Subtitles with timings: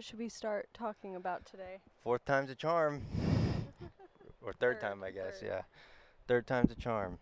[0.00, 1.80] What should we start talking about today?
[2.02, 3.02] Fourth time's a charm.
[4.42, 5.40] or third, Third, time, I guess.
[5.40, 5.46] third.
[5.46, 5.62] Yeah.
[6.26, 7.18] Third time's a charm.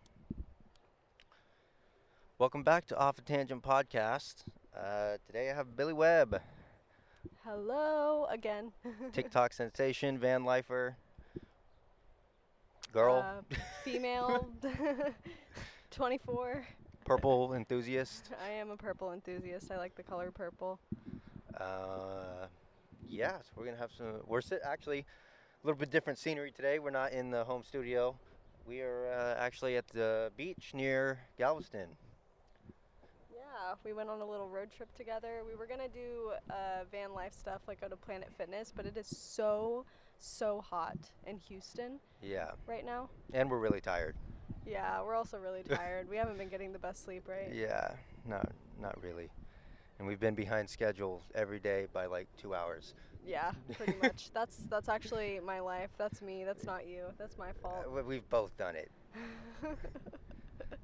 [2.38, 4.44] Welcome back to Off a Tangent Podcast.
[4.80, 6.40] Uh, today I have Billie Webb,
[7.44, 8.70] Hello again.
[9.12, 10.95] TikTok sensation, van lifer,
[12.92, 14.46] girl, Uh, female,
[15.90, 16.64] 24.
[17.04, 18.31] purple enthusiast.
[18.46, 19.68] I am a purple enthusiast.
[19.72, 20.79] I like the color purple.
[21.61, 22.46] Uh,
[23.07, 24.20] yeah, so we're gonna have some.
[24.26, 26.79] We're sit actually a little bit different scenery today.
[26.79, 28.16] We're not in the home studio.
[28.66, 31.89] We are uh, actually at the beach near Galveston.
[33.33, 35.42] Yeah, we went on a little road trip together.
[35.47, 38.97] We were gonna do uh, van life stuff, like go to Planet Fitness, but it
[38.97, 39.84] is so,
[40.19, 43.08] so hot in Houston Yeah, right now.
[43.33, 44.17] and we're really tired.
[44.67, 46.08] Yeah, we're also really tired.
[46.11, 47.53] we haven't been getting the best sleep, right?
[47.55, 47.92] Yeah,
[48.27, 49.30] not not really.
[49.99, 52.95] And we've been behind schedule every day by like two hours.
[53.27, 54.31] Yeah, pretty much.
[54.33, 55.91] That's that's actually my life.
[55.99, 56.45] That's me.
[56.45, 57.05] That's not you.
[57.19, 57.85] That's my fault.
[57.87, 58.91] Uh, we- we've both done it.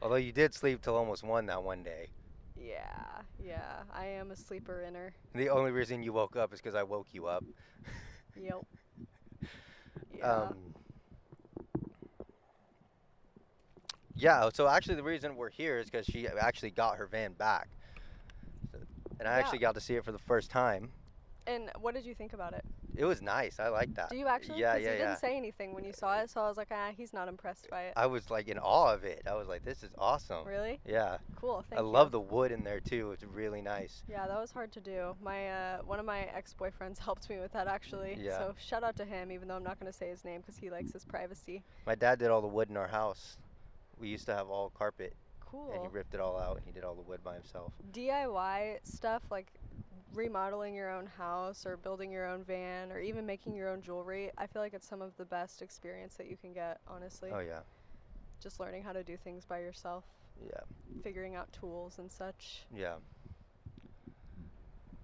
[0.03, 2.09] Although you did sleep till almost one that one day.
[2.57, 3.83] yeah, yeah.
[3.93, 5.13] I am a sleeper inner.
[5.35, 7.45] The only reason you woke up is because I woke you up.
[8.37, 8.67] Yep.
[10.19, 10.27] Yeah.
[10.29, 10.57] Um,
[14.17, 17.69] yeah, so actually the reason we're here is because she actually got her van back.
[19.21, 19.39] And I Yeah.
[19.39, 20.91] actually got to see it for the first time.
[21.47, 22.65] and what did you think about it?
[22.97, 23.61] It was nice.
[23.61, 24.09] I like that.
[24.09, 24.61] Do you actually?
[24.61, 26.91] Yeah, yeah, you didn't say anything when you saw it, so I was like, ah,
[26.97, 27.93] he's not impressed by it.
[27.97, 29.21] I was like in awe of it.
[29.27, 30.47] I was like, this is awesome.
[30.47, 30.81] really?
[30.87, 31.19] Yeah.
[31.37, 31.63] Cool.
[31.69, 31.91] Thank I you.
[31.91, 33.13] love the wood in there too.
[33.13, 34.03] It's really nice.
[34.09, 35.17] Yeah, that was hard to do.
[35.21, 38.17] My uh, one of my ex-boyfriends helped me with that actually.
[38.19, 38.39] Yeah.
[38.39, 40.71] So shout out to him, even though I'm not gonna say his name because he
[40.71, 41.63] likes his privacy.
[41.87, 43.37] My dad did all the wood in our house.
[43.99, 45.13] We used to have all carpet,
[45.55, 45.73] Cool.
[45.73, 47.73] and he ripped it all out, and he did all the wood by himself.
[47.93, 49.53] DIY stuff like
[50.13, 54.31] remodeling your own house or building your own van or even making your own jewelry,
[54.39, 57.31] I feel like it's some of the best experience that you can get, honestly.
[57.33, 57.61] Oh yeah,
[58.41, 60.05] Just learning how to do things by yourself,
[60.45, 60.61] yeah,
[61.03, 62.65] figuring out tools and such.
[62.75, 62.95] yeah.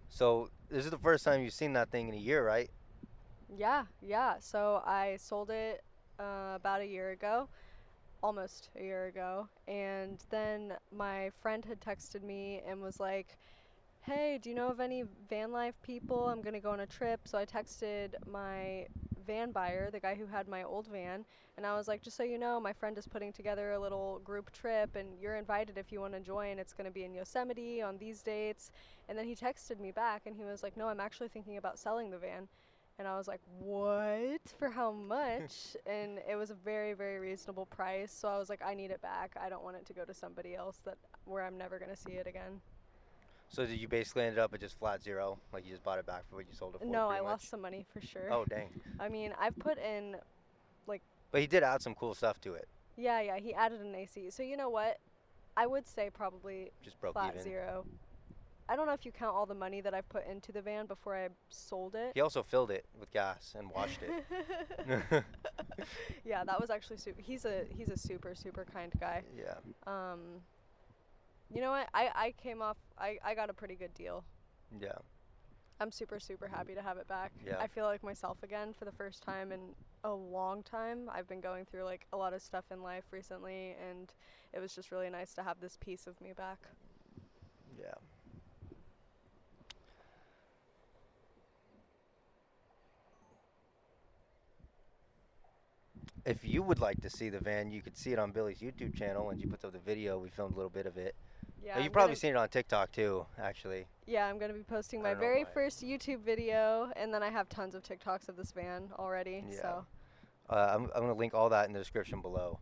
[0.09, 2.69] So this is the first time you've seen that thing in a year, right?
[3.57, 4.35] Yeah, yeah.
[4.41, 5.83] So I sold it
[6.19, 7.49] uh, about a year ago,
[8.23, 9.49] almost a year ago.
[9.69, 13.37] And then my friend had texted me and was like,
[14.03, 16.29] Hey, do you know of any van life people?
[16.29, 17.21] I'm going to go on a trip.
[17.27, 18.87] So I texted my
[19.27, 21.27] van buyer, the guy who had my old van,
[21.57, 24.21] and I was like, Just so you know, my friend is putting together a little
[24.25, 26.59] group trip and you're invited if you want to join.
[26.59, 28.71] It's going to be in Yosemite on these dates.
[29.09, 31.79] And then he texted me back and he was like, No, I'm actually thinking about
[31.79, 32.49] selling the van.
[33.01, 34.43] And I was like, what?
[34.59, 35.75] For how much?
[35.87, 38.13] and it was a very, very reasonable price.
[38.13, 39.35] So I was like, I need it back.
[39.43, 41.97] I don't want it to go to somebody else that where I'm never going to
[41.97, 42.61] see it again.
[43.49, 46.05] So did you basically ended up at just flat zero, like you just bought it
[46.05, 46.85] back for what you sold it for?
[46.85, 47.49] no, I pretty lost much?
[47.49, 48.31] some money for sure.
[48.31, 48.69] Oh dang!
[49.01, 50.15] I mean, I've put in,
[50.87, 51.03] like.
[51.33, 52.69] But he did add some cool stuff to it.
[52.97, 54.31] yeah, yeah, he added an AC.
[54.31, 54.99] So you know what?
[55.57, 57.43] I would say probably Just broke flat even.
[57.43, 57.87] zero.
[58.71, 60.87] I don't know if you count all the money that I've put into the van
[60.87, 62.13] before I sold it.
[62.15, 64.25] He also filled it with gas and washed it.
[66.25, 67.21] yeah, that was actually super.
[67.21, 69.23] He's a he's a super super kind guy.
[69.37, 69.55] yeah.
[69.89, 70.21] Um,
[71.53, 71.89] you know what?
[71.93, 72.77] I, I came off.
[72.97, 74.23] I, I got a pretty good deal.
[74.81, 74.93] Yeah.
[75.81, 77.33] I'm super super happy to have it back.
[77.45, 77.57] Yeah.
[77.59, 79.61] I feel like myself again for the first time in
[80.05, 81.11] a long time.
[81.13, 84.15] I've been going through like a lot of stuff in life recently, and
[84.53, 86.59] it was just really nice to have this piece of me back.
[87.77, 87.95] Yeah.
[96.27, 98.95] If you would like to see the van, you could see it on Billie's YouTube
[98.97, 99.31] channel.
[99.31, 100.19] And she puts up the video.
[100.19, 101.15] We filmed a little bit of it.
[101.63, 101.73] Yeah.
[101.75, 103.87] Oh, I'm you've probably gonna- seen it on TikTok too, actually.
[104.07, 105.51] Yeah, I'm gonna be posting my very why.
[105.53, 109.45] first YouTube video, and then I have tons of TikToks of this van already.
[109.49, 109.61] Yeah.
[109.63, 109.87] So
[110.49, 112.59] Uh, I'm, I'm going to link all that in the description below.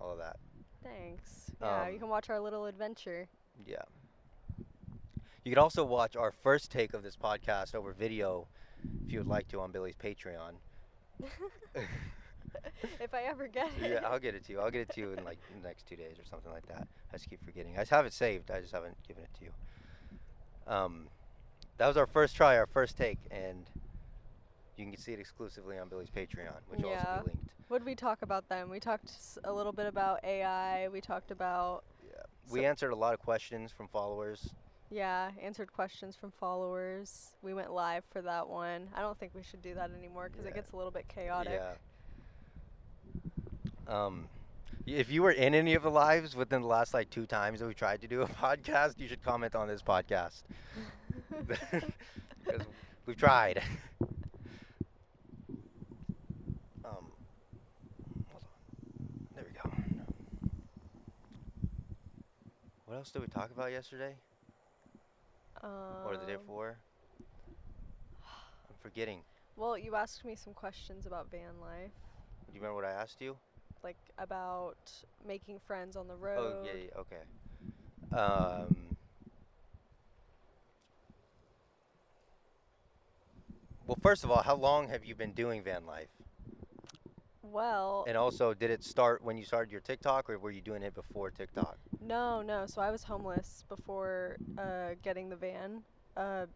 [0.00, 0.36] All of that.
[0.82, 1.50] thanks.
[1.62, 3.26] Yeah, you Um, can watch our little adventure.
[3.66, 3.80] Yeah.
[5.44, 8.48] You can also watch our first take of this podcast over video
[9.06, 10.56] if you would like to on Billie's Patreon.
[13.00, 13.90] if I ever get it.
[13.90, 14.60] yeah, I'll get it to you.
[14.60, 16.86] I'll get it to you in like the next two days or something like that.
[17.12, 17.74] I just keep forgetting.
[17.76, 18.50] I just have it saved.
[18.50, 19.50] I just haven't given it to you.
[20.66, 21.08] Um,
[21.78, 23.64] that was our first try, our first take, and
[24.76, 27.48] you can see it exclusively on Billie's Patreon, which will also be linked.
[27.68, 28.68] What did we talk about then?
[28.68, 29.10] We talked
[29.44, 30.88] a little bit about AI.
[30.88, 32.22] We talked about Yeah.
[32.50, 34.50] We answered a lot of questions from followers.
[34.90, 37.30] yeah, answered questions from followers.
[37.40, 38.88] We went live for that one.
[38.94, 40.50] I don't think we should do that anymore because Yeah.
[40.50, 41.54] it gets a little bit chaotic.
[41.54, 41.72] Yeah.
[43.88, 44.26] Um,
[44.86, 47.66] if you were in any of the lives within the last like two times that
[47.66, 50.42] we tried to do a podcast, you should comment on this podcast.
[53.06, 53.62] We've tried.
[56.84, 57.10] um,
[58.30, 58.50] hold on.
[59.34, 59.70] There we go.
[62.86, 64.14] What else did we talk about yesterday
[65.62, 66.76] or the day Um, before?
[68.68, 69.20] I'm forgetting.
[69.56, 71.92] Well, you asked me some questions about van life,
[72.46, 73.36] Do you remember what I asked you?
[73.82, 74.76] Like about
[75.26, 76.54] making friends on the road.
[76.62, 77.22] Oh yeah, yeah, okay.
[78.16, 78.76] Um,
[83.86, 86.08] well, first of all, how long have you been doing van life?
[87.42, 90.82] Well, And also, did it start when you started your TikTok, or were you doing
[90.82, 91.76] it before TikTok?
[92.00, 92.66] no, no.
[92.66, 95.82] So I was homeless before uh, getting the van.
[96.16, 96.46] Uh,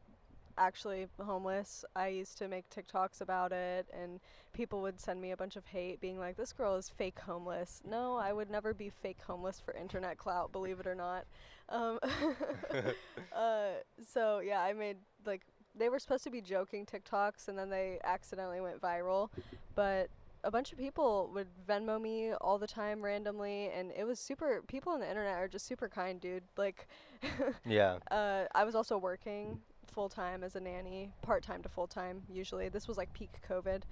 [0.59, 1.85] actually homeless.
[1.95, 4.21] I used to make TikToks about it, and
[4.53, 7.83] people would send me a bunch of hate, being like, "This girl is fake homeless."
[7.85, 11.27] No, I would never be fake homeless for internet clout, believe it or not.
[11.69, 11.99] Um,
[13.33, 13.69] uh,
[14.13, 15.43] so yeah, I made like
[15.75, 19.31] they were supposed to be joking TikToks, and then they accidentally went viral,
[19.75, 20.09] but.
[20.45, 24.63] A bunch of people would Venmo me all the time randomly, and it was super.
[24.69, 26.45] People on the internet are just super kind, dude.
[26.57, 26.87] Like,
[27.67, 27.99] yeah.
[28.13, 29.59] uh, I was also working
[29.91, 32.69] full time as a nanny, part time to full time usually.
[32.69, 33.83] This was like peak COVID.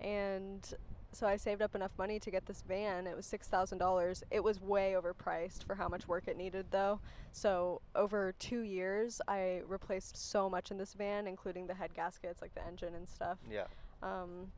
[0.00, 0.66] And
[1.12, 3.06] so I saved up enough money to get this van.
[3.06, 4.22] It was $6,000.
[4.30, 7.00] It was way overpriced for how much work it needed though.
[7.32, 12.42] So over 2 years I replaced so much in this van including the head gaskets,
[12.42, 13.38] like the engine and stuff.
[13.50, 13.66] Yeah.
[14.02, 14.52] Um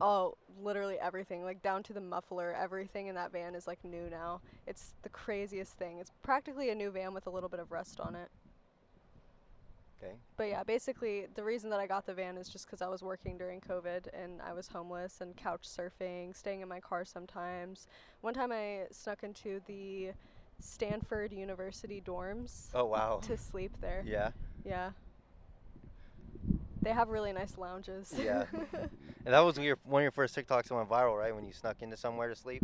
[0.00, 4.10] Oh, literally everything, like down to the muffler, everything in that van is like new
[4.10, 4.42] now.
[4.66, 5.98] It's the craziest thing.
[5.98, 8.28] It's practically a new van with a little bit of rust on it.
[10.02, 10.14] Okay.
[10.36, 13.02] But yeah, basically the reason that I got the van is just because I was
[13.02, 17.86] working during COVID and I was homeless and couch surfing, staying in my car sometimes.
[18.20, 20.10] One time I snuck into the
[20.60, 23.20] Stanford University dorms Oh wow.
[23.26, 24.02] to sleep there.
[24.06, 24.30] Yeah.
[24.64, 24.90] Yeah.
[26.82, 28.12] They have really nice lounges.
[28.16, 28.44] Yeah.
[29.26, 31.34] And that was your one of your first TikToks that went viral, right?
[31.34, 32.62] When you snuck into somewhere to sleep.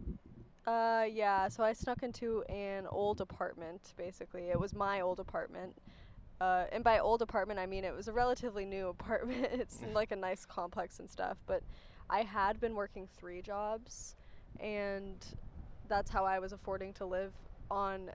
[0.64, 1.48] Uh, yeah.
[1.48, 3.92] So I snuck into an old apartment.
[3.96, 5.76] Basically, it was my old apartment.
[6.40, 9.46] Uh, and by old apartment, I mean it was a relatively new apartment.
[9.52, 11.36] it's like a nice complex and stuff.
[11.46, 11.62] But
[12.10, 14.16] I had been working three jobs,
[14.60, 15.24] and
[15.88, 17.32] that's how I was affording to live
[17.70, 18.10] on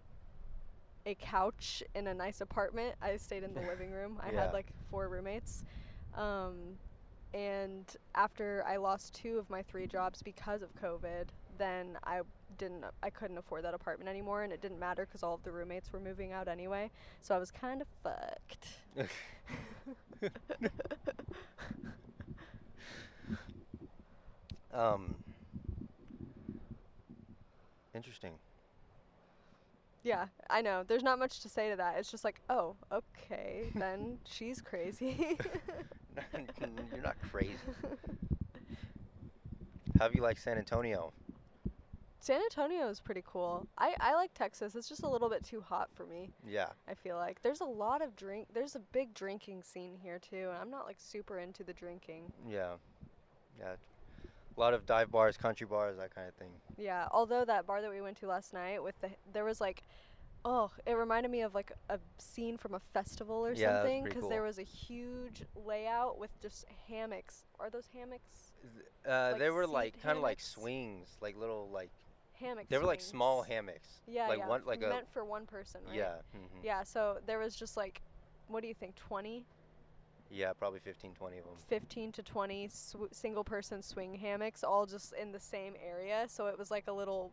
[1.06, 2.96] a couch in a nice apartment.
[3.02, 4.20] I stayed in the living room.
[4.22, 4.44] I Yeah.
[4.46, 5.63] had like four roommates.
[6.16, 6.78] Um,
[7.34, 7.86] and
[8.16, 12.21] after I lost two of my three jobs because of COVID, then I
[12.57, 15.51] didn't I couldn't afford that apartment anymore and it didn't matter cuz all of the
[15.51, 16.89] roommates were moving out anyway.
[17.21, 18.68] So I was kind of fucked.
[24.74, 25.15] um.
[27.94, 28.33] Interesting.
[30.03, 30.83] Yeah, I know.
[30.88, 31.98] There's not much to say to that.
[31.98, 35.38] It's just like, "Oh, okay, then she's crazy."
[36.94, 37.57] You're not crazy.
[40.00, 41.12] How do you like San Antonio?
[42.27, 43.65] San Antonio is pretty cool.
[43.77, 44.75] I I like Texas.
[44.75, 46.33] It's just a little bit too hot for me.
[46.45, 46.68] Yeah.
[46.85, 48.50] I feel like there's a lot of drink.
[48.53, 52.33] There's a big drinking scene here too, and I'm not like super into the drinking.
[52.45, 52.74] Yeah.
[53.57, 53.75] Yeah.
[54.57, 56.50] A lot of dive bars, country bars, that kind of thing.
[56.77, 57.07] Yeah.
[57.13, 59.84] Although that bar that we went to last night with the there was like,
[60.43, 64.27] oh, it reminded me of like a scene from a festival or Yeah, something because
[64.27, 67.46] there was a huge layout with just hammocks.
[67.57, 68.51] Are those hammocks?
[69.07, 71.89] Uh, Like they were like kind of like swings, like little like
[72.39, 72.67] Hammocks.
[72.70, 74.01] they were like small hammocks.
[74.08, 74.48] Yeah, like yeah.
[74.48, 75.96] one like a meant for one person, right?
[75.96, 76.15] yeah.
[76.36, 76.63] mhm.
[76.63, 76.84] Yeah.
[76.84, 78.01] So there was just like,
[78.48, 78.96] what do you think?
[78.96, 79.46] 20,
[80.29, 81.53] Yeah, probably 15, 20 of them.
[81.67, 86.25] 15 to 20 sw- single person swing hammocks all just in the same area.
[86.27, 87.32] So it was like a little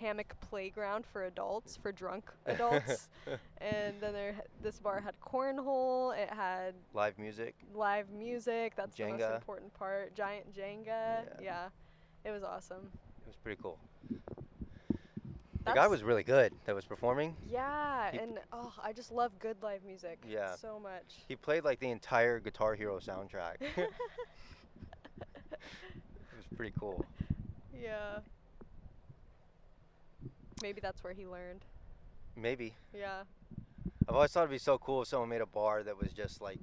[0.00, 3.10] hammock playground for adults, for drunk adults.
[3.58, 7.54] and then there this bar had cornhole, it had Live music.
[7.74, 10.14] live music, that's the most important part.
[10.14, 10.86] Giant Jenga.
[10.86, 11.22] Yeah.
[11.42, 11.68] Yeah.
[12.24, 12.88] It was awesome.
[13.24, 13.78] It was pretty cool.
[15.64, 17.34] The guy was really good that was performing.
[17.50, 20.54] Yeah, He- and oh, I just love good live music Yeah.
[20.56, 21.14] so much.
[21.26, 23.54] He played like the entire Guitar Hero soundtrack.
[23.60, 23.76] it
[26.36, 27.04] was pretty cool.
[27.82, 28.18] yeah.
[30.62, 31.60] Maybe that's where he learned.
[32.36, 32.74] Maybe.
[32.94, 33.22] Yeah.
[34.08, 36.40] I've always thought it'd be so cool if someone made a bar that was just
[36.42, 36.58] like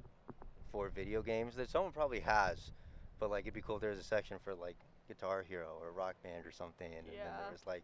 [0.71, 1.55] for video games.
[1.55, 2.71] That someone probably has,
[3.19, 4.77] but like it'd be cool if there was a section for like
[5.11, 7.37] Guitar Hero or Rock Band or something, and then Yeah.
[7.41, 7.83] there was like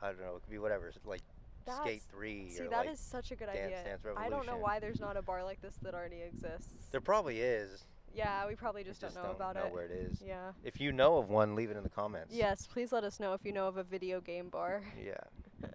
[0.00, 1.22] I don't know, it could be whatever, like
[1.64, 3.84] Skate Three See, or that like is such a good Dance idea.
[3.84, 6.88] Dance I don't know why there's not a bar like this that already exists.
[6.90, 7.84] there probably is.
[8.14, 9.72] yeah, we probably we just, just don't know about don't know it.
[9.74, 10.20] where it is.
[10.24, 10.52] Yeah.
[10.64, 12.34] If you know of one, leave it in the comments.
[12.34, 14.82] Yes, please let us know if you know of a video game bar.
[15.04, 15.14] Yeah.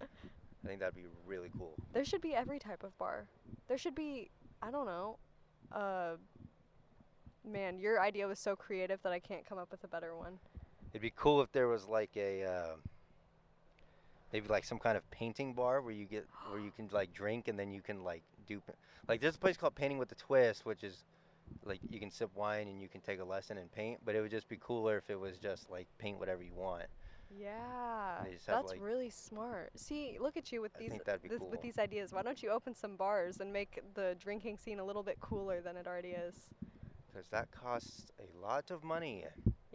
[0.64, 1.72] I think that'd be really cool.
[1.94, 3.28] There should be every type of bar.
[3.68, 4.28] There should be,
[4.60, 5.18] I don't know,
[5.72, 6.16] uh,
[7.44, 10.38] Man, your idea was so creative that I can't come up with a better one.
[10.92, 12.76] It'd be cool if there was like a uh,
[14.32, 17.48] maybe like some kind of painting bar where you get where you can like drink
[17.48, 18.62] and then you can like do
[19.08, 21.04] like there's a place called Painting with a Twist, which is
[21.64, 24.00] like you can sip wine and you can take a lesson and paint.
[24.04, 26.84] But it would just be cooler if it was just like paint whatever you want.
[27.30, 29.70] Yeah, They just have, that's like- really smart.
[29.76, 31.50] See, look at you with I these this, cool.
[31.50, 32.12] with these ideas.
[32.12, 35.60] Why don't you open some bars and make the drinking scene a little bit cooler
[35.60, 36.34] than it already is?
[37.12, 39.26] Because that costs a lot of money.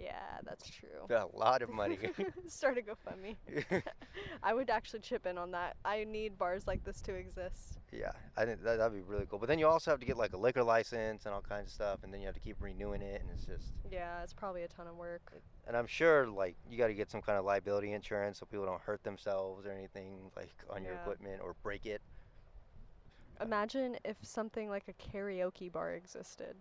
[0.04, 1.08] Yeah, that's true.
[1.10, 1.98] A lot of money.
[2.48, 3.38] Start a GoFundMe.
[4.44, 5.78] I would actually chip in on that.
[5.86, 7.80] I need bars like this to exist.
[7.92, 9.40] yeah, I think that, that'd be really cool.
[9.40, 11.74] But then you also have to get like a liquor license and all kinds of
[11.74, 13.74] stuff, and then you have to keep renewing it, and it's just.
[13.92, 15.22] Yeah, it's probably a ton of work.
[15.68, 18.66] And I'm sure like you got to get some kind of liability insurance so people
[18.66, 21.02] don't hurt themselves or anything like on your Yeah.
[21.02, 22.02] equipment or break it.
[23.42, 26.58] Imagine if something like a karaoke bar existed.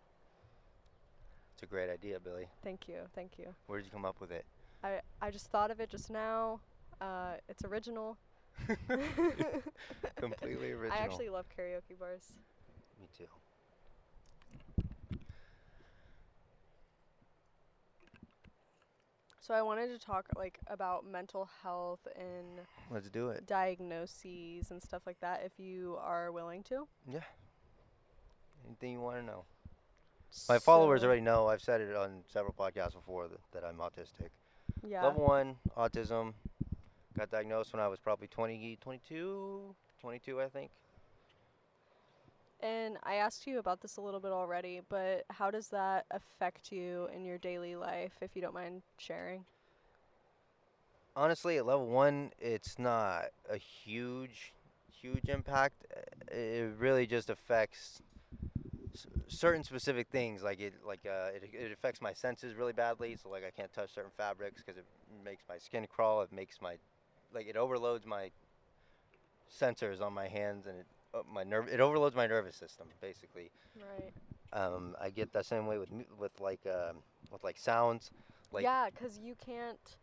[1.63, 2.49] It's a great idea, Billie.
[2.65, 3.55] Thank you, thank you.
[3.69, 4.45] Where did you come up with it?
[4.83, 6.59] I I just thought of it just now.
[7.01, 8.19] Uh, it's original.
[10.17, 10.93] Completely original.
[10.93, 12.33] I actually love karaoke bars.
[13.01, 13.27] Me too.
[19.39, 23.47] So I wanted to talk like about mental health and Let's do it.
[23.47, 26.89] diagnoses and stuff like that if you are willing to.
[27.09, 27.21] Yeah.
[28.67, 29.45] Anything you want to know?
[30.49, 31.49] My followers So- already know.
[31.49, 34.31] I've said it on several podcasts before that, that I'm autistic.
[34.83, 35.05] Yeah.
[35.05, 36.35] Level one, autism.
[37.17, 40.71] Got diagnosed when I was probably 20, 22, 22, I think.
[42.61, 46.71] And I asked you about this a little bit already, but how does that affect
[46.73, 49.45] you in your daily life if you don't mind sharing?
[51.15, 54.53] honestly, at level one, it's not a huge,
[54.91, 55.85] huge impact.
[56.31, 58.01] It really just affects
[58.95, 60.43] s- certain specific things.
[60.43, 63.17] Like it, like uh, it, it affects my senses really badly.
[63.17, 64.87] So like I can't touch certain fabrics because it
[65.25, 66.23] makes my skin crawl.
[66.23, 66.77] It makes my,
[67.35, 68.31] like it overloads my
[69.51, 71.69] sensors on my hands and it, uh, my nerve.
[71.69, 73.51] It overloads my nervous system basically.
[73.77, 74.13] Right.
[74.53, 76.99] Um, I get that same way with mu- with like um,
[77.31, 78.11] with like sounds.
[78.53, 79.97] Like yeah, 'cause you can't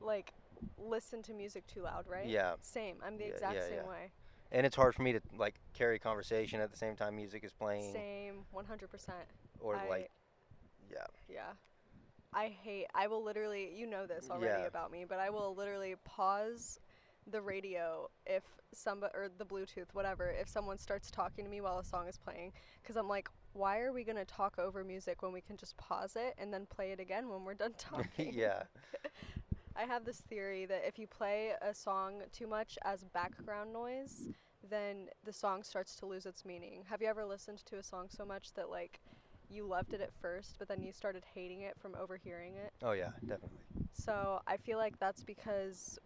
[0.00, 0.32] like
[0.78, 2.26] listen to music too loud, right?
[2.26, 2.54] Yeah.
[2.60, 2.96] Same.
[3.04, 3.88] I'm the Yeah, exact yeah, same yeah.
[3.88, 4.10] way.
[4.52, 7.52] And it's hard for me to like carry conversation at the same time music is
[7.52, 8.44] playing Same.
[8.54, 9.10] 100%.
[9.60, 10.10] or I- like
[10.90, 11.52] yeah Yeah.
[12.32, 14.66] I hate I will literally you know this already Yeah.
[14.68, 16.78] about me, but I will literally pause
[17.28, 21.78] the radio if somebody or the bluetooth whatever if someone starts talking to me while
[21.78, 22.52] a song is playing
[22.84, 25.76] cuz I'm like why are we going to talk over music when we can just
[25.78, 28.32] pause it and then play it again when we're done talking?
[28.34, 28.64] yeah
[29.78, 34.28] I have this theory that if you play a song too much as background noise,
[34.68, 36.84] then the song starts to lose its meaning.
[36.88, 39.00] Have you ever listened to a song so much that like
[39.48, 42.72] you loved it at first, but then you started hating it from overhearing it?
[42.82, 43.58] oh yeah definitely
[43.92, 45.98] So I feel like that's because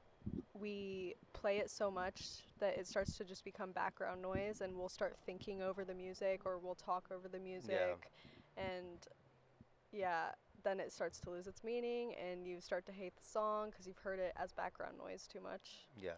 [0.53, 2.23] we play it so much
[2.59, 6.43] that it starts to just become background noise and we'll start thinking over the music
[6.45, 8.11] or we'll talk over the music
[8.59, 9.07] and
[9.93, 10.27] yeah
[10.65, 13.87] then it starts to lose its meaning and you start to hate the song because
[13.87, 15.89] you've heard it as background noise too much.
[16.01, 16.13] Yeah.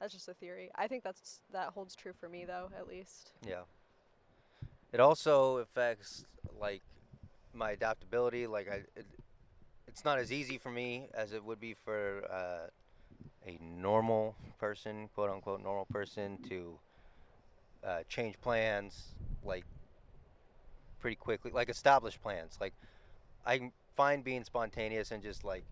[0.00, 0.70] That's just a theory.
[0.76, 3.32] I think that's that holds true for me though at least.
[3.46, 3.62] Yeah.
[4.92, 6.24] It also affects
[6.58, 6.82] like
[7.52, 8.46] my adaptability.
[8.46, 9.06] Like i it,
[9.86, 12.68] it's not as easy for me as it would be for uh,
[13.46, 16.78] a normal person quote unquote normal person to
[17.84, 19.64] uh, change plans like
[21.00, 22.58] pretty quickly like established plans.
[22.60, 22.74] Like
[23.46, 25.64] i'm fine being spontaneous and just like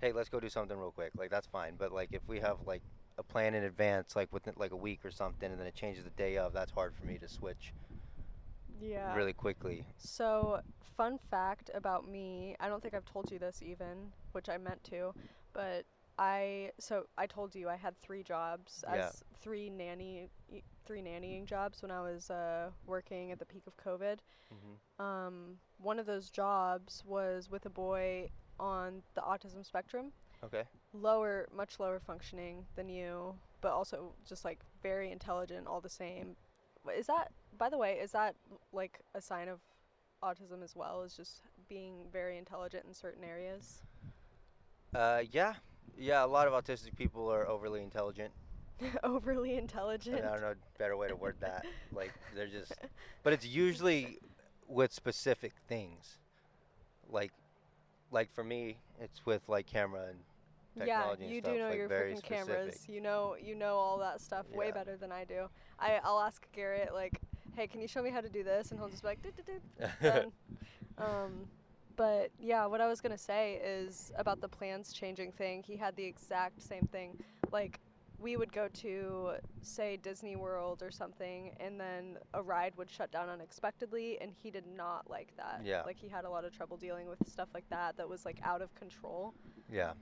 [0.00, 1.12] hey let's go do something real quick.
[1.16, 1.74] Like that's fine.
[1.78, 2.82] But like if we have like
[3.16, 6.04] a plan in advance like within like a week or something and then it changes
[6.04, 7.72] the day of that's hard for me to switch
[8.80, 9.14] yeah.
[9.14, 9.86] really quickly.
[9.96, 10.60] So
[10.96, 14.82] fun fact about me i don't think i've told you this even which i meant
[14.84, 15.12] to
[15.52, 15.84] but
[16.20, 19.08] i so i told you i had three jobs Yeah.
[19.08, 20.28] as three nanny
[20.86, 24.18] three nannying jobs when i was uh, working at the peak of covid.
[24.50, 30.12] Hmm um, one of those jobs was with a boy on the autism spectrum.
[30.44, 30.62] Okay.
[30.92, 36.36] Lower much lower functioning than you but also just like very intelligent all the same.
[36.96, 38.36] Is that by the way is that
[38.72, 39.60] like a sign of
[40.22, 43.82] autism as well is just being very intelligent in certain areas?
[44.94, 45.54] Uh yeah.
[45.98, 48.32] Yeah a lot of autistic people are overly intelligent
[49.04, 50.16] overly I, intelligent.
[50.16, 51.64] Mean, I don't know a better way to word that.
[51.92, 52.72] Like they're just
[53.22, 54.18] but it's usually
[54.68, 56.18] with specific things.
[57.10, 57.32] Like
[58.10, 60.18] like for me it's with like camera and
[60.76, 62.84] yeah technology and you do know like, your freaking cameras.
[62.88, 65.48] you know you know all that stuff way better than i do.
[65.78, 67.20] I, i'll ask garrett like
[67.54, 70.32] "Hey, can you show me how to do this?" And he'll just be like, "Doo-doo-doo,"
[70.98, 71.46] um,
[71.96, 75.62] but yeah, what I was gonna say is about the plans changing thing.
[75.62, 77.16] He had the exact same thing.
[77.52, 77.80] Like,
[78.24, 83.12] we would go to, say, Disney World or something, and then a ride would shut
[83.12, 85.60] down unexpectedly, and he did not like that.
[85.62, 85.82] Yeah.
[85.82, 88.38] Like, he had a lot of trouble dealing with stuff like that that was like
[88.42, 89.34] out of control.
[89.70, 89.92] Yeah.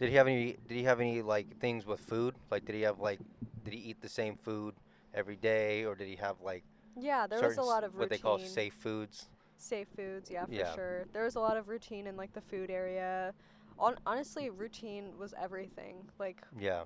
[0.00, 0.56] Did he have any?
[0.66, 2.34] Did he have any like things with food?
[2.50, 3.20] Like, did he have like?
[3.64, 4.74] Did he eat the same food
[5.14, 6.62] every day, or did he have like
[6.96, 8.00] Yeah, there was a lot of routine.
[8.00, 9.28] what they call safe foods?
[9.56, 10.74] Safe foods, yeah, for Yeah.
[10.74, 11.04] sure.
[11.12, 13.34] There was a lot of routine in like the food area.
[13.78, 16.08] On- honestly, routine was everything.
[16.20, 16.84] Like Yeah.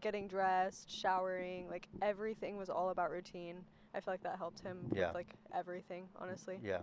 [0.00, 3.64] Getting dressed, showering, like everything was all about routine.
[3.94, 5.06] I feel like that helped him Yeah.
[5.06, 6.58] with like everything, honestly.
[6.62, 6.82] Yeah.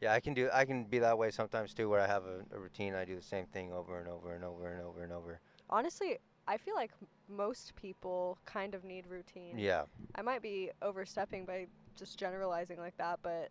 [0.00, 0.50] Yeah, I can do.
[0.52, 2.94] I can be that way sometimes too, where I have a, a routine.
[2.94, 5.40] I do the same thing over and over and over and over and over.
[5.70, 6.90] Honestly, I feel like
[7.28, 9.58] most people kind of need routine.
[9.58, 9.84] Yeah.
[10.14, 13.48] I might be overstepping by just generalizing like that, but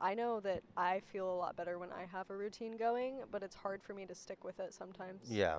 [0.00, 3.42] I know that I feel a lot better when I have a routine going, but
[3.42, 5.24] it's hard for me to stick with it sometimes.
[5.28, 5.58] Yeah.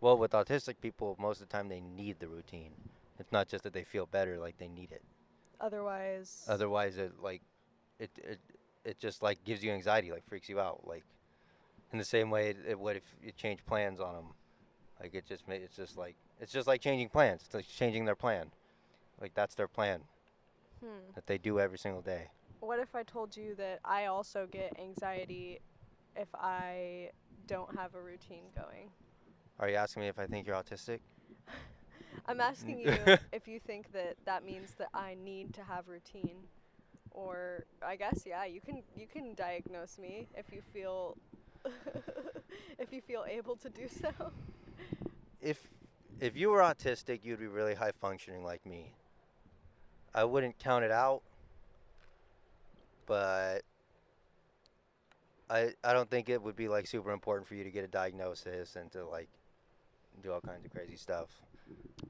[0.00, 2.72] Well, with autistic people, most of the time they need the routine.
[3.18, 5.02] It's not just that they feel better; like they need it.
[5.60, 7.42] Otherwise, Otherwise, it like,
[7.98, 8.40] it it
[8.84, 11.04] it just like gives you anxiety, like freaks you out, like.
[11.92, 14.26] In the same way it, it would if you change plans on them,
[15.00, 17.42] like it just ma- it's just like it's just like changing plans.
[17.44, 18.52] It's like changing their plan,
[19.20, 20.02] like that's their plan
[20.78, 21.10] hmm.
[21.16, 22.28] that they do every single day.
[22.60, 25.58] What if I told you that I also get anxiety
[26.14, 27.10] if I
[27.48, 28.90] don't have a routine going?
[29.60, 31.00] Are you asking me if I think you're autistic?
[32.26, 32.96] I'm asking you
[33.32, 36.36] if you think that that means that I need to have routine,
[37.10, 41.18] or I guess yeah, you can you can diagnose me if you feel
[42.78, 44.32] if you feel able to do so.
[45.42, 45.68] if
[46.20, 48.94] if you were autistic, you'd be really high functioning like me.
[50.14, 51.20] I wouldn't count it out,
[53.04, 53.60] but
[55.50, 57.88] I I don't think it would be like super important for you to get a
[57.88, 59.28] diagnosis and to like
[60.22, 61.28] do all kinds of crazy stuff.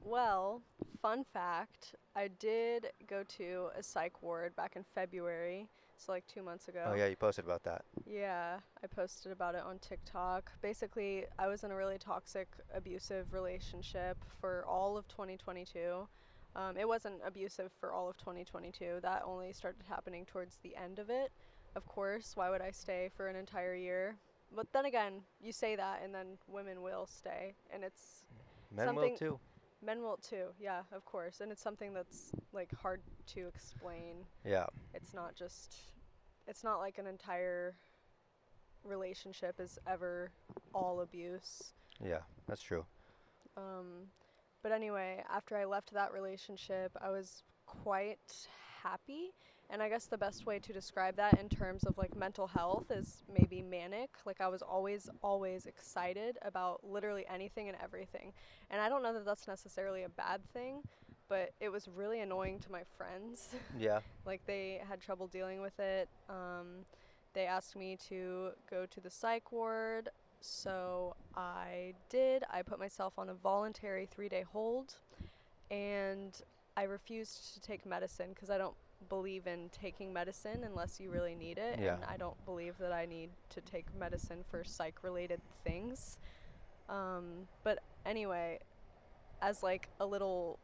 [0.03, 0.61] Well,
[1.01, 6.41] fun fact, I did go to a psych ward back in February, so like 2
[6.41, 6.83] months ago.
[6.87, 7.85] Oh yeah, you posted about that.
[8.05, 10.51] Yeah, I posted about it on TikTok.
[10.61, 16.07] Basically, I was in a really toxic, abusive relationship for all of 2022.
[16.55, 18.99] Um, it wasn't abusive for all of 2022.
[19.01, 21.31] That only started happening towards the end of it.
[21.75, 24.17] Of course, why would I stay for an entire year?
[24.53, 28.25] But then again, you say that, and then women will stay, and it's
[28.75, 29.39] Men will too.
[29.81, 30.47] men will too.
[30.59, 34.65] Yeah, of course, and it's something that's like hard to explain Yeah.
[34.93, 35.75] it's not just
[36.47, 37.75] it's not like an entire
[38.83, 40.31] relationship is ever
[40.73, 42.85] all abuse Yeah, that's true.
[43.55, 44.07] um,
[44.63, 48.47] but anyway after i left that relationship i was quite
[48.83, 49.33] happy
[49.71, 52.91] and i guess the best way to describe that in terms of like mental health
[52.91, 58.31] is maybe manic like i was always always excited about literally anything and everything
[58.69, 60.83] and i don't know that that's necessarily a bad thing
[61.29, 63.99] but it was really annoying to my friends Yeah.
[64.25, 66.09] like they had trouble dealing with it.
[66.29, 66.85] Um,
[67.33, 70.09] they asked me to go to the psych ward,
[70.41, 72.43] so I did.
[72.51, 74.95] I put myself on a voluntary three day hold,
[75.69, 76.33] and
[76.75, 78.75] I refused to take medicine because I don't
[79.09, 81.95] believe in taking medicine unless you really need it, Yeah.
[81.95, 86.17] and I don't believe that I need to take medicine for psych related things.
[86.89, 88.59] Um, but anyway,
[89.41, 90.59] as like a little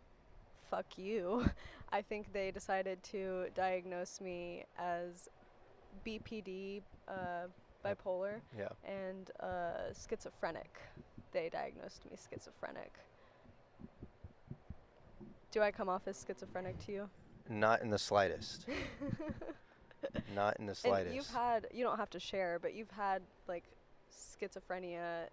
[0.70, 1.46] fuck you,
[1.92, 5.30] I think they decided to diagnose me as
[6.06, 7.48] BPD, uh,
[7.86, 8.70] bipolar, Yeah.
[8.84, 10.80] and uh, schizophrenic.
[11.32, 12.94] They diagnosed me schizophrenic.
[15.52, 17.10] Do I come off as schizophrenic to you?
[17.50, 18.66] Not in the slightest.
[20.36, 21.16] Not in the And slightest.
[21.16, 23.64] you've had, you don't have to share, but you've had like
[24.12, 25.28] schizophrenia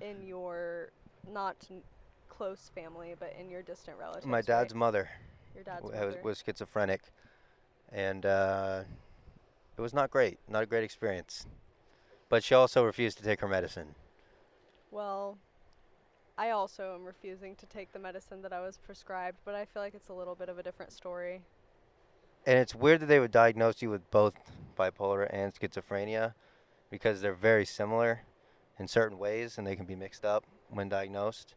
[0.00, 0.90] in your
[1.32, 1.82] not n-
[2.28, 4.26] close family, but in your distant relatives.
[4.26, 4.46] My right?
[4.46, 5.08] dad's mother
[5.54, 7.00] your dad's w- was, was schizophrenic,
[7.92, 8.82] and uh,
[9.76, 10.38] it was not great.
[10.48, 11.46] Not a great experience.
[12.28, 13.94] But she also refused to take her medicine.
[14.90, 15.38] Well,
[16.38, 19.82] I also am refusing to take the medicine that I was prescribed, but I feel
[19.82, 21.40] like it's a little bit of a different story.
[22.44, 24.34] And it's weird that they would diagnose you with both
[24.78, 26.34] bipolar and schizophrenia
[26.90, 28.20] because they're very similar
[28.78, 31.54] in certain ways and they can be mixed up when diagnosed.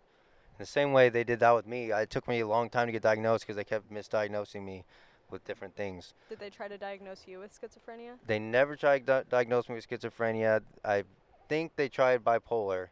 [0.58, 2.88] In the same way they did that with me, it took me a long time
[2.88, 4.86] to get diagnosed because they kept misdiagnosing me
[5.30, 6.14] with different things.
[6.30, 8.14] Did they try to diagnose you with schizophrenia?
[8.26, 10.62] They never tried to diagnose me with schizophrenia.
[10.86, 11.04] I
[11.50, 12.88] think they tried bipolar.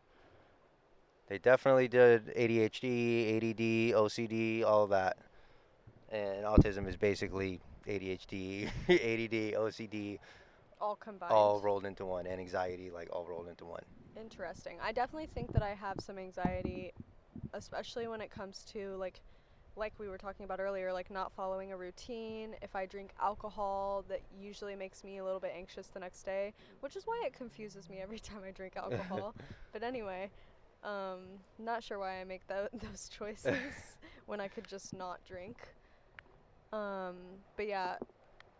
[1.27, 5.17] They definitely did ADHD, ADD, OCD, all of that.
[6.09, 10.19] and autism is basically ADHD, ADD, OCD,
[10.79, 11.33] All combined.
[11.33, 13.83] all rolled into one, and anxiety, like all rolled into one.
[14.15, 14.77] Interesting.
[14.81, 16.93] I definitely think that I have some anxiety,
[17.53, 19.19] especially when it comes to like
[19.75, 22.55] like we were talking about earlier, like not following a routine.
[22.63, 26.53] If I drink alcohol, that usually makes me a little bit anxious the next day,
[26.79, 29.35] which is why it confuses me every time I drink alcohol.
[29.73, 30.31] but anyway,
[30.83, 31.19] um,
[31.59, 33.57] not sure why I make tho- those choices
[34.25, 35.57] when I could just not drink.
[36.73, 37.15] Um,
[37.55, 37.95] but yeah,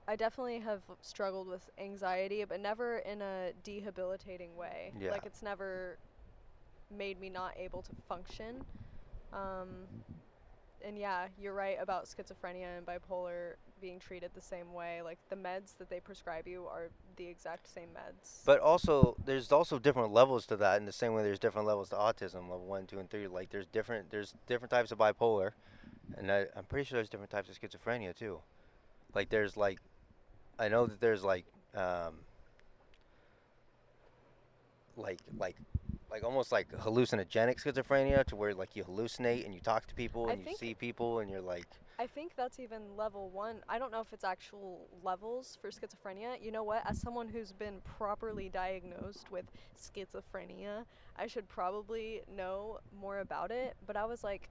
[0.07, 4.93] I definitely have struggled with anxiety, but never in a debilitating way.
[4.99, 5.11] Yeah.
[5.11, 5.97] Like it's never
[6.95, 8.63] made me not able to function.
[9.33, 9.87] Um,
[10.85, 15.01] and yeah, you're right about schizophrenia and bipolar being treated the same way.
[15.01, 18.43] Like the meds that they prescribe you are the exact same meds.
[18.45, 20.79] But also, there's also different levels to that.
[20.79, 23.27] In the same way, there's different levels to autism, level one, two, and three.
[23.27, 25.51] Like there's different there's different types of bipolar,
[26.17, 28.39] and I, I'm pretty sure there's different types of schizophrenia too.
[29.13, 29.79] Like there's like,
[30.59, 32.15] I know that there's like, um,
[34.95, 35.55] like like
[36.11, 40.27] like almost like hallucinogenic schizophrenia to where like you hallucinate and you talk to people
[40.29, 41.67] I and you see people and you're like
[41.99, 43.57] I think that's even level one.
[43.67, 46.41] I don't know if it's actual levels for schizophrenia.
[46.41, 46.83] You know what?
[46.87, 50.85] As someone who's been properly diagnosed with schizophrenia,
[51.17, 53.75] I should probably know more about it.
[53.87, 54.49] But I was like,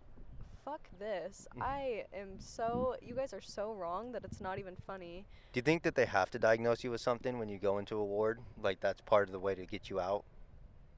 [0.64, 1.46] fuck this.
[1.56, 1.62] Mm.
[1.62, 2.96] I am so.
[3.00, 5.24] You guys are so wrong that it's not even funny.
[5.52, 7.96] Do you think that they have to diagnose you with something when you go into
[7.96, 8.40] a ward?
[8.61, 10.24] Like that's part of the way to get you out?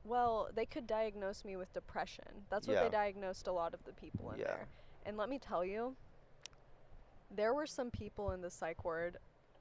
[0.03, 2.47] Well, they could diagnose me with depression.
[2.49, 2.85] That's what Yeah.
[2.85, 4.47] they diagnosed a lot of the people in Yeah.
[4.47, 4.69] there.
[5.05, 5.95] And let me tell you,
[7.35, 9.17] there were some people in the psych ward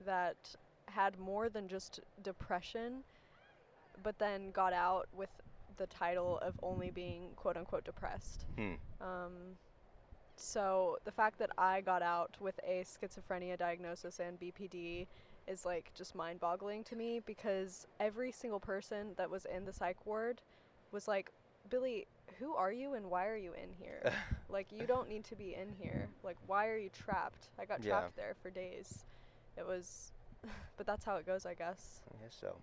[0.06, 0.56] that
[0.88, 3.04] had more than just depression,
[4.04, 5.30] but then got out with
[5.78, 8.46] the title of only being quote unquote depressed.
[8.56, 8.74] Hmm.
[9.02, 9.34] Um,
[10.36, 15.08] so the fact that I got out with a schizophrenia diagnosis and BPD
[15.48, 19.74] is like just mind boggling to me because every single person that was in the
[19.74, 20.42] psych ward
[20.92, 21.32] was like,
[21.70, 22.06] Billie,
[22.40, 24.12] who are you and why are you in here?
[24.50, 26.08] like, you don't need to be in here.
[26.24, 27.50] Like, why are you trapped?
[27.60, 27.92] I got Yeah.
[28.00, 29.06] trapped there for days.
[29.58, 30.12] It was,
[30.78, 32.02] but that's how it goes, I guess.
[32.12, 32.56] I guess so.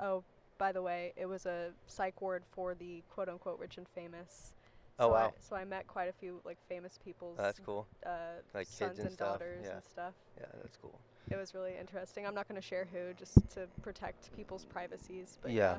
[0.00, 0.24] Oh,
[0.58, 4.54] by the way, it was a psych ward for the quote unquote rich and famous.
[4.98, 5.34] Oh, so I, wow.
[5.38, 7.86] so I met quite a few like famous people's That's cool.
[8.04, 8.08] uh,
[8.54, 9.74] Like sons and and, daughters yeah.
[9.74, 10.14] and stuff.
[10.40, 10.98] Yeah, that's cool.
[11.30, 12.26] It was really interesting.
[12.26, 15.38] I'm not going to share who just to protect people's privacies.
[15.42, 15.76] But yeah.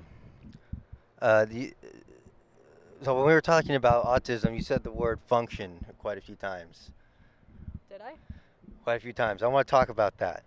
[1.22, 1.74] Uh, the,
[3.04, 6.36] so when we were talking about autism, you said the word function quite a few
[6.36, 6.92] times.
[7.90, 8.14] Did I?
[8.84, 9.44] Quite a few times.
[9.44, 10.44] I want to talk about that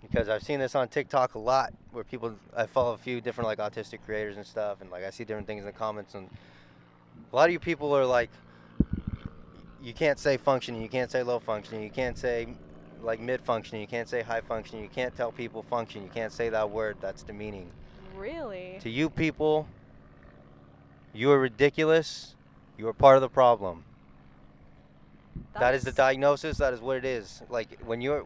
[0.00, 3.48] because I've seen this on TikTok a lot, where people I follow a few different
[3.48, 6.28] like autistic creators and stuff, and like I see different things in the comments, and
[7.32, 8.30] a lot of you people are like,
[9.82, 12.48] you can't say functioning, you can't say low functioning, you can't say
[13.02, 16.32] like mid functioning, you can't say high functioning, you can't tell people function, you can't
[16.32, 16.96] say that word.
[17.00, 17.70] That's demeaning.
[18.16, 18.78] Really?
[18.82, 19.66] To you people,
[21.12, 22.34] you are ridiculous.
[22.78, 23.84] You are part of the problem.
[25.58, 26.58] that is the diagnosis.
[26.58, 27.42] That is what it is.
[27.48, 28.24] Like when you're,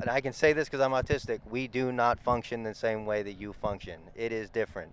[0.00, 1.40] and I can say this because I'm autistic.
[1.50, 4.00] We do not function the same way that you function.
[4.14, 4.92] It is different,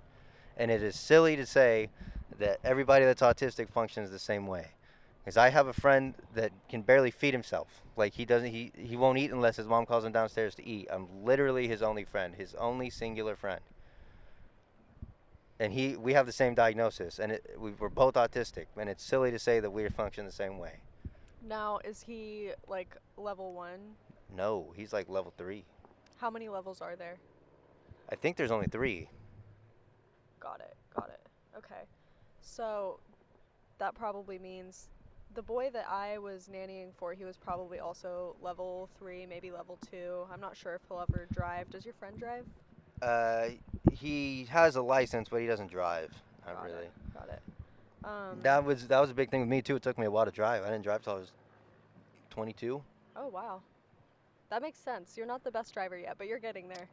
[0.58, 1.89] and it is silly to say
[2.39, 4.67] that everybody that's autistic functions the same way.
[5.23, 7.82] Because I have a friend that can barely feed himself.
[7.95, 10.88] Like he doesn't, he he won't eat unless his mom calls him downstairs to eat.
[10.91, 13.62] I'm literally his only friend, his only singular friend.
[15.62, 18.65] And he, we have the same diagnosis, and it, we, we're both autistic.
[18.78, 20.80] And it's silly to say that we function the same way.
[21.47, 23.80] Now, is he like level one?
[24.36, 25.63] No, he's like level three.
[26.17, 27.17] How many levels are there?
[28.12, 29.08] I think there's only three.
[30.39, 30.76] Got it.
[30.95, 31.19] Got it.
[31.56, 31.84] Okay.
[32.41, 33.00] So
[33.78, 34.88] that probably means
[35.36, 39.78] the boy that I was nannying for, he was probably also level three, maybe level
[39.91, 40.26] two.
[40.34, 41.69] I'm not sure if he'll ever drive.
[41.69, 42.45] Does your friend drive?
[43.01, 43.49] Uh,
[43.93, 46.11] he has a license, but he doesn't drive.
[46.45, 46.85] Not Got really.
[46.85, 47.13] It.
[47.13, 47.41] Got it.
[48.03, 49.75] Um, That was that was a big thing with me too.
[49.75, 50.63] It took me a while to drive.
[50.63, 51.31] I didn't drive till I was
[52.31, 52.81] 22.
[53.15, 53.61] oh wow.
[54.49, 55.13] That makes sense.
[55.15, 56.87] You're not the best driver yet, but you're getting there.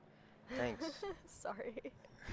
[0.57, 0.85] Thanks.
[1.27, 1.75] Sorry.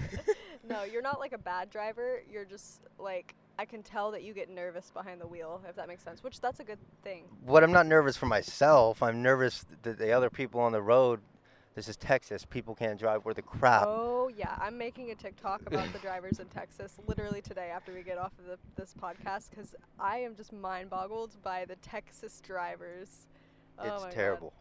[0.68, 2.22] no, you're not like a bad driver.
[2.30, 5.88] You're just like I can tell that you get nervous behind the wheel, if that
[5.88, 6.22] makes sense.
[6.22, 7.24] Which that's a good thing.
[7.44, 9.02] What I'm not nervous for myself.
[9.02, 11.20] I'm nervous that the other people on the road.
[11.76, 12.46] This is Texas.
[12.46, 13.84] People can't drive worth a crap.
[13.86, 18.02] Oh yeah, I'm making a TikTok about the drivers in Texas literally today after we
[18.02, 22.40] get off of the, this podcast because I am just mind boggled by the Texas
[22.40, 23.26] drivers.
[23.78, 24.10] Oh it's God.
[24.10, 24.52] terrible.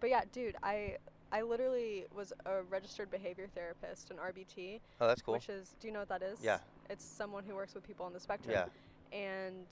[0.00, 0.96] But yeah, dude, I
[1.30, 5.34] I literally was a registered behavior therapist, an RBT, Oh, that's cool.
[5.34, 6.38] which is do you know what that is?
[6.42, 6.56] Yeah.
[6.88, 8.54] It's someone who works with people on the spectrum.
[8.54, 9.18] Yeah.
[9.18, 9.66] And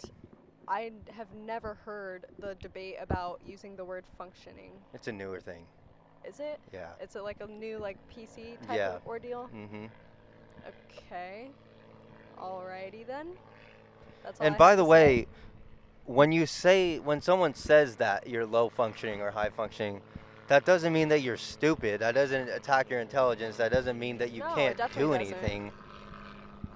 [0.69, 4.73] I have never heard the debate about using the word functioning.
[4.93, 5.65] It's a newer thing.
[6.29, 6.61] Is it?
[6.73, 6.89] Yeah.
[7.01, 8.97] It's a, like a new like PC type Yeah.
[8.97, 9.49] of ordeal.
[9.55, 9.87] Mm-hmm.
[11.09, 11.51] Okay.
[12.39, 13.29] Alrighty then.
[14.23, 14.91] That's all And I by the to say.
[14.91, 15.27] way,
[16.07, 20.01] when you say when someone says that you're low functioning or high functioning,
[20.49, 22.01] that doesn't mean that you're stupid.
[22.01, 23.57] That doesn't attack your intelligence.
[23.57, 25.35] That doesn't mean that you No, can't do definitely doesn't.
[25.39, 25.73] anything.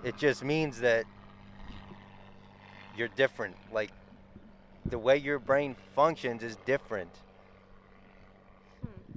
[0.04, 1.04] It just means that
[2.96, 3.56] you're different.
[3.72, 3.90] Like
[4.86, 7.10] the way your brain functions is different.
[8.82, 9.10] Hmm.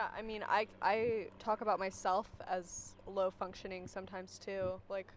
[0.00, 4.80] Yeah, I mean, I I talk about myself as low functioning sometimes too.
[4.88, 5.08] Like,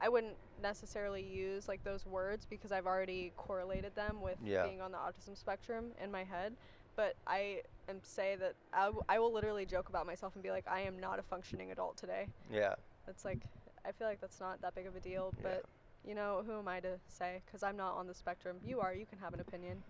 [0.00, 4.64] I wouldn't necessarily use like those words because I've already correlated them with Yeah.
[4.64, 6.54] being on the autism spectrum in my head.
[6.96, 10.50] But I am say that I, w- I will literally joke about myself and be
[10.50, 12.28] like, I am not a functioning adult today.
[12.50, 12.74] Yeah.
[13.06, 13.40] It's like,
[13.84, 15.34] I feel like that's not that big of a deal.
[15.36, 15.42] Yeah.
[15.42, 15.64] But
[16.08, 17.42] you know, who am I to say?
[17.44, 18.56] Because I'm not on the spectrum.
[18.64, 18.94] You are.
[18.94, 19.82] You can have an opinion.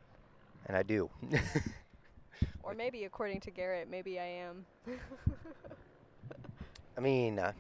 [0.67, 1.09] And I do.
[2.67, 4.67] Or maybe, according to Garrett, maybe I am.
[6.97, 7.53] I mean, uh,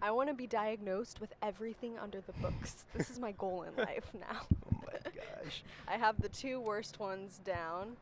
[0.00, 2.86] I want to be diagnosed with everything under the books.
[2.94, 4.40] this is my goal in life now.
[4.72, 5.62] oh my gosh.
[5.88, 7.96] I have the two worst ones down.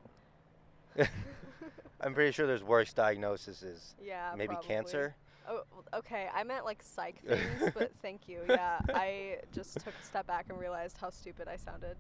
[2.01, 3.95] I'm pretty sure there's worse diagnoses.
[4.01, 4.69] Yeah, Maybe probably.
[4.69, 5.17] cancer.
[5.49, 5.63] Oh,
[5.95, 6.29] okay.
[6.33, 8.41] I meant like psych things, but thank you.
[8.49, 11.97] Yeah, I just took a step back and realized how stupid I sounded.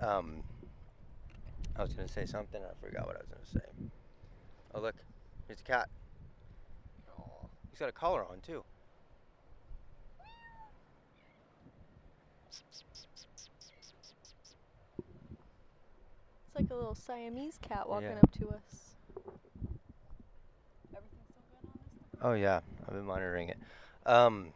[0.00, 0.42] Um,
[1.76, 2.60] I was gonna say something.
[2.62, 3.90] I forgot what I was gonna say.
[4.74, 4.94] Oh look,
[5.46, 5.88] here's a cat.
[7.18, 8.64] Oh, he's got a collar on too.
[16.46, 18.18] It's like a little Siamese cat walking Yeah.
[18.22, 18.96] up to us.
[20.94, 22.22] Everything still good on this?
[22.22, 23.58] Oh yeah, I've been monitoring it.
[24.06, 24.52] Um,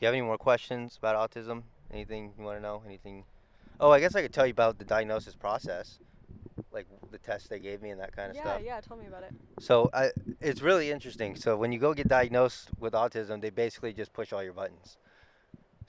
[0.00, 1.62] you have any more questions about autism?
[1.92, 2.82] Anything you want to know?
[2.84, 3.24] Anything?
[3.82, 5.98] Oh, I guess I could tell you about the diagnosis process,
[6.70, 8.60] like the tests they gave me and that kind of yeah, stuff.
[8.64, 8.76] yeah.
[8.76, 9.32] Yeah, tell me about it.
[9.58, 11.34] So I, it's really interesting.
[11.34, 14.98] So when you go get diagnosed with autism, they basically just push all your buttons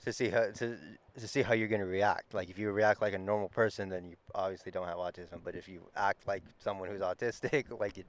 [0.04, 0.76] to see how to,
[1.20, 2.34] to see how you're going to react.
[2.34, 5.38] Like if you react like a normal person, then you obviously don't have autism.
[5.44, 8.06] But if you act like someone who's autistic, like it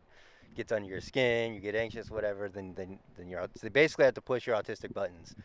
[0.55, 3.43] gets under your skin, you get anxious, whatever, then then then you're.
[3.43, 5.35] So they basically have to push your autistic buttons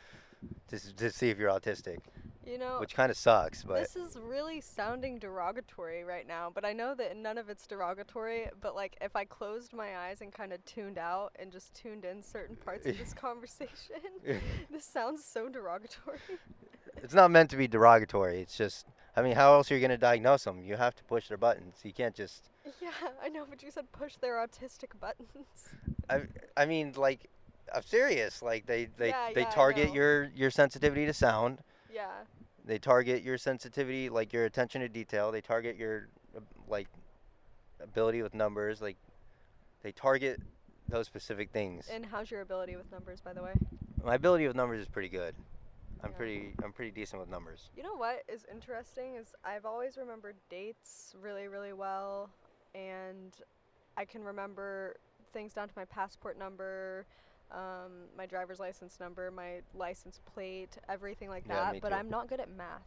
[0.68, 1.98] to to see if you're autistic,
[2.46, 3.62] You know, which kind of sucks.
[3.62, 7.66] But This is really sounding derogatory right now, but I know that none of it's
[7.66, 8.48] derogatory.
[8.60, 12.04] But like, if I closed my eyes and kind of tuned out and just tuned
[12.04, 14.00] in certain parts of this conversation,
[14.70, 16.18] this sounds so derogatory.
[17.02, 18.40] it's not meant to be derogatory.
[18.40, 18.86] It's just.
[19.16, 20.62] I mean, how else are you going to diagnose them?
[20.62, 21.74] You have to push their buttons.
[21.82, 22.48] You can't just
[22.80, 22.90] yeah,
[23.22, 25.74] I know, but you said push their autistic buttons.
[26.08, 26.22] I
[26.56, 27.28] I mean like
[27.74, 28.42] I'm serious.
[28.42, 31.60] Like they they, Yeah, they yeah, target your your sensitivity to sound.
[31.92, 32.10] Yeah,
[32.64, 35.30] They target your sensitivity like your attention to detail.
[35.32, 36.08] They target your
[36.68, 36.88] like
[37.82, 38.80] ability with numbers.
[38.80, 38.96] Like
[39.82, 40.40] they target
[40.88, 41.88] those specific things.
[41.92, 43.52] and how's your ability with numbers, by the way?
[44.04, 45.34] My ability with numbers is pretty good.
[46.02, 46.16] I'm Yeah.
[46.16, 47.70] pretty I'm pretty decent with numbers.
[47.76, 52.30] You know what is interesting is I've always remembered dates really, really well,
[52.74, 53.34] and
[53.96, 54.96] I can remember
[55.32, 57.06] things down to my passport number,
[57.52, 61.72] um, my driver's license number, my license plate, everything like Yeah, that.
[61.74, 61.94] me But too.
[61.94, 62.82] I'm not good at math.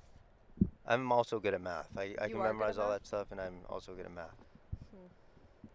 [0.86, 1.88] I'm also good at math.
[1.98, 3.02] I, I You can are good at memorize all math?
[3.02, 4.36] that stuff and I'm also good at math.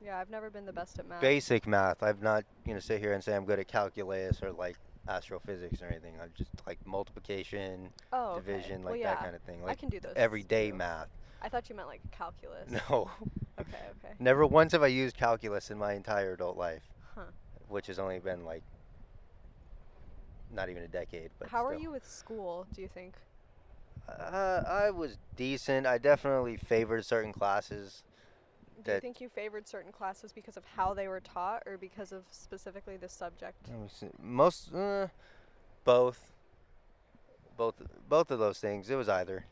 [0.05, 1.21] Yeah, I've never been the best at math.
[1.21, 2.03] Basic math.
[2.03, 4.77] I'm not gonna sit here and say I'm good at calculus or like
[5.09, 6.15] astrophysics or anything.
[6.23, 8.41] I'm just like multiplication, oh, okay.
[8.41, 9.61] division, well, like yeah, that kind of thing.
[9.63, 10.13] I Like can do those.
[10.15, 10.77] everyday too.
[10.77, 11.09] math.
[11.43, 12.69] I thought you meant like calculus.
[12.89, 13.11] No,
[13.61, 14.15] Okay, okay.
[14.21, 16.83] never once have I used calculus in my entire adult life,
[17.17, 17.23] Huh.
[17.69, 18.63] which has only been like
[20.53, 21.31] not even a decade.
[21.39, 22.67] But How are you with school?
[22.75, 23.15] Do you think?
[24.09, 25.87] Uh, I was decent.
[25.87, 28.03] I definitely favored certain classes.
[28.85, 32.13] Do you think you favored certain classes because of how they were taught, or because
[32.13, 33.57] of specifically the subject?
[33.69, 34.07] Let me see.
[34.23, 35.09] Most, uh,
[35.85, 36.33] both,
[37.57, 37.75] both,
[38.09, 38.89] both of those things.
[38.89, 39.45] It was either,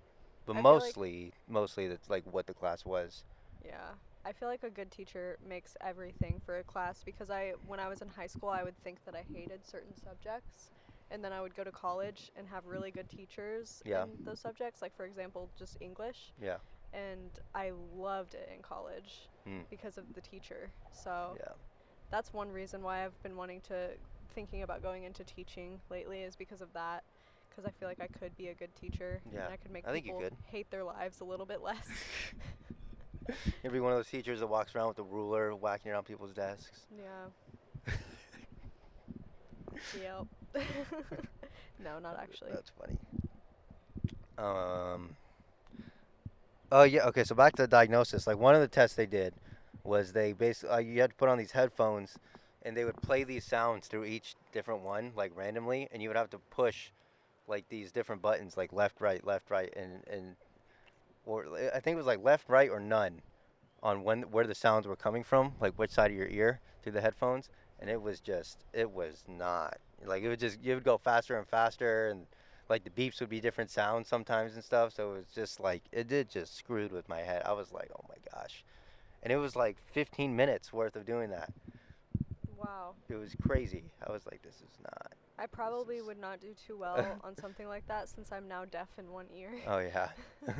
[0.46, 3.24] but I feel like- mostly, mostly that's like what the class was.
[3.64, 3.94] Yeah.
[4.24, 7.86] I feel like a good teacher makes everything for a class because I when I
[7.86, 10.70] was in high school I would think that I hated certain subjects
[11.10, 14.04] and then I would go to college and have really good teachers Yeah.
[14.04, 16.56] in those subjects like for example just English Yeah.
[16.92, 19.62] and I loved it in college Mm.
[19.70, 20.70] because of the teacher.
[20.92, 21.52] So Yeah.
[22.10, 23.96] that's one reason why I've been wanting to
[24.30, 27.04] thinking about going into teaching lately is because of that
[27.48, 29.86] because I feel like I could be a good teacher Yeah, and I could make
[29.86, 31.86] I people hate their lives a little bit less.
[33.62, 36.32] You'd be one of those teachers that walks around with a ruler whacking around people's
[36.34, 36.86] desks.
[36.96, 37.28] yeah.
[40.00, 40.26] yep.
[41.84, 42.50] no, not actually.
[42.52, 42.98] That's funny.
[44.38, 45.16] Um.
[46.70, 47.06] Oh yeah.
[47.06, 47.24] Okay.
[47.24, 48.26] So back to the diagnosis.
[48.26, 49.34] Like one of the tests they did
[49.84, 52.18] was they basically uh, you had to put on these headphones,
[52.62, 56.16] and they would play these sounds through each different one like randomly, and you would
[56.16, 56.90] have to push
[57.48, 60.36] like these different buttons like left, right, left, right, and and
[61.24, 63.22] or I think it was like left, right, or none
[63.82, 66.92] on when where the sounds were coming from, like which side of your ear through
[66.92, 67.48] the headphones,
[67.80, 71.38] and it was just it was not like it would just you would go faster
[71.38, 72.26] and faster and
[72.68, 74.92] like the beeps would be different sounds sometimes and stuff.
[74.94, 77.42] So it was just like it did just screwed with my head.
[77.44, 78.64] I was like, oh my gosh,
[79.22, 81.52] and it was like 15 minutes worth of doing that.
[82.56, 82.94] Wow.
[83.08, 83.84] It was crazy.
[84.06, 85.12] I was like, this is not.
[85.38, 88.88] I probably would not do too well on something like that since I'm now deaf
[88.98, 89.50] in one ear.
[89.66, 90.08] Oh yeah.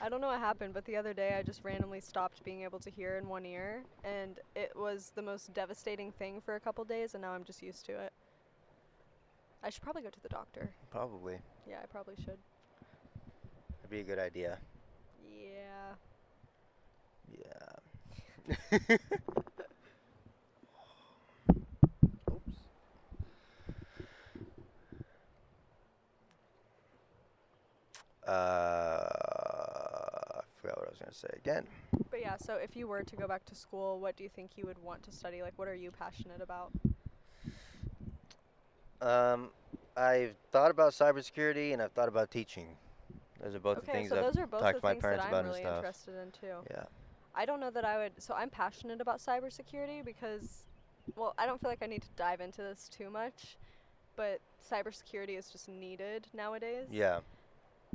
[0.00, 2.78] I don't know what happened, but the other day I just randomly stopped being able
[2.78, 6.84] to hear in one ear, and it was the most devastating thing for a couple
[6.84, 8.12] days, and now I'm just used to it.
[9.64, 10.68] I should probably go to the doctor.
[10.90, 11.38] Probably.
[11.66, 12.36] Yeah, I probably should.
[13.78, 14.58] That'd be a good idea.
[15.26, 15.94] Yeah.
[17.32, 18.56] Yeah.
[22.30, 22.58] Oops.
[28.26, 31.66] Uh, I forgot what I was gonna say again.
[32.10, 34.58] But yeah, so if you were to go back to school, what do you think
[34.58, 35.40] you would want to study?
[35.40, 36.70] Like, what are you passionate about?
[39.00, 39.50] Um,
[39.96, 42.76] I've thought about cybersecurity and I've thought about teaching.
[43.42, 45.02] Those are both the things so I've those are both talked the to my things
[45.02, 45.76] parents that about I'm and really stuff.
[45.76, 46.56] interested in too.
[46.70, 46.84] Yeah.
[47.34, 48.12] I don't know that I would.
[48.18, 50.66] So I'm passionate about cybersecurity because,
[51.16, 53.56] well, I don't feel like I need to dive into this too much,
[54.16, 56.86] but cybersecurity is just needed nowadays.
[56.90, 57.20] Yeah.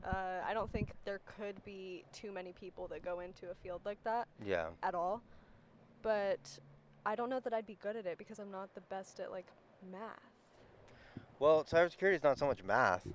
[0.04, 3.82] Uh, I don't think there could be too many people that go into a field
[3.86, 4.68] like that Yeah.
[4.84, 5.22] at all.
[6.02, 6.60] But
[7.06, 9.32] I don't know that I'd be good at it because I'm not the best at
[9.32, 9.48] like
[9.92, 10.29] math.
[11.40, 13.08] Well, cybersecurity is not so much math.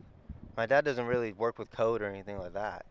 [0.56, 2.86] My dad doesn't really work with code or anything like that.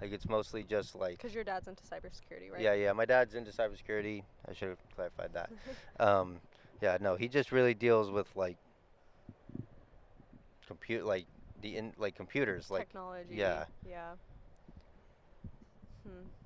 [0.00, 2.60] Like it's mostly just like Because your dad's into cybersecurity, right?
[2.60, 2.92] Yeah, yeah.
[2.92, 4.24] My dad's into cybersecurity.
[4.48, 5.50] I should have clarified that.
[6.00, 6.40] um,
[6.82, 8.56] yeah, no, he just really deals with like
[10.66, 11.26] compute, like
[11.62, 13.34] the in like computers, like Technology.
[13.36, 13.64] yeah.
[13.88, 14.14] Yeah.
[16.06, 16.43] Hmm.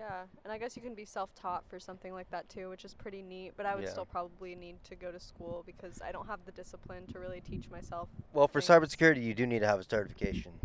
[0.00, 2.94] Yeah, and I guess you can be self-taught for something like that too, which is
[2.94, 3.52] pretty neat.
[3.54, 3.90] But I would Yeah.
[3.90, 7.42] still probably need to go to school because I don't have the discipline to really
[7.42, 8.08] teach myself.
[8.32, 10.58] Well, for cybersecurity, you do need to have a certification.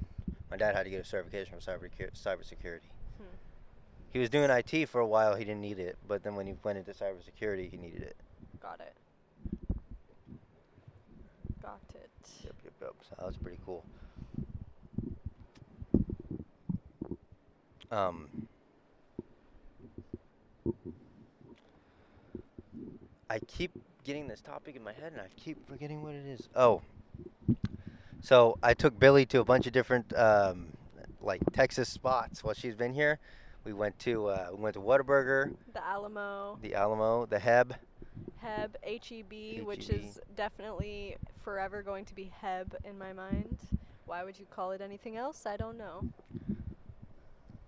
[0.49, 2.87] My dad had to get a certification for cyber cybersecurity.
[3.17, 3.35] Hmm.
[4.13, 5.35] He was doing IT for a while.
[5.35, 8.15] He didn't need it, but then when he went into cybersecurity, he needed it.
[8.61, 8.95] Got it.
[11.61, 12.09] Got it.
[12.45, 12.93] Yep, yep, yep.
[13.01, 13.83] So that was pretty cool.
[17.91, 18.44] Um,
[23.29, 23.71] I keep
[24.03, 26.47] getting this topic in my head and I keep forgetting what it is.
[26.55, 26.81] Oh,
[28.21, 30.67] so I took Billie to a bunch of different um,
[31.21, 33.19] like Texas spots while she's been here.
[33.63, 37.75] We went to uh, we went to Whataburger, The Alamo, the Alamo, the Heb.
[38.37, 43.57] Heb, HEB, which is definitely forever going to be Heb in my mind.
[44.05, 45.45] Why would you call it anything else?
[45.45, 46.07] I don't know.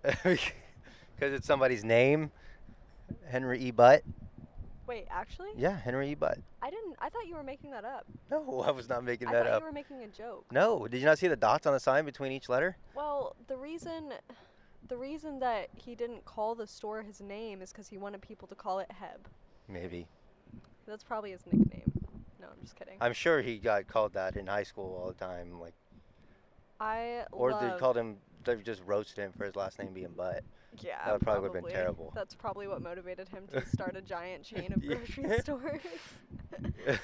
[1.20, 2.32] Because it's somebody's name,
[3.28, 3.72] Henry E.
[3.72, 4.04] Butt.
[4.88, 5.50] Wait, actually?
[5.58, 6.16] Yeah, Henry E.
[6.16, 6.40] Butt.
[6.62, 6.96] I didn't.
[7.00, 8.06] I thought you were making that up.
[8.32, 9.62] No, I was not making I that thought up.
[9.62, 10.46] you were making a joke.
[10.52, 12.78] No, did you not see the dots on the sign between each letter?
[12.96, 14.14] Well, the reason,
[14.88, 18.48] the reason that he didn't call the store his name is because he wanted people
[18.48, 19.28] to call it Heb.
[19.68, 20.08] Maybe.
[20.88, 21.92] That's probably his nickname.
[22.40, 22.96] No, I'm just kidding.
[23.02, 25.74] I'm sure he got called that in high school all the time, like,
[26.80, 28.18] I or they called him.
[28.46, 30.44] They just roasted him for his last name being Butt.
[30.80, 32.12] Yeah, that would probably would've been terrible.
[32.14, 35.82] That's probably what motivated him to start a giant chain of grocery stores.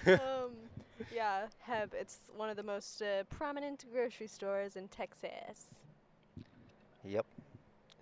[0.08, 0.52] um,
[1.14, 1.94] yeah, Heb.
[2.00, 5.66] It's one of the most uh, prominent grocery stores in Texas.
[7.04, 7.26] Yep,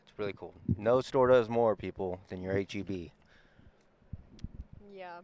[0.03, 0.53] it's really cool.
[0.77, 3.09] No store does more people than your HEB.
[4.93, 5.19] Yeah.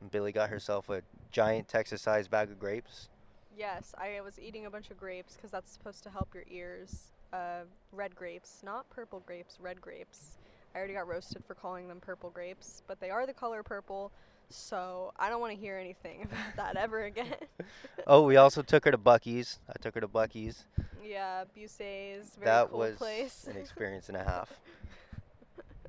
[0.00, 3.08] And Billie got herself a giant Texas-sized bag of grapes.
[3.56, 7.11] Yes, I was eating a bunch of grapes because that's supposed to help your ears.
[7.32, 7.62] Uh,
[7.92, 10.38] red grapes, not purple grapes, red grapes.
[10.74, 14.10] I already got roasted for calling them purple grapes, but they are the color purple,
[14.50, 17.34] so I don't want to hear anything about that ever again.
[18.06, 19.60] Oh, we also took her to Buc-ee's.
[19.68, 20.64] I took her to Buc-ee's.
[21.04, 23.46] yeah, Buc-ee's, very that cool was place.
[23.48, 24.50] an experience and a half.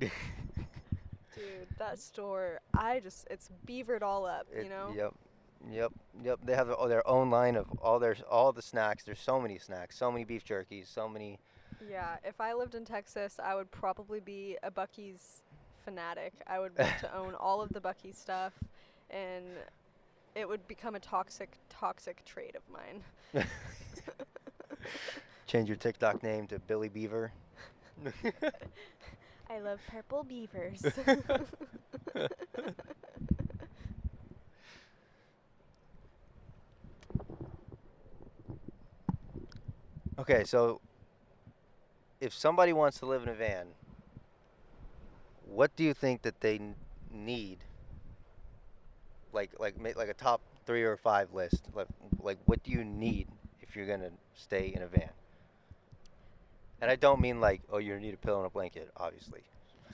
[0.00, 0.10] Dude,
[1.78, 4.92] that store, I just, it's beavered all up, It- you know?
[4.96, 5.14] Yep,
[5.70, 5.92] yep,
[6.22, 6.40] yep.
[6.44, 9.04] They have their- own line of all their all the snacks.
[9.04, 11.38] There's so many snacks, so many beef jerkies, so many.
[11.88, 15.42] Yeah, if I lived in Texas, I would probably be a Buc-ee's
[15.84, 16.32] fanatic.
[16.46, 18.52] I would want to own all of the Bucky stuff,
[19.10, 19.44] and
[20.34, 23.02] it would become a toxic, toxic trait of mine.
[25.46, 27.32] Change your TikTok name to Billie Beaver.
[29.50, 30.82] I love purple beavers.
[40.18, 40.80] Okay, so
[42.20, 43.66] if somebody wants to live in a van,
[45.46, 46.74] what do you think that they n-
[47.12, 47.58] need?
[49.32, 51.68] Like like ma- like a top 3 or 5 list.
[51.74, 51.88] Like
[52.20, 53.28] like what do you need
[53.60, 55.10] if you're going to stay in a van?
[56.80, 59.42] And I don't mean like oh you need a pillow and a blanket, obviously.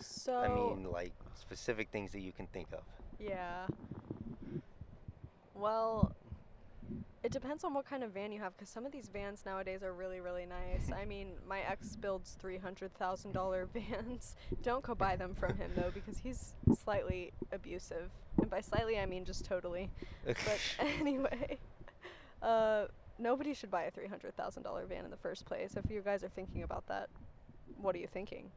[0.00, 2.82] so I mean like specific things that you can think of.
[3.18, 3.66] Yeah.
[5.54, 6.12] Well,
[7.22, 9.82] it depends on what kind of van you have, because some of these vans nowadays
[9.82, 10.90] are really, really nice.
[10.90, 14.36] I mean, my ex builds three hundred thousand dollar vans.
[14.62, 19.06] Don't go buy them from him though, because he's slightly abusive, and by slightly I
[19.06, 19.90] mean just totally.
[20.24, 21.58] But anyway,
[22.42, 22.86] uh,
[23.18, 25.74] nobody should buy a three hundred thousand dollar van in the first place.
[25.76, 27.10] If you guys are thinking about that,
[27.80, 28.50] what are you thinking?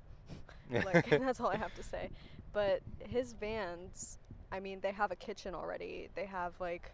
[0.72, 2.10] like that's all I have to say.
[2.54, 4.20] But his vans,
[4.52, 6.08] I mean, they have a kitchen already.
[6.16, 6.92] They have like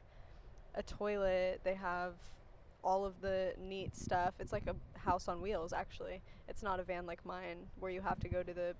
[0.79, 1.61] a toilet.
[1.63, 2.13] They have
[2.83, 4.33] all of the neat stuff.
[4.39, 6.21] It's like a house on wheels actually.
[6.47, 8.73] It's not a van like mine where you have to go to the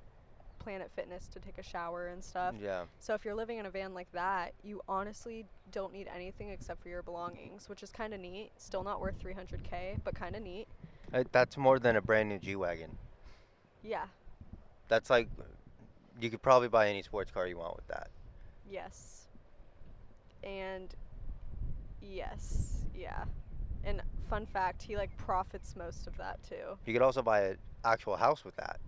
[0.57, 2.55] Planet Fitness to take a shower and stuff.
[2.61, 2.83] yeah.
[2.99, 6.81] So if you're living in a van like that, you honestly don't need anything except
[6.81, 8.51] for your belongings, which is kind of neat.
[8.57, 10.67] Still not worth 300k, but kind of neat.
[11.13, 12.89] Uh, That's more than a brand new G-Wagon.
[13.83, 14.05] Yeah.
[14.89, 15.29] That's like
[16.19, 18.09] you could probably buy any sports car you want with that.
[18.69, 19.27] Yes.
[20.43, 20.93] And
[22.01, 23.23] yes, yeah.
[23.83, 26.77] And fun fact, he like profits most of that too.
[26.85, 28.79] You could also buy an actual house with that.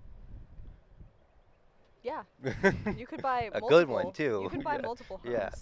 [2.03, 2.24] Yeah.
[2.97, 3.70] You could buy a multiple.
[3.70, 4.41] good one too.
[4.43, 4.82] You could buy Yeah.
[4.82, 5.34] multiple homes.
[5.34, 5.49] Yeah.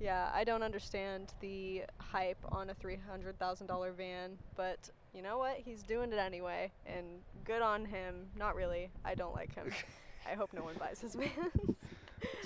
[0.00, 5.56] Yeah, I don't understand the hype on a $300,000 van, but you know what?
[5.56, 7.04] He's doing it anyway, and
[7.44, 8.28] good on him.
[8.36, 8.90] Not really.
[9.04, 9.72] I don't like him.
[10.30, 11.76] I hope no one buys his vans.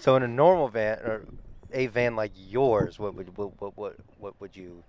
[0.01, 1.27] So in a normal van or
[1.73, 4.83] a van like yours, what would what what what, what would you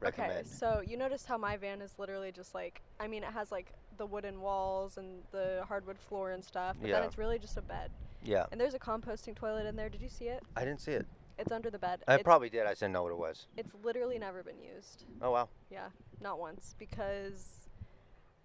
[0.00, 0.32] recommend?
[0.32, 3.52] Okay, so you noticed how my van is literally just like I mean it has
[3.52, 7.56] like the wooden walls and the hardwood floor and stuff, but then it's really just
[7.56, 7.90] a bed.
[8.24, 9.88] yeah, And there's a composting toilet in there.
[9.88, 10.42] Did you see it?
[10.56, 11.06] I didn't see it.
[11.38, 12.02] It's under the bed.
[12.06, 12.66] I it's, probably did.
[12.66, 13.46] I just didn't know what it was.
[13.56, 15.04] it's literally never been used.
[15.20, 15.48] Oh wow.
[15.70, 15.88] Yeah,
[16.20, 17.61] not once because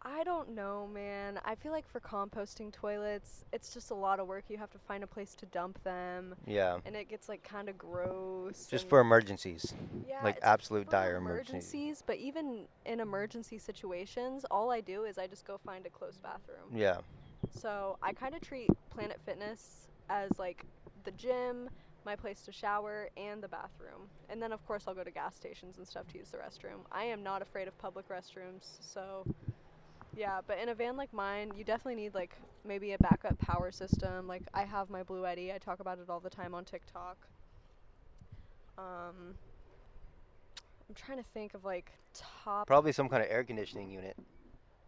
[0.04, 1.40] I don't know, man.
[1.44, 4.46] I feel like for composting toilets, it's just a lot of work.
[4.48, 6.80] You have to find a place to dump them, Yeah.
[6.86, 8.68] and it gets like kind of gross.
[8.68, 9.74] Just for emergencies,
[10.08, 11.74] yeah, like absolute dire emergencies.
[11.74, 12.04] emergencies.
[12.06, 16.18] But even in emergency situations, all I do is I just go find a close
[16.18, 16.70] bathroom.
[16.74, 16.98] Yeah.
[17.52, 20.64] So I kind of treat Planet Fitness as like
[21.06, 21.70] the gym,
[22.06, 24.10] my place to shower, and the bathroom.
[24.30, 26.82] And then, of course, I'll go to gas stations and stuff to use the restroom.
[26.92, 29.26] I am not afraid of public restrooms, so
[30.18, 30.40] yeah.
[30.46, 34.28] But in a van like mine, you definitely need like maybe a backup power system.
[34.28, 35.54] Like I have my Bluetti.
[35.54, 37.18] I talk about it all the time on TikTok.
[38.78, 39.36] Um,
[40.88, 42.68] I'm trying to think of like top.
[42.68, 44.18] Probably some kind of air conditioning unit.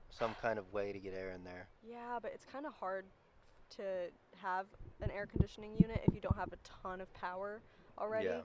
[0.09, 1.67] Some kind of way to get air in there.
[1.87, 3.05] Yeah, but it's kind of hard
[3.77, 3.83] to
[4.37, 4.65] have
[5.01, 7.61] an air conditioning unit if you don't have a ton of power
[7.97, 8.25] already.
[8.25, 8.41] Yeah.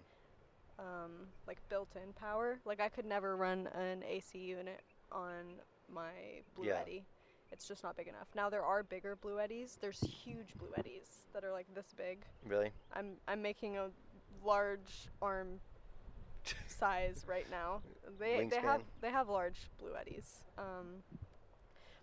[0.79, 2.59] Um, like built-in power.
[2.65, 4.81] Like I could never run an AC unit
[5.11, 5.61] on
[5.93, 6.81] my Blue Yeah.
[6.81, 7.05] Eddy.
[7.53, 8.27] It's just not big enough.
[8.35, 9.79] Now there are bigger Bluettis.
[9.79, 12.25] There's huge Bluettis that are like this big.
[12.47, 12.71] Really?
[12.93, 13.91] I'm I'm making a
[14.45, 15.61] large arm
[16.67, 17.81] size right now.
[18.19, 20.43] They they have they have large Bluettis.
[20.59, 21.03] Um,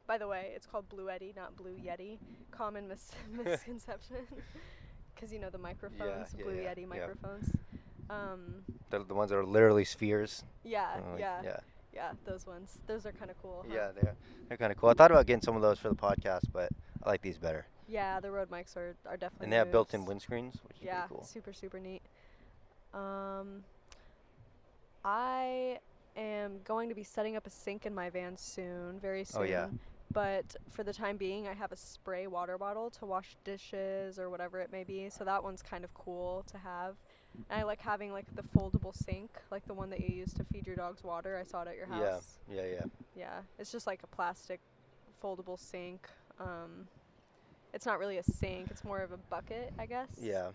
[0.08, 2.18] by the way, it's called Bluetti, not Blue Yeti.
[2.52, 3.12] Common mis-
[3.46, 4.18] misconception,
[5.16, 7.50] because you know the microphones, yeah, Blue yeah, Yeti microphones.
[8.10, 10.44] Um, The, the ones that are literally spheres.
[10.64, 11.60] yeah, Uh, yeah, yeah,
[11.94, 12.12] Yeah.
[12.26, 12.78] those ones.
[12.88, 13.66] Those are kind of cool.
[13.68, 13.74] huh?
[13.76, 14.16] Yeah, they're
[14.48, 14.90] they're kind of cool.
[14.90, 16.70] I thought about getting some of those for the podcast, but
[17.04, 17.66] I like these better.
[17.88, 19.46] Yeah, the Rode mics are are definitely.
[19.46, 20.26] And they have built-in moves.
[20.26, 21.24] windscreens, which is Yeah, cool.
[21.24, 22.02] super super neat.
[22.94, 23.64] Um,
[25.04, 25.80] I
[26.16, 29.42] am going to be setting up a sink in my van soon, very soon.
[29.42, 29.68] Oh, yeah.
[30.14, 34.30] But for the time being, I have a spray water bottle to wash dishes or
[34.30, 35.10] whatever it may be.
[35.10, 36.96] So that one's kind of cool to have.
[37.50, 40.44] And I like having like the foldable sink, like the one that you use to
[40.44, 41.38] feed your dogs water.
[41.40, 42.14] I saw it at your Yeah.
[42.14, 42.40] house.
[42.50, 42.84] Yeah, yeah.
[43.16, 44.60] Yeah, it's just like a plastic
[45.24, 46.08] foldable sink.
[46.40, 46.88] Um,
[47.74, 50.10] it's not really a sink; it's more of a bucket, I guess.
[50.20, 50.52] Yeah.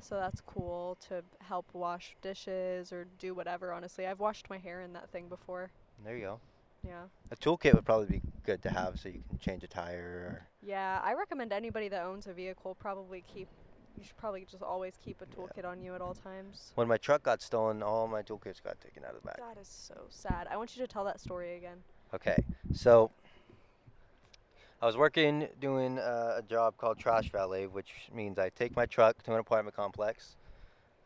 [0.00, 3.72] So that's cool to help wash dishes or do whatever.
[3.72, 5.70] Honestly, I've washed my hair in that thing before.
[6.04, 6.40] There you go.
[6.84, 7.02] Yeah.
[7.30, 10.48] A toolkit would probably be good to have so you can change a tire.
[10.60, 13.48] Yeah, I recommend anybody that owns a vehicle probably keep.
[13.96, 15.36] You should probably just always keep a Yeah.
[15.36, 16.72] toolkit on you at all times.
[16.74, 19.36] When my truck got stolen, all my toolkits got taken out of the back.
[19.36, 20.46] That is so sad.
[20.50, 21.82] I want you to tell that story again.
[22.14, 23.10] Okay, so
[24.80, 28.86] I was working doing uh, a job called trash valet, which means I take my
[28.86, 30.36] truck to an apartment complex.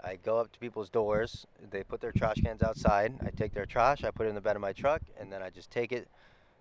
[0.03, 1.47] I go up to people's doors.
[1.71, 3.15] They put their trash cans outside.
[3.25, 4.05] I take their trash.
[4.05, 6.09] I put it in the bed of my truck, and then I just take it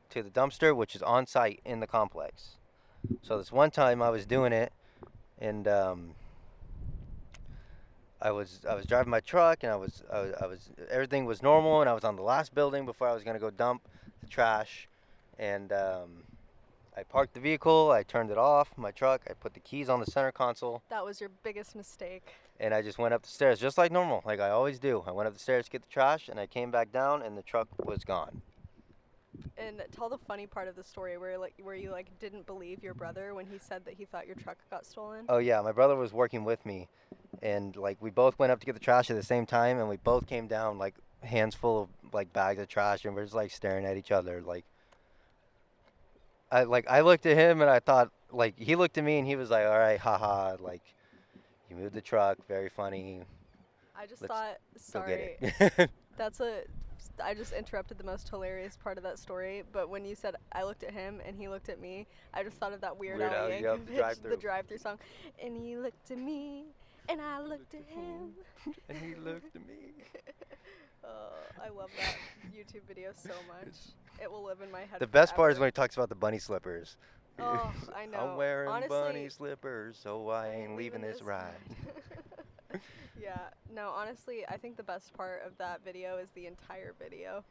[0.09, 2.57] to the dumpster, which is on site in the complex.
[3.21, 4.73] So this one time I was doing it,
[5.39, 6.15] and um,
[8.21, 11.25] I was I was driving my truck, and I was, I was I was everything
[11.25, 13.81] was normal, and I was on the last building before I was gonna go dump
[14.21, 14.87] the trash,
[15.37, 16.23] and um,
[16.97, 17.91] I parked the vehicle.
[17.91, 19.21] I turned it off, my truck.
[19.29, 22.33] I put the keys on the center console, That was your biggest mistake.
[22.59, 25.03] and I just went up the stairs just like normal, like I always do.
[25.05, 27.37] I went up the stairs to get the trash, and I came back down, and
[27.37, 28.41] the truck was gone.
[29.57, 32.83] And tell the funny part of the story where like where you like didn't believe
[32.83, 35.25] your brother when he said that he thought your truck got stolen.
[35.29, 36.87] Oh yeah, my brother was working with me,
[37.41, 39.89] and like we both went up to get the trash at the same time, and
[39.89, 43.35] we both came down like hands full of like bags of trash, and we're just
[43.35, 44.41] like staring at each other.
[44.41, 44.65] Like,
[46.51, 49.27] I like I looked at him and I thought like he looked at me and
[49.27, 50.81] he was like, "All right, haha, like
[51.69, 53.21] you moved the truck, very funny.
[53.97, 55.37] I just let's thought sorry.
[55.39, 56.61] get it." That's a.
[57.23, 60.63] I just interrupted the most hilarious part of that story, but when you said I
[60.63, 63.33] looked at him and he looked at me, I just thought of that Weird, Weird
[63.33, 64.99] Al Al, yep, Yankovic, the drive-through song.
[65.43, 66.65] And he looked at me,
[67.09, 68.31] and I looked at him.
[68.89, 70.03] and he looked at me.
[71.03, 71.07] Uh,
[71.65, 72.15] I love that
[72.55, 73.73] YouTube video so much.
[74.21, 74.99] It will live in my head.
[74.99, 76.97] The best part is when he talks about the bunny slippers.
[77.37, 78.17] Oh, I know.
[78.17, 81.51] I'm wearing Honestly, bunny slippers, so I ain't leaving this ride.
[83.21, 83.37] yeah.
[83.73, 87.43] No, honestly, I think the best part of that video is the entire video.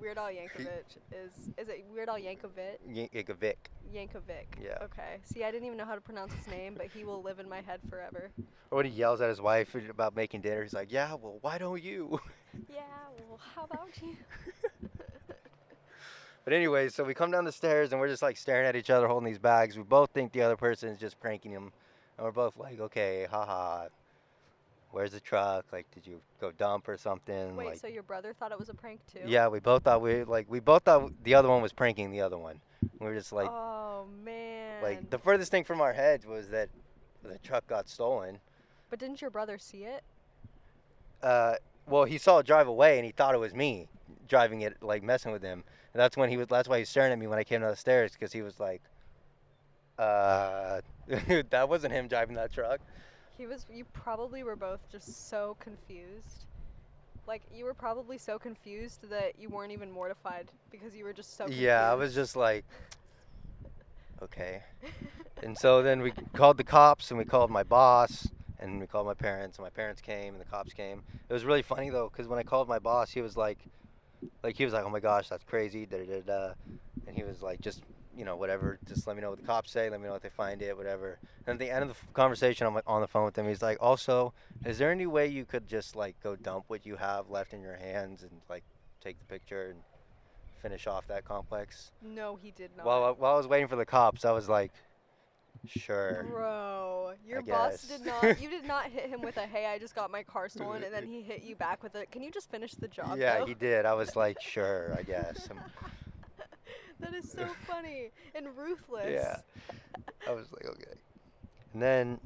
[0.00, 2.78] Weird Al Yankovic is is it Weird Al Yankovic?
[2.88, 3.54] Yankovic.
[3.94, 4.46] Yankovic.
[4.62, 4.78] Yeah.
[4.82, 5.18] Okay.
[5.22, 7.48] See, I didn't even know how to pronounce his name, but he will live in
[7.48, 8.30] my head forever.
[8.70, 11.58] Or when he yells at his wife about making dinner, he's like, "Yeah, well, why
[11.58, 12.20] don't you?"
[12.72, 12.82] Yeah.
[13.28, 14.16] Well, how about you?
[16.44, 18.90] but anyway, so we come down the stairs and we're just like staring at each
[18.90, 19.76] other, holding these bags.
[19.76, 21.72] We both think the other person is just pranking him,
[22.16, 23.88] and we're both like, "Okay, haha."
[24.94, 25.66] Where's the truck?
[25.72, 27.56] Like, did you go dump or something?
[27.56, 27.66] Wait.
[27.66, 29.20] like, so your brother thought it was a prank too?
[29.26, 32.20] yeah, we both thought we like we both thought the other one was pranking the
[32.20, 32.60] other one.
[33.00, 34.82] We were just like, oh man.
[34.82, 36.68] like the furthest thing from our heads was that
[37.22, 38.38] the truck got stolen.
[38.88, 40.04] But didn't your brother see it?
[41.24, 41.54] uh,
[41.88, 43.88] well, he saw it drive away and he thought it was me
[44.28, 45.64] driving it, like messing with him.
[45.92, 46.48] And that's when he was.
[46.48, 48.42] That's why he was staring at me when I came down the stairs because he
[48.42, 48.82] was like,
[49.98, 50.80] uh,
[51.50, 52.80] that wasn't him driving that truck.
[53.36, 53.66] He was.
[53.72, 56.46] You probably were both just so confused.
[57.26, 61.36] Like you were probably so confused that you weren't even mortified because you were just
[61.36, 61.44] so.
[61.44, 61.62] Confused.
[61.62, 62.64] Yeah, I was just like,
[64.22, 64.62] okay.
[65.42, 68.28] and so then we called the cops and we called my boss
[68.58, 71.02] and we called my parents and my parents came and the cops came.
[71.28, 73.58] It was really funny though because when I called my boss, he was like,
[74.42, 76.52] like he was like, oh my gosh, that's crazy, da da da, da.
[77.06, 77.82] and he was like, just
[78.16, 80.22] you know whatever, just let me know what the cops say, let me know if
[80.22, 81.18] they find it, whatever.
[81.46, 83.48] And at the end of the conversation, I'm like on the phone with him.
[83.48, 84.32] He's like, also,
[84.64, 87.62] is there any way you could just like go dump what you have left in
[87.62, 88.64] your hands and like
[89.02, 89.80] take the picture and
[90.62, 91.92] finish off that complex?
[92.02, 92.86] No, he did not.
[92.86, 94.72] While I, while I was waiting for the cops, I was like,
[95.66, 96.26] sure.
[96.30, 97.98] Bro, your I boss guess.
[97.98, 98.40] did not.
[98.40, 100.92] You did not hit him with a "Hey, I just got my car stolen," and
[100.92, 102.06] then he hit you back with a.
[102.06, 103.18] Can you just finish the job?
[103.18, 103.46] Yeah, though?
[103.46, 103.86] he did.
[103.86, 105.48] I was like, sure, I guess.
[105.50, 105.58] Um,
[107.00, 109.12] that is so funny and ruthless.
[109.12, 109.36] Yeah.
[110.28, 110.98] I was like, okay.
[111.72, 112.20] And then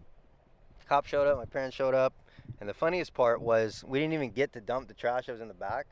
[0.88, 2.12] cop showed up, my parents showed up,
[2.60, 5.40] and the funniest part was we didn't even get to dump the trash that was
[5.40, 5.86] in the back.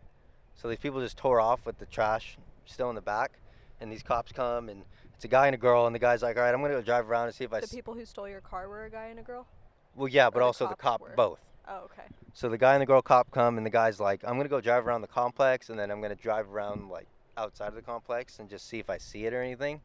[0.55, 3.33] So these people just tore off with the trash still in the back,
[3.81, 6.37] and these cops come and it's a guy and a girl, and the guy's like,
[6.37, 7.61] all right, I'm gonna go drive around and see if I.
[7.61, 9.47] The s-" people who stole your car were a guy and a girl.
[9.95, 11.15] well, yeah, but the also the cop, were?
[11.17, 11.41] both.
[11.69, 12.03] Oh, okay.
[12.35, 14.61] So the guy and the girl cop come, and the guy's like, I'm gonna go
[14.61, 18.39] drive around the complex, and then I'm gonna drive around like outside of the complex
[18.39, 19.81] and just see if I see it or anything,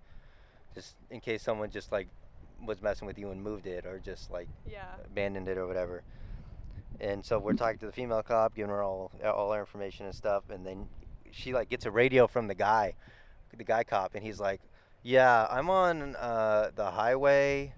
[0.73, 2.07] just in case someone just like
[2.65, 4.95] was messing with you and moved it or just like Yeah.
[5.05, 6.03] abandoned it or whatever.
[6.99, 10.13] And so we're talking to the female cop, giving her all all our information and
[10.15, 10.87] stuff, and then
[11.31, 12.93] she like gets a radio from the guy,
[13.57, 14.61] the guy cop, and he's like,
[15.03, 17.73] "Yeah, I'm on uh, the highway,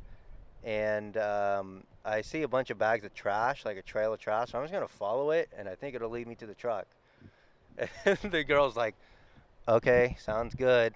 [0.63, 4.51] and um, I see a bunch of bags of trash, like a trail of trash.
[4.51, 6.87] So I'm just gonna follow it, and I think it'll lead me to the truck."
[8.05, 8.95] And the girl's like,
[9.67, 10.93] "Okay, sounds good.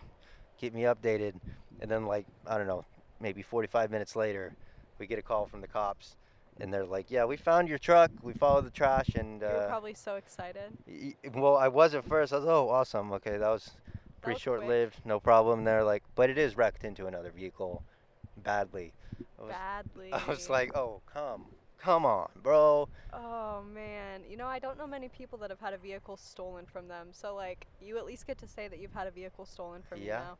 [0.57, 1.35] Keep me updated."
[1.79, 2.85] And then like I don't know,
[3.19, 4.55] maybe 45 minutes later,
[4.99, 6.15] we get a call from the cops,
[6.59, 8.11] and they're like, "Yeah, we found your truck.
[8.21, 10.71] We followed the trash, and you were uh, probably so excited.
[10.87, 12.33] y- well, I was at first.
[12.33, 13.11] I was, oh, awesome.
[13.13, 13.71] Okay, that was
[14.25, 14.39] was quick.
[14.39, 15.63] short-lived, no problem.
[15.63, 17.83] They're like, but it is wrecked into another vehicle,
[18.37, 18.93] badly.
[19.39, 20.13] I was, Badly.
[20.13, 21.45] I was like, oh come,
[21.77, 22.89] come on, bro.
[23.13, 26.65] Oh man, you know I don't know many people that have had a vehicle stolen
[26.65, 27.07] from them.
[27.11, 29.99] So like, you at least get to say that you've had a vehicle stolen from
[29.99, 30.03] Yeah.
[30.03, 30.37] you now.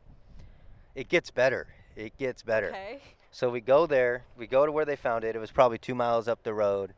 [0.94, 1.66] It gets better.
[1.96, 2.68] It gets better.
[2.68, 3.00] Okay.
[3.30, 4.24] So we go there.
[4.36, 5.36] We go to where they found it.
[5.36, 6.92] It was probably two miles up the road.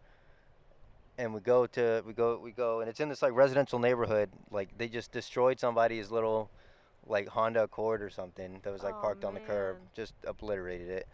[1.18, 4.30] And we go to we go we go and it's in this like residential neighborhood.
[4.50, 6.50] Like they just destroyed somebody's little
[7.06, 9.76] like Honda Accord or something that was like Oh, parked on the curb.
[9.94, 11.06] Just obliterated it.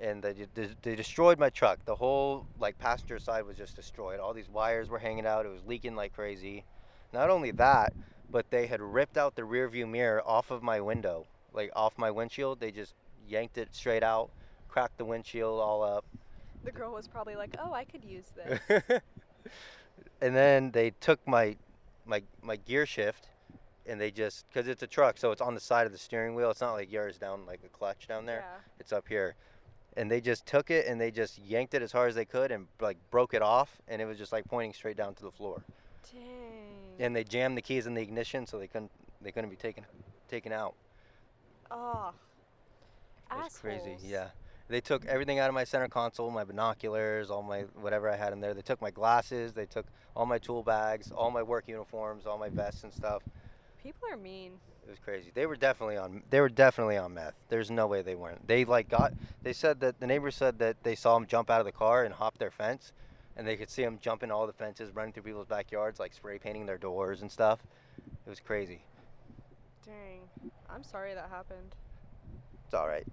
[0.00, 0.46] And they,
[0.82, 1.84] they destroyed my truck.
[1.84, 4.20] The whole like passenger side was just destroyed.
[4.20, 5.44] All these wires were hanging out.
[5.46, 6.64] It was leaking like crazy.
[7.12, 7.92] Not only that,
[8.30, 11.96] but they had ripped out the rear view mirror off of my window, like off
[11.96, 12.60] my windshield.
[12.60, 12.94] They just
[13.26, 14.30] yanked it straight out,
[14.68, 16.04] cracked the windshield all up.
[16.64, 18.60] The girl was probably like, "Oh, I could use this."
[20.20, 21.56] and then they took my
[22.04, 23.28] my my gear shift
[23.86, 26.34] and they just because it's a truck so it's on the side of the steering
[26.34, 28.60] wheel it's not like yours down like a clutch down there Yeah.
[28.80, 29.34] it's up here
[29.98, 32.52] and they just took it and they just yanked it as hard as they could
[32.52, 35.30] and like broke it off and it was just like pointing straight down to the
[35.30, 35.62] floor
[36.12, 37.04] Dang.
[37.04, 39.84] and they jammed the keys in the ignition so they couldn't they couldn't be taken
[40.28, 40.74] taken out
[41.70, 42.12] oh.
[43.30, 44.28] That's crazy yeah
[44.68, 48.32] they took everything out of my center console my binoculars all my whatever i had
[48.32, 51.64] in there they took my glasses they took all my tool bags all my work
[51.66, 53.22] uniforms all my vests and stuff
[53.82, 54.52] People are mean.
[54.88, 55.30] It was crazy.
[55.34, 56.22] They were definitely on.
[56.30, 57.34] They were definitely on meth.
[57.50, 58.48] There's no way they weren't.
[58.48, 59.12] They like got.
[59.42, 62.04] They said that the neighbors said that they saw them jump out of the car
[62.04, 62.94] and hop their fence,
[63.36, 66.38] and they could see them jumping all the fences, running through people's backyards, like spray
[66.38, 67.60] painting their doors and stuff.
[68.26, 68.80] It was crazy.
[69.84, 70.50] Dang.
[70.70, 71.74] I'm sorry that happened.
[72.64, 73.06] It's all right.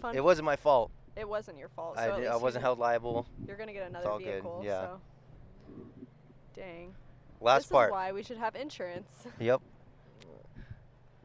[0.00, 0.16] Fun.
[0.16, 0.90] It wasn't my fault.
[1.14, 1.96] It wasn't your fault.
[1.96, 3.28] So I, did, I wasn't held liable.
[3.46, 4.62] You're gonna get another all good, vehicle.
[4.64, 4.86] yeah.
[4.86, 5.00] So.
[6.56, 6.92] Dang.
[7.40, 7.90] Last this part.
[7.90, 9.10] is why we should have insurance.
[9.38, 9.62] Yep.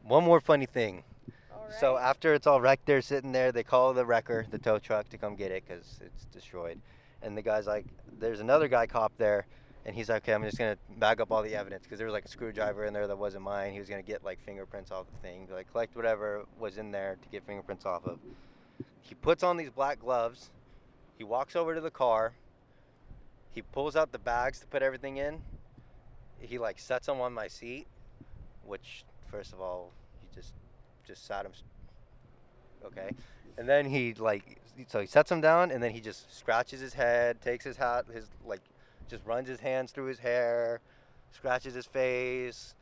[0.08, 1.04] One more funny thing.
[1.52, 3.52] All So after it's all wrecked, they're sitting there.
[3.52, 6.80] They call the wrecker, the tow truck, to come get it because it's destroyed.
[7.22, 7.86] And the guy's like,
[8.18, 9.46] "There's another guy cop there,"
[9.86, 12.14] and he's like, "Okay, I'm just gonna bag up all the evidence because there was
[12.14, 13.74] like a screwdriver in there that wasn't mine.
[13.74, 17.18] He was gonna get like fingerprints off the thing, like collect whatever was in there
[17.22, 18.18] to get fingerprints off of."
[19.02, 20.52] He puts on these black gloves.
[21.18, 22.34] He walks over to the car.
[23.52, 25.42] He pulls out the bags to put everything in.
[26.40, 27.88] He like sets them on my seat,
[28.64, 30.54] which first of all, he just
[31.06, 31.52] just sat him.
[32.86, 33.12] Okay,
[33.58, 36.94] and then he like so he sets him down, and then he just scratches his
[36.94, 38.62] head, takes his hat, his like,
[39.10, 40.82] just runs his hands through his hair,
[41.32, 42.76] scratches his face,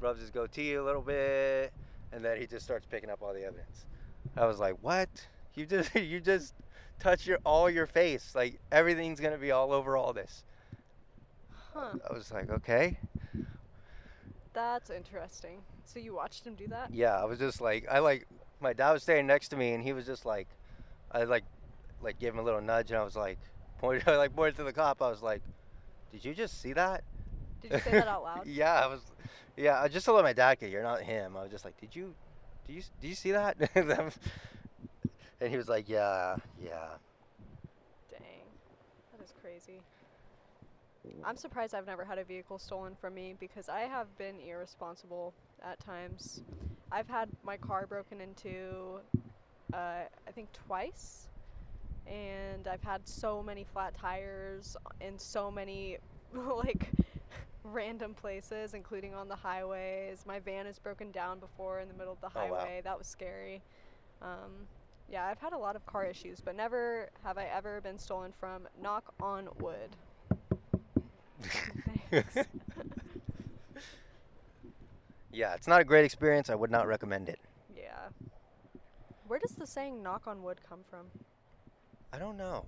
[0.00, 1.72] rubs his goatee a little bit,
[2.12, 3.86] and then he just starts picking up all the evidence.
[4.36, 5.08] I was like, what?
[5.54, 6.54] You just you just
[6.98, 10.44] touch your all your face, like everything's gonna be all over all this.
[11.72, 11.90] Huh.
[12.08, 12.98] I was like, okay.
[14.54, 15.58] That's interesting.
[15.84, 16.94] So you watched him do that?
[16.94, 18.26] Yeah, I was just like, I like,
[18.60, 20.46] my dad was standing next to me, and he was just like,
[21.10, 21.44] I like,
[22.02, 23.38] like gave him a little nudge, and I was like,
[23.78, 25.02] pointed, I like pointed to the cop.
[25.02, 25.42] I was like,
[26.12, 27.02] did you just see that?
[27.62, 28.46] Did you say that out loud?
[28.46, 29.00] yeah, I was,
[29.56, 31.36] yeah, I- just to let my dad get here, not him.
[31.36, 32.14] I was just like, did you,
[32.68, 33.56] do you, do you see that?
[33.74, 36.90] and he was like, yeah, yeah.
[38.10, 38.20] Dang.
[39.12, 39.80] That is crazy.
[41.24, 45.32] I'm surprised I've never had a vehicle stolen from me because I have been irresponsible
[45.62, 46.42] at times.
[46.92, 49.00] I've had my car broken into,
[49.72, 49.76] uh,
[50.26, 51.28] I think twice,
[52.06, 55.98] and I've had so many flat tires in so many,
[56.34, 56.90] like,
[57.64, 60.24] random places, including on the highways.
[60.26, 62.58] My van is broken down before in the middle of the Oh, wow.
[62.58, 62.80] highway.
[62.84, 63.62] That was scary.
[64.22, 64.66] Um,
[65.10, 68.32] yeah, I've had a lot of car issues, but never have I ever been stolen
[68.32, 68.68] from.
[68.80, 69.96] Knock on wood.
[72.10, 72.36] Thanks.
[75.32, 76.50] yeah, it's not a great experience.
[76.50, 77.40] I would not recommend it.
[77.76, 78.08] Yeah.
[79.26, 81.06] Where does the saying knock on wood come from?
[82.12, 82.66] I don't know.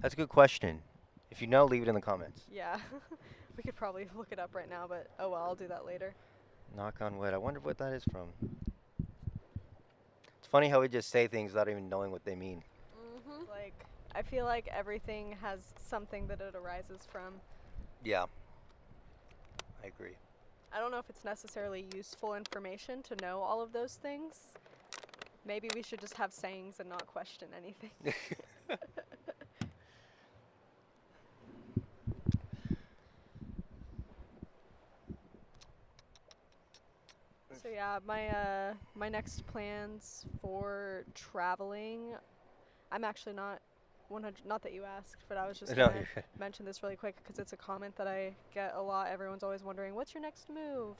[0.00, 0.80] That's a good question.
[1.30, 2.42] If you know, leave it in the comments.
[2.52, 2.78] Yeah.
[3.56, 6.14] we could probably look it up right now, but oh well, I'll do that later.
[6.76, 7.34] Knock on wood.
[7.34, 8.28] I wonder what that is from.
[10.38, 12.62] It's funny how we just say things without even knowing what they mean.
[12.96, 13.50] Mm-hmm.
[13.50, 13.74] Like,
[14.14, 17.34] I feel like everything has something that it arises from.
[18.04, 18.26] Yeah.
[19.82, 20.16] I agree.
[20.72, 24.34] I don't know if it's necessarily useful information to know all of those things.
[25.46, 27.90] Maybe we should just have sayings and not question anything.
[37.62, 42.12] So yeah, my uh my next plans for traveling,
[42.92, 43.62] I'm actually not
[44.08, 44.46] 100.
[44.46, 46.06] Not that you asked, but I was just no, gonna
[46.38, 49.08] mention this really quick because it's a comment that I get a lot.
[49.08, 50.96] Everyone's always wondering, "What's your next move?"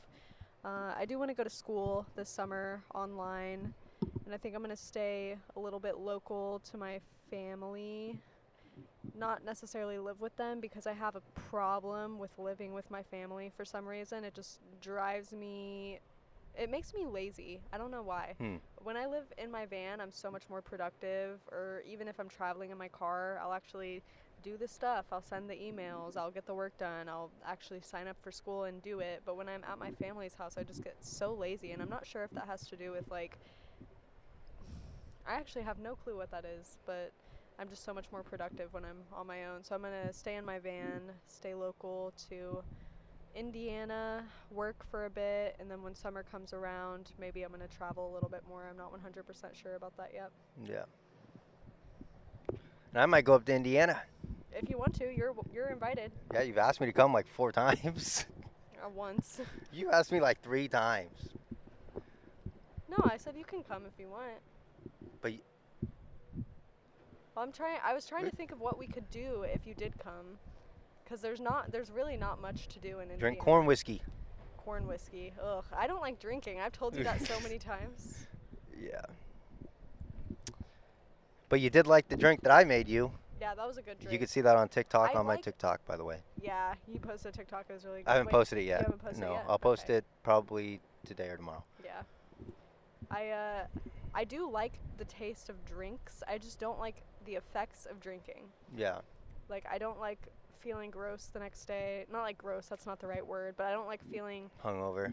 [0.64, 3.74] Uh, I do want to go to school this summer online,
[4.24, 7.00] and I think I'm going to stay a little bit local to my
[7.30, 8.18] family.
[9.14, 13.52] Not necessarily live with them because I have a problem with living with my family
[13.54, 14.24] for some reason.
[14.24, 16.00] It just drives me,
[16.56, 17.60] it makes me lazy.
[17.72, 18.34] I don't know why.
[18.38, 18.56] Hmm.
[18.82, 22.28] When I live in my van, I'm so much more productive, or even if I'm
[22.28, 24.02] traveling in my car, I'll actually
[24.42, 25.06] do the stuff.
[25.10, 26.16] I'll send the emails.
[26.16, 27.08] I'll get the work done.
[27.08, 29.22] I'll actually sign up for school and do it.
[29.24, 31.72] But when I'm at my family's house, I just get so lazy.
[31.72, 33.38] And I'm not sure if that has to do with like.
[35.26, 37.10] I actually have no clue what that is, but
[37.58, 39.64] I'm just so much more productive when I'm on my own.
[39.64, 42.62] So I'm going to stay in my van, stay local to
[43.34, 47.76] Indiana, work for a bit, and then when summer comes around, maybe I'm going to
[47.76, 48.66] travel a little bit more.
[48.70, 50.30] I'm not 100% sure about that yet.
[50.68, 50.84] Yeah.
[52.92, 54.00] And I might go up to Indiana.
[54.52, 56.12] If you want to, you're you're invited.
[56.32, 58.24] Yeah, you've asked me to come like four times.
[58.84, 59.40] Uh, once.
[59.72, 61.30] you asked me like three times.
[62.88, 64.38] No, I said you can come if you want.
[65.20, 65.40] But y-
[67.34, 67.78] Well, I'm trying.
[67.84, 70.38] I was trying to think of what we could do if you did come,
[71.04, 71.70] because there's not.
[71.70, 73.18] There's really not much to do in Indiana.
[73.20, 74.02] Drink corn whiskey.
[74.56, 75.32] Corn whiskey.
[75.42, 75.64] Ugh.
[75.76, 76.60] I don't like drinking.
[76.60, 78.26] I've told you that so many times.
[78.80, 79.02] Yeah.
[81.48, 83.12] But you did like the drink that I made you.
[83.40, 84.12] Yeah, that was a good drink.
[84.12, 86.18] You can see that on TikTok I on my TikTok, by the way.
[86.40, 87.66] Yeah, he posted TikTok.
[87.68, 88.08] It was really good.
[88.08, 88.80] I haven't Wait, posted it you yet.
[88.80, 89.44] haven't posted it no, yet?
[89.48, 89.96] I'll post Okay.
[89.96, 91.62] it probably today or tomorrow.
[91.84, 92.00] Yeah.
[93.10, 93.66] I uh,
[94.14, 96.22] I do like the taste of drinks.
[96.26, 98.44] I just don't like the effects of drinking.
[98.74, 99.00] Yeah.
[99.50, 100.28] Like I don't like
[100.64, 102.06] feeling gross the next day.
[102.10, 105.12] Not like gross, that's not the right word, but I don't like feeling Hungover.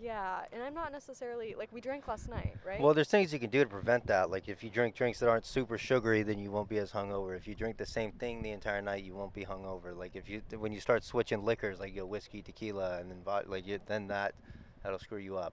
[0.00, 2.80] yeah, and I'm not necessarily like we drank last night, right?
[2.80, 4.30] Well, there's things you can do to prevent that.
[4.30, 7.36] Like if you drink drinks that aren't super sugary, then you won't be as hungover.
[7.36, 9.94] If you drink the same thing the entire night, you won't be hungover.
[9.96, 13.22] Like if you when you start switching liquors, like you go whiskey, tequila, and then
[13.46, 14.34] like you, then that
[14.82, 15.52] that'll screw you up.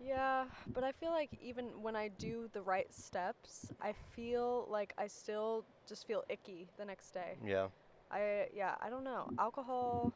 [0.00, 4.92] yeah, but I feel like even when I do the right steps, I feel like
[4.96, 7.36] I still just feel icky the next day.
[7.44, 7.66] Yeah.
[8.10, 9.30] I yeah, I don't know.
[9.38, 10.12] Alcohol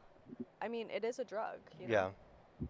[0.61, 1.93] I mean, it is a drug, you know.
[2.61, 2.67] Yeah.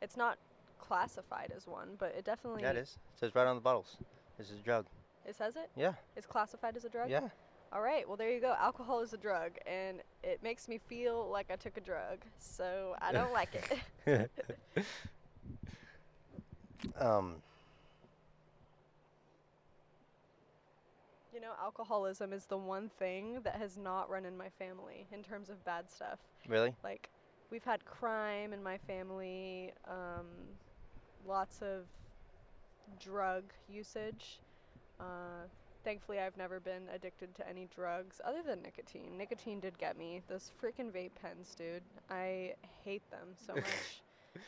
[0.00, 0.38] It's not
[0.78, 2.98] classified as one, but it definitely Yeah, it is.
[3.14, 3.96] It says right on the bottles.
[4.38, 4.86] This is a drug.
[5.26, 5.70] It says it?
[5.76, 5.94] Yeah.
[6.16, 7.10] It's classified as a drug?
[7.10, 7.28] Yeah.
[7.72, 8.54] All right, well, there you go.
[8.56, 12.94] Alcohol is a drug, and it makes me feel like I took a drug, so
[13.00, 13.48] I don't like
[14.06, 14.30] it.
[17.00, 17.36] um.
[21.34, 25.24] You know, alcoholism is the one thing that has not run in my family in
[25.24, 26.20] terms of bad stuff.
[26.48, 26.72] Really?
[26.84, 27.10] Like,
[27.50, 30.26] we've had crime in my family, um,
[31.26, 31.86] lots of
[33.02, 34.38] drug usage.
[35.00, 35.48] Uh,
[35.82, 39.18] thankfully, I've never been addicted to any drugs other than nicotine.
[39.18, 40.22] Nicotine did get me.
[40.28, 41.82] Those freaking vape pens, dude.
[42.10, 42.54] I
[42.84, 44.02] hate them so much.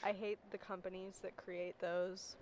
[0.05, 2.37] I hate the companies that create those.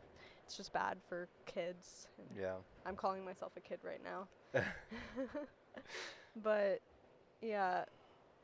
[0.44, 2.08] It's just bad for kids.
[2.38, 2.54] Yeah.
[2.84, 4.28] I'm calling myself a kid right now.
[6.42, 6.80] but
[7.40, 7.84] yeah,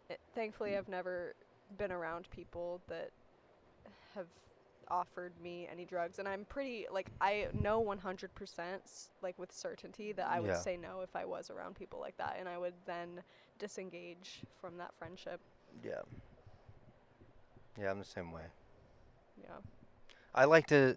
[0.09, 1.35] it, thankfully I've never
[1.79, 3.11] been around people that
[4.15, 4.27] have
[4.89, 8.29] offered me any drugs and I'm pretty like I know 100%
[9.23, 10.59] like with certainty that I would Yeah.
[10.59, 13.23] say no if I was around people like that and I would then
[13.59, 15.41] disengage from that friendship.
[15.85, 16.01] Yeah.
[17.81, 18.43] Yeah, I'm the same way.
[19.41, 19.59] Yeah.
[20.35, 20.97] I like to.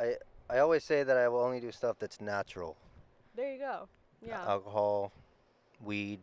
[0.00, 0.16] I
[0.48, 2.76] I always say that I will only do stuff that's natural.
[3.36, 3.88] There you go.
[4.26, 4.42] Yeah.
[4.46, 5.12] Alcohol,
[5.84, 6.18] weed.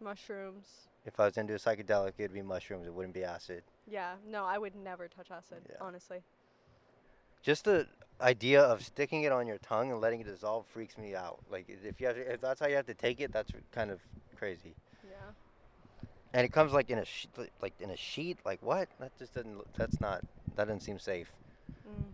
[0.00, 0.66] Mushrooms.
[1.06, 2.86] If I was into a psychedelic, it'd be mushrooms.
[2.86, 3.62] It wouldn't be acid.
[3.86, 4.14] Yeah.
[4.28, 5.76] No, I would never touch acid, Yeah.
[5.80, 6.22] honestly.
[7.42, 7.86] Just the
[8.20, 11.38] idea of sticking it on your tongue and letting it dissolve freaks me out.
[11.50, 13.90] Like if you have to, if that's how you have to take it, that's kind
[13.90, 14.00] of
[14.36, 14.74] crazy.
[15.04, 15.30] Yeah.
[16.34, 17.26] And it comes like in a sh-
[17.62, 18.38] like in a sheet.
[18.44, 18.88] Like what?
[19.00, 19.56] That just doesn't.
[19.76, 20.22] That's not.
[20.56, 21.30] That doesn't seem safe.
[21.88, 22.04] Mm.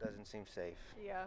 [0.00, 0.78] Doesn't seem safe.
[1.04, 1.24] Yeah,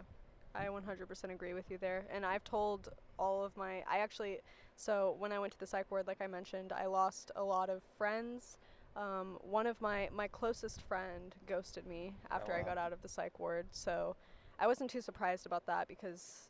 [0.54, 2.04] I 100% agree with you there.
[2.12, 4.38] And I've told all of my, I actually,
[4.76, 7.68] so when I went to the psych ward, like I mentioned, I lost a lot
[7.68, 8.56] of friends.
[8.96, 12.66] Um, one of my, my closest friend ghosted me after I wow.
[12.66, 13.66] got out of the psych ward.
[13.72, 14.16] So
[14.58, 16.48] I wasn't too surprised about that because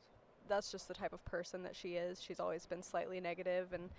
[0.48, 2.20] that's just the type of person that she is.
[2.20, 3.90] She's always been slightly negative and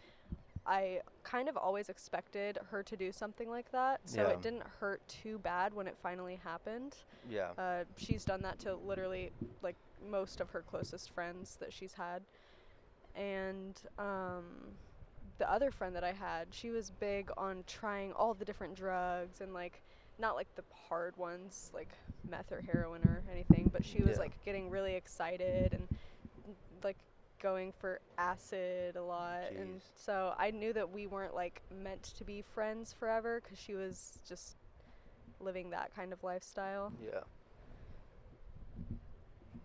[0.72, 4.00] I kind of always expected her to do something like that.
[4.06, 4.30] So Yeah.
[4.30, 6.96] it didn't hurt too bad when it finally happened.
[7.30, 7.50] Yeah.
[7.58, 9.76] Uh, she's done that to literally like
[10.10, 12.22] most of her closest friends that she's had.
[13.16, 14.46] And um,
[15.40, 19.42] the other friend that I had, she was big on trying all the different drugs
[19.42, 19.82] and like
[20.20, 21.90] not like the hard ones like
[22.30, 24.20] meth or heroin or anything, but she was Yeah.
[24.20, 25.90] like getting really excited and
[26.82, 26.98] like
[27.42, 32.24] going for acid a lot and so I knew that we weren't like meant to
[32.24, 34.56] be friends forever cuz she was just
[35.40, 36.94] living that kind of lifestyle.
[37.04, 37.22] Yeah.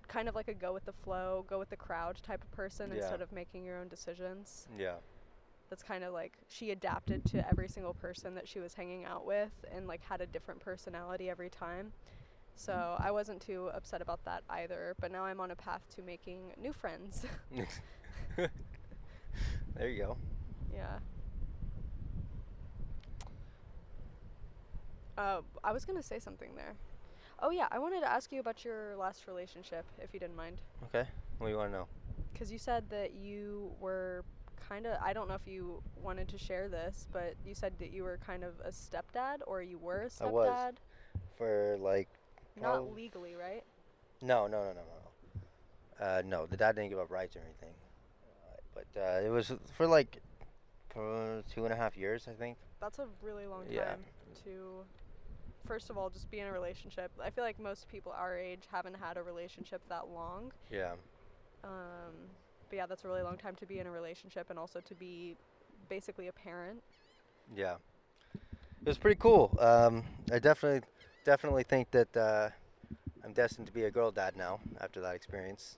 [0.09, 2.91] Kind of like a go with the flow, go with the crowd type of person
[2.91, 2.99] Yeah.
[2.99, 4.66] instead of making your own decisions.
[4.79, 4.97] Yeah.
[5.68, 9.27] That's kind of like she adapted to every single person that she was hanging out
[9.27, 11.93] with and like had a different personality every time.
[12.57, 16.02] So I wasn't too upset about that either, but now I'm on a path to
[16.02, 17.24] making new friends.
[18.36, 20.16] there you go.
[20.74, 20.98] yeah.
[25.18, 26.74] Uh, I was gonna say something there.
[27.40, 30.61] Oh yeah, I wanted to ask you about your last relationship, if you didn't mind,
[30.86, 31.09] Okay.
[31.38, 31.86] What do you want to know?
[32.32, 34.24] because you said that you were
[34.68, 34.98] kind of.
[35.02, 38.18] I don't know if you wanted to share this, but you said that you were
[38.26, 40.48] kind of a stepdad, or you were a I was.
[40.48, 40.72] stepdad.
[41.36, 42.09] For like.
[42.61, 43.62] Not legally, right?
[44.22, 46.07] No, no, no, no, no.
[46.07, 47.74] Uh, no, the dad didn't give up rights or anything.
[48.24, 50.20] Uh, but uh, it was for like
[50.94, 52.57] two and a half years, I think.
[52.80, 53.84] That's a really long time Yeah.
[53.84, 54.04] time
[54.44, 54.84] to.
[55.66, 57.11] First of all, just be in a relationship.
[57.22, 60.52] I feel like most people our age haven't had a relationship that long.
[60.70, 60.92] Yeah.
[61.64, 62.14] Um,
[62.68, 64.94] but yeah, that's a really long time to be in a relationship and also to
[64.94, 65.36] be
[65.88, 66.82] basically a parent.
[67.54, 67.76] Yeah.
[68.34, 69.57] It was pretty cool.
[69.61, 70.86] Um, I definitely,
[71.27, 72.51] definitely think that uh,
[73.24, 75.77] I'm destined to be a girl dad now after that experience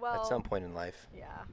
[0.00, 1.08] Well, at some point in life.
[1.16, 1.44] yeah,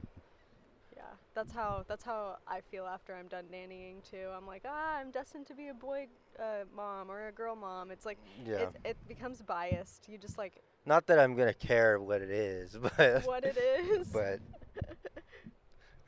[0.96, 1.02] yeah.
[1.34, 4.28] That's how that's how I feel after I'm done nannying too.
[4.36, 6.06] I'm like, ah, I'm destined to be a boy
[6.38, 7.90] uh, mom or a girl mom.
[7.90, 8.58] It's like Yeah.
[8.62, 10.08] it it becomes biased.
[10.08, 14.06] You just like Not that I'm gonna care what it is, but what it is.
[14.12, 14.40] but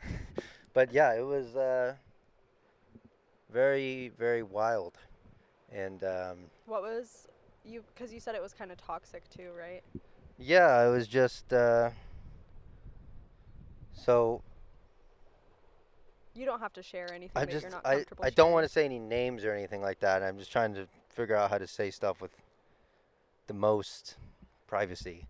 [0.74, 1.94] but yeah, it was uh,
[3.52, 4.98] very very wild,
[5.74, 7.26] and um, What was
[7.64, 7.82] you?
[7.94, 9.82] Because you said it was kind of toxic too, right?
[10.38, 11.90] yeah, it was just uh,
[13.92, 14.40] so
[16.34, 18.64] You don't have to share anything I that just you're not I, I don't want
[18.66, 20.22] to say any names or anything like that.
[20.22, 22.32] I'm just trying to figure out how to say stuff with
[23.46, 24.16] the most
[24.66, 25.26] privacy.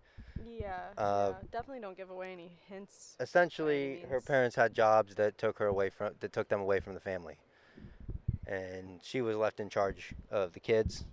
[0.59, 1.35] Yeah, Uh, yeah.
[1.53, 3.17] Definitely don't give away any hints.
[3.21, 6.95] Essentially, her parents had jobs that took her away from that took them away from
[6.95, 7.37] the family,
[8.47, 11.05] and she was left in charge of the kids,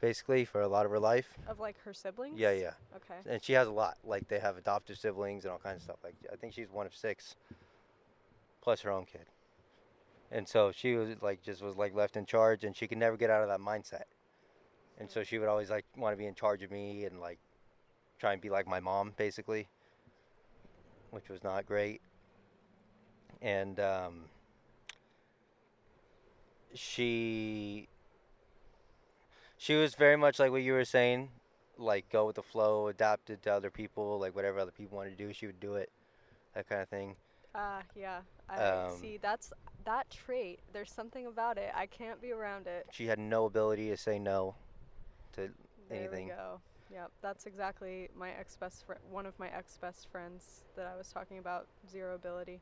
[0.00, 1.28] basically for a lot of her life.
[1.46, 2.38] Of like her siblings.
[2.38, 3.20] Yeah, yeah, Okay.
[3.28, 3.98] and she has a lot.
[4.04, 5.98] Like they have adoptive siblings and all kinds of stuff.
[6.04, 7.36] Like I think she's one of six,
[8.62, 9.26] plus her own kid.
[10.32, 13.16] And so she was like just was like left in charge, and she could never
[13.16, 14.04] get out of that mindset.
[14.98, 17.38] And so she would always like want to be in charge of me and like
[18.18, 19.66] try and be like my mom, basically,
[21.10, 22.00] which was not great.
[23.42, 24.24] And um,
[26.74, 27.88] she
[29.58, 31.30] she was very much like what you were saying,
[31.76, 35.26] like go with the flow, adapted to other people, like whatever other people wanted to
[35.26, 35.90] do, she would do it,
[36.54, 37.16] that kind of thing.
[37.54, 38.20] Ah, yeah.
[38.48, 39.18] I Um, see.
[39.20, 39.52] That's
[39.84, 40.60] that trait.
[40.72, 41.72] There's something about it.
[41.74, 42.86] I can't be around it.
[42.92, 44.54] She had no ability to say no
[45.32, 45.50] to
[45.88, 46.26] There anything.
[46.28, 46.60] we go.
[46.92, 49.00] Yep, that's exactly my ex best friend.
[49.10, 51.66] One of my ex best friends that I was talking about.
[51.90, 52.60] Zero ability.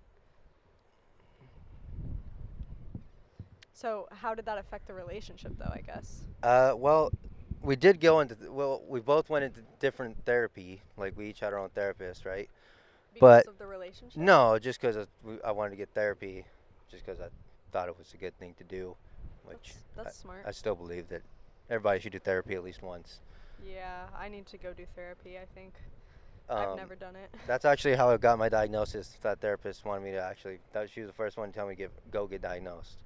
[3.79, 5.71] So how did that affect the relationship, though?
[5.73, 6.25] I guess.
[6.43, 7.13] Uh, well,
[7.63, 10.83] we did go into th- well, we both went into different therapy.
[10.97, 12.49] Like we each had our own therapist, right?
[13.15, 14.17] Because But- of the relationship.
[14.21, 15.07] No, just because
[15.45, 16.45] I wanted to get therapy,
[16.91, 17.29] just because I
[17.71, 18.97] thought it was a good thing to do,
[19.45, 20.43] which That's, that's smart.
[20.45, 21.23] I still believe that
[21.71, 23.21] everybody should do therapy at least once.
[23.65, 25.39] yeah, I need to go do therapy.
[25.39, 25.75] I think
[26.49, 27.31] I've Um, never done it.
[27.47, 29.19] That's actually how I got my diagnosis.
[29.23, 30.59] That therapist wanted me to actually.
[30.73, 32.97] That she was the first one to tell me to get go get diagnosed,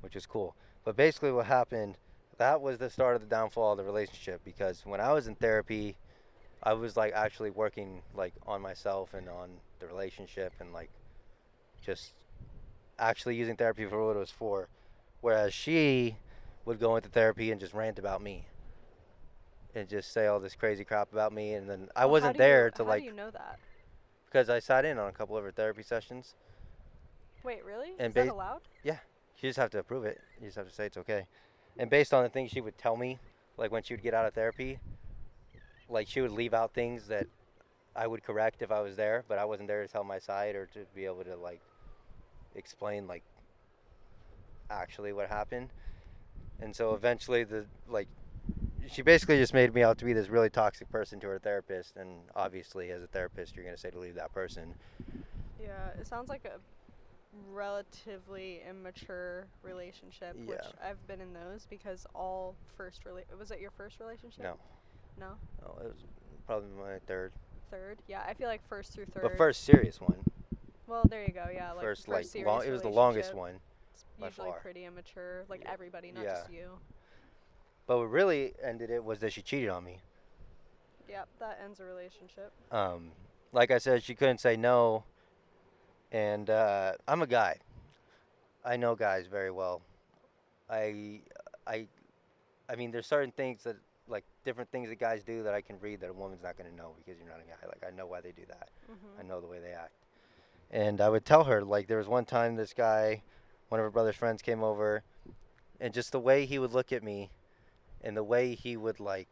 [0.00, 0.54] which is cool.
[0.84, 1.96] But basically, what happened?
[2.38, 5.34] That was the start of the downfall of the relationship because when I was in
[5.34, 5.96] therapy,
[6.62, 10.90] I was like actually working like on myself and on the relationship and like
[11.84, 12.12] just
[12.98, 14.68] actually using therapy for what it was for,
[15.20, 16.16] whereas she
[16.64, 18.46] would go into therapy and just rant about me.
[19.74, 22.38] And just say all this crazy crap about me, and then I Well, wasn't do
[22.38, 23.58] you- there to how like do you know that?
[24.26, 26.34] because I sat in on a couple of her therapy sessions.
[27.42, 27.92] Wait, really?
[27.98, 28.62] and Is that allowed?
[29.42, 30.20] You just have to approve it.
[30.40, 31.26] You just have to say it's okay.
[31.78, 33.18] And based on the things she would tell me,
[33.56, 34.78] like when she would get out of therapy,
[35.88, 37.26] like she would leave out things that
[37.96, 40.54] I would correct if I was there, but I wasn't there to tell my side
[40.54, 41.60] or to be able to like
[42.54, 43.22] explain like
[44.70, 45.70] actually what happened.
[46.60, 48.08] And so eventually the like
[48.90, 51.96] she basically just made me out to be this really toxic person to her therapist
[51.96, 54.74] and obviously as a therapist you're going to say to leave that person.
[55.60, 56.58] Yeah, it sounds like a
[57.52, 63.70] relatively immature relationship, which I've been in those because all first rela- was it your
[63.70, 64.42] first relationship?
[64.42, 64.56] No.
[65.18, 65.32] No?
[65.64, 66.04] Oh, it was
[66.46, 67.32] probably my third.
[67.70, 67.98] Third?
[68.08, 69.22] Yeah, I feel like first through third.
[69.22, 70.16] But first serious one.
[70.86, 71.46] Well, there you go.
[71.52, 73.60] Yeah, like first, first like long, it was the longest one.
[73.92, 75.72] It's usually pretty immature, like Yeah.
[75.72, 76.34] everybody, not Yeah.
[76.40, 76.78] just you.
[77.86, 79.98] But what really ended it was that she cheated on me.
[81.08, 82.52] Yep, that ends a relationship.
[82.72, 83.12] Um,
[83.52, 85.04] like I said, she couldn't say no,
[86.12, 87.58] and uh, I'm a guy.
[88.64, 89.80] I know guys very well.
[90.68, 91.20] I,
[91.66, 91.86] I,
[92.68, 93.76] I mean, there's certain things that
[94.08, 96.68] like different things that guys do that I can read that a woman's not going
[96.68, 97.66] to know because you're not a guy.
[97.66, 98.70] Like I know why they do that.
[98.90, 99.20] Mm-hmm.
[99.20, 99.92] I know the way they act.
[100.70, 103.22] And I would tell her like there was one time this guy,
[103.68, 105.02] one of her brother's friends came over,
[105.80, 107.30] and just the way he would look at me,
[108.02, 109.28] and the way he would like.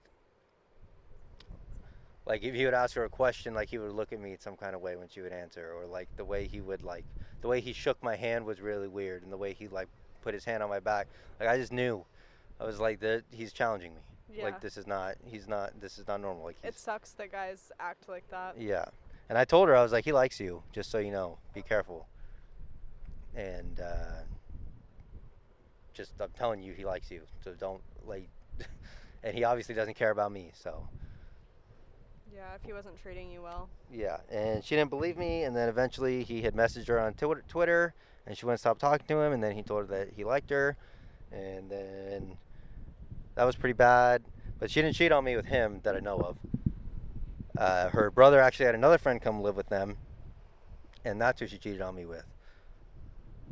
[2.29, 4.41] Like if he would ask her a question, like he would look at me in
[4.41, 7.05] some kind of way when she would answer, or like the way he would like
[7.41, 9.89] the way he shook my hand was really weird, and the way he like
[10.23, 11.07] put his hand on my back,
[11.41, 12.05] like I just knew,
[12.61, 14.01] I was like, that he's challenging me.
[14.35, 14.45] Yeah.
[14.45, 16.45] Like this is not, he's not, this is not normal.
[16.45, 18.61] Like he's, it sucks that guys act like that.
[18.61, 18.85] yeah.
[19.29, 21.39] And I told her, I was like, he likes you, just so you know.
[21.53, 22.07] Be careful.
[23.35, 24.23] And uh,
[25.93, 27.21] just, I'm telling you, he likes you.
[27.45, 28.27] So don't, like,
[29.23, 30.51] and he obviously doesn't care about me.
[30.55, 30.89] So,
[32.39, 33.69] Yeah, if he wasn't treating you well.
[33.93, 34.19] yeah.
[34.31, 35.43] And she didn't believe me.
[35.43, 37.95] And then eventually he had messaged her on Twi- Twitter
[38.29, 39.33] and she wouldn't stop talking to him.
[39.33, 40.77] And then he told her that he liked her.
[41.33, 42.37] And then
[43.35, 44.23] that was pretty bad.
[44.61, 46.37] But she didn't cheat on me with him that I know of.
[47.57, 49.97] Uh, her brother actually had another friend come live with them,
[51.05, 52.25] and that's who she cheated on me with.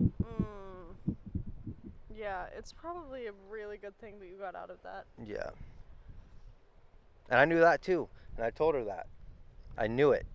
[0.00, 1.16] Mm.
[2.16, 5.06] Yeah, it's probably a really good thing that you got out of that.
[5.26, 5.50] Yeah.
[7.28, 9.06] And I knew that too, and I told her that.
[9.78, 10.26] I knew it.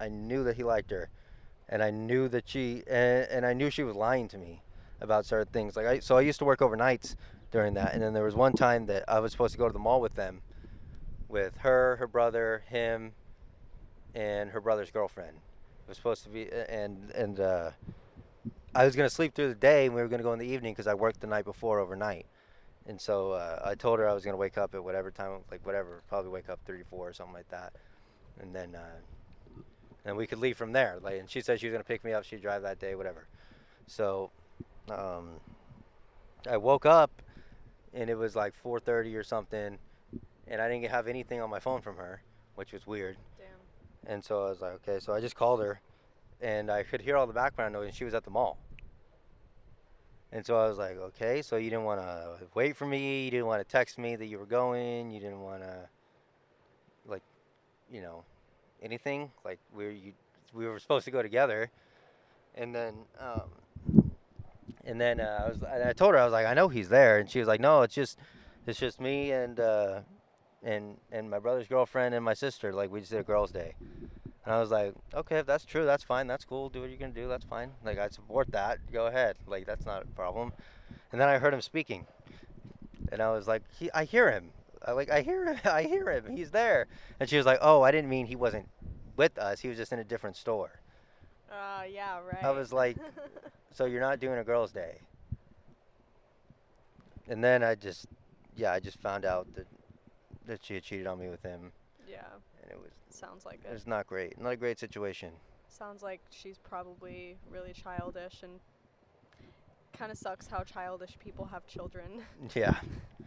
[0.00, 1.10] I knew that he liked her,
[1.68, 4.62] and I knew that she, and, and I knew she was lying to me
[5.00, 5.76] about certain things.
[5.76, 7.16] Like I, so I used to work overnights
[7.50, 9.72] during that, and then there was one time that I was supposed to go to
[9.72, 10.42] the mall with them,
[11.28, 13.12] with her, her brother, him,
[14.14, 15.36] and her brother's girlfriend.
[15.36, 17.70] It was supposed to be, and and uh,
[18.74, 20.72] I was gonna sleep through the day, and we were gonna go in the evening
[20.72, 22.26] because I worked the night before overnight.
[22.86, 25.64] And so uh, I told her I was gonna wake up at whatever time, like
[25.64, 27.72] whatever, probably wake up three, four, or something like that,
[28.40, 29.62] and then uh,
[30.04, 30.98] and we could leave from there.
[31.02, 32.24] Like, and she said she was gonna pick me up.
[32.24, 33.26] She'd drive that day, whatever.
[33.86, 34.30] So
[34.90, 35.40] um,
[36.48, 37.10] I woke up,
[37.92, 39.78] and it was like 4:30 or something,
[40.48, 42.22] and I didn't have anything on my phone from her,
[42.54, 43.16] which was weird.
[43.38, 44.12] Damn.
[44.12, 45.00] And so I was like, okay.
[45.00, 45.80] So I just called her,
[46.40, 48.58] and I could hear all the background noise, and she was at the mall.
[50.32, 51.42] And so I was like, okay.
[51.42, 53.24] So you didn't want to wait for me.
[53.24, 55.10] You didn't want to text me that you were going.
[55.10, 55.88] You didn't want to,
[57.06, 57.22] like,
[57.90, 58.24] you know,
[58.82, 59.30] anything.
[59.44, 60.12] Like we were, you,
[60.54, 61.70] we were supposed to go together.
[62.54, 64.02] And then, um,
[64.84, 67.18] and then uh, I was, I told her I was like, I know he's there,
[67.18, 68.18] and she was like, no, it's just,
[68.66, 70.00] it's just me and uh,
[70.62, 72.72] and and my brother's girlfriend and my sister.
[72.72, 73.74] Like we just did a girls' day.
[74.44, 76.26] And I was like, okay, if that's true, that's fine.
[76.26, 76.68] That's cool.
[76.70, 77.28] Do what you're gonna do.
[77.28, 77.72] That's fine.
[77.84, 78.78] Like I support that.
[78.92, 79.36] Go ahead.
[79.46, 80.52] Like that's not a problem.
[81.12, 82.06] And then I heard him speaking,
[83.12, 84.50] and I was like, he, I hear him.
[84.84, 85.58] I like I hear him.
[85.64, 86.34] I hear him.
[86.34, 86.86] He's there.
[87.18, 88.68] And she was like, oh, I didn't mean he wasn't
[89.16, 89.60] with us.
[89.60, 90.80] He was just in a different store.
[91.50, 92.42] Uh, yeah, right.
[92.42, 92.96] I was like,
[93.72, 95.00] so you're not doing a girls' day.
[97.28, 98.06] And then I just,
[98.56, 99.66] yeah, I just found out that
[100.46, 101.70] that she had cheated on me with him,
[102.08, 102.49] yeah, and it was
[103.12, 103.72] sounds like it it.
[103.72, 104.40] was not great.
[104.40, 105.30] Not a great situation.
[105.68, 108.60] Sounds like she's probably really childish and
[109.92, 112.22] kind of sucks how childish people have children.
[112.54, 112.76] Yeah,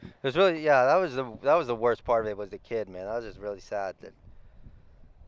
[0.01, 0.85] it was really yeah.
[0.85, 3.05] That was the that was the worst part of it was the kid, man.
[3.05, 4.13] That was just really sad that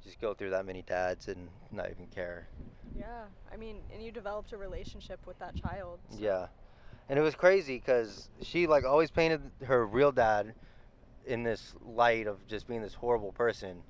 [0.03, 2.47] just go through that many dads and not even care.
[2.95, 5.99] yeah, I mean, and you developed a relationship with that child.
[6.10, 6.47] so- Yeah,
[7.10, 10.53] and it was crazy because she like always painted her real dad
[11.26, 13.82] in this light of just being this horrible person,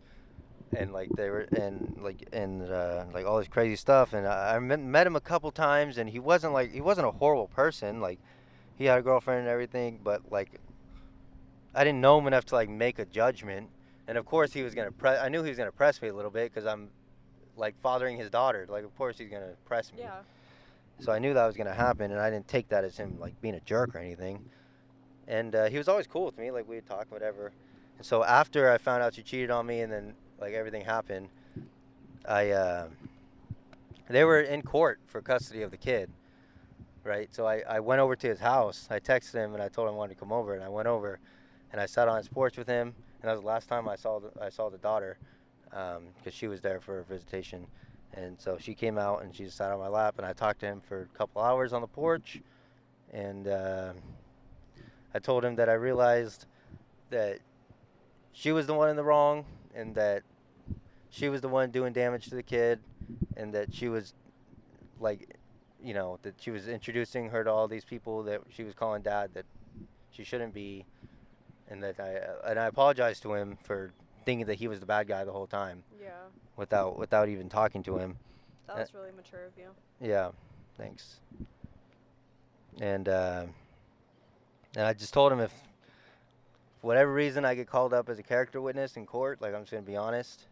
[0.76, 4.14] and like they were and like and uh, like all this crazy stuff.
[4.14, 7.08] And I, I met, met him a couple times, and he wasn't like he wasn't
[7.08, 8.02] a horrible person.
[8.02, 8.20] Like
[8.78, 10.60] he had a girlfriend and everything, but like
[11.74, 13.70] I didn't know him enough to like make a judgment.
[14.08, 15.20] And of course he was gonna press.
[15.22, 16.90] I knew he was gonna press me a little bit because I'm
[17.58, 18.66] like fathering his daughter.
[18.70, 20.00] Like of course he's gonna press me.
[20.02, 20.20] Yeah.
[21.00, 23.40] So I knew that was gonna happen, and I didn't take that as him like
[23.42, 24.46] being a jerk or anything.
[25.28, 27.52] And uh, he was always cool with me, like we'd talk, whatever.
[27.98, 31.30] And so after I found out she cheated on me, and then like everything happened,
[32.28, 32.88] I uh,
[34.10, 36.10] they were in court for custody of the kid,
[37.04, 37.34] right?
[37.34, 38.88] So I, I went over to his house.
[38.90, 40.88] I texted him and I told him I wanted to come over, and I went
[40.88, 41.20] over,
[41.72, 42.94] and I sat on his porch with him.
[43.22, 45.18] And that was the last time I saw the, I saw the daughter,
[45.70, 47.66] because she was there for a visitation.
[48.14, 50.60] And so she came out and she just sat on my lap, and I talked
[50.62, 52.40] to him for a couple hours on the porch.
[53.12, 53.94] And uh,
[55.14, 56.46] I told him that I realized
[57.10, 57.40] that
[58.32, 60.24] she was the one in the wrong, and that
[61.10, 62.80] she was the one doing damage to the kid,
[63.38, 64.14] and that she was
[65.00, 65.36] like,
[65.84, 69.02] you know, that she was introducing her to all these people that she was calling
[69.02, 69.46] dad that
[70.12, 70.86] she shouldn't be.
[71.68, 73.92] and that I uh, and I apologized to him for
[74.24, 76.12] thinking that he was the bad guy the whole time Yeah.
[76.58, 78.18] without without even talking to him.
[78.68, 79.70] That Uh, was really mature of you.
[80.00, 80.32] Yeah,
[80.78, 81.20] thanks.
[82.80, 83.46] And uh,
[84.76, 85.54] and I just told him if
[86.86, 89.72] whatever reason I get called up as a character witness in court, like I'm just
[89.72, 90.46] gonna be honest.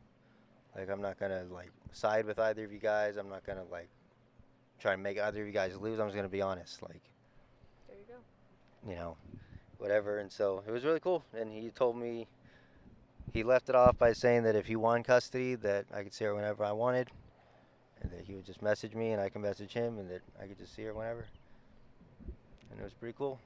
[0.75, 3.17] Like I'm not gonna like side with either of you guys.
[3.17, 3.87] I'm not gonna like
[4.79, 5.99] try and make either of you guys lose.
[5.99, 6.81] I'm just gonna be honest.
[6.81, 7.01] Like
[7.87, 8.89] There you go.
[8.89, 9.15] you know,
[9.77, 10.17] whatever.
[10.17, 11.23] And so it was really cool.
[11.37, 12.27] And he told me
[13.31, 16.25] he left it off by saying that if he won custody, that I could see
[16.25, 17.11] her whenever I wanted,
[18.01, 20.47] and that he would just message me and I can message him, and that I
[20.47, 21.27] could just see her whenever.
[22.71, 23.39] And it was pretty cool.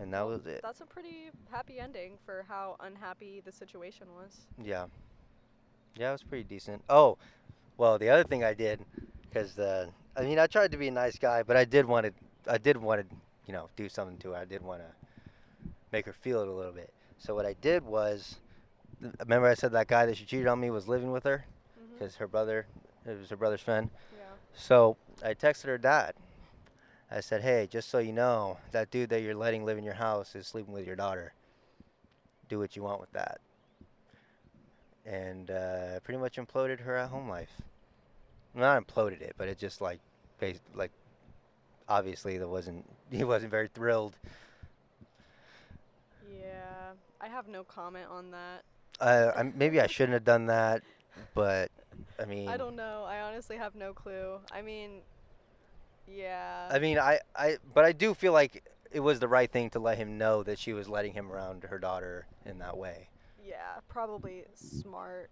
[0.00, 0.60] And that Well, was it.
[0.62, 4.32] That's a pretty happy ending for how unhappy the situation was.
[4.62, 4.86] Yeah.
[5.96, 6.82] Yeah, it was pretty decent.
[6.88, 7.16] Oh,
[7.76, 8.80] well, the other thing I did,
[9.22, 9.86] because uh,
[10.16, 12.12] I mean, I tried to be a nice guy, but I did want to,
[12.52, 13.16] I did want to,
[13.46, 14.36] you know, do something to her.
[14.36, 16.92] I did want to make her feel it a little bit.
[17.18, 18.36] So what I did was,
[19.20, 21.44] remember I said that guy that she cheated on me was living with her
[21.78, 21.94] Mm-hmm.
[21.98, 22.66] because her brother,
[23.06, 23.90] it was her brother's friend.
[24.16, 24.24] Yeah.
[24.54, 26.14] So I texted her dad.
[27.10, 29.94] I said, hey, just so you know, that dude that you're letting live in your
[29.94, 31.32] house is sleeping with your daughter.
[32.48, 33.40] Do what you want with that.
[35.06, 37.50] And uh, pretty much imploded her at home life.
[38.54, 40.00] Not imploded it, but it just like,
[40.40, 40.92] bas- like,
[41.88, 42.84] obviously there wasn't.
[43.10, 44.16] He wasn't very thrilled.
[46.28, 46.92] Yeah.
[47.20, 48.64] I have no comment on that.
[49.00, 50.82] Uh, I, maybe I shouldn't have done that,
[51.34, 51.70] but
[52.20, 53.04] I mean, I don't know.
[53.06, 54.38] I honestly have no clue.
[54.50, 55.02] I mean,
[56.08, 56.68] yeah.
[56.70, 59.78] I mean, I, I, but I do feel like it was the right thing to
[59.78, 63.08] let him know that she was letting him around her daughter in that way.
[63.44, 65.30] yeah, probably smart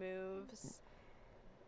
[0.00, 0.80] moves.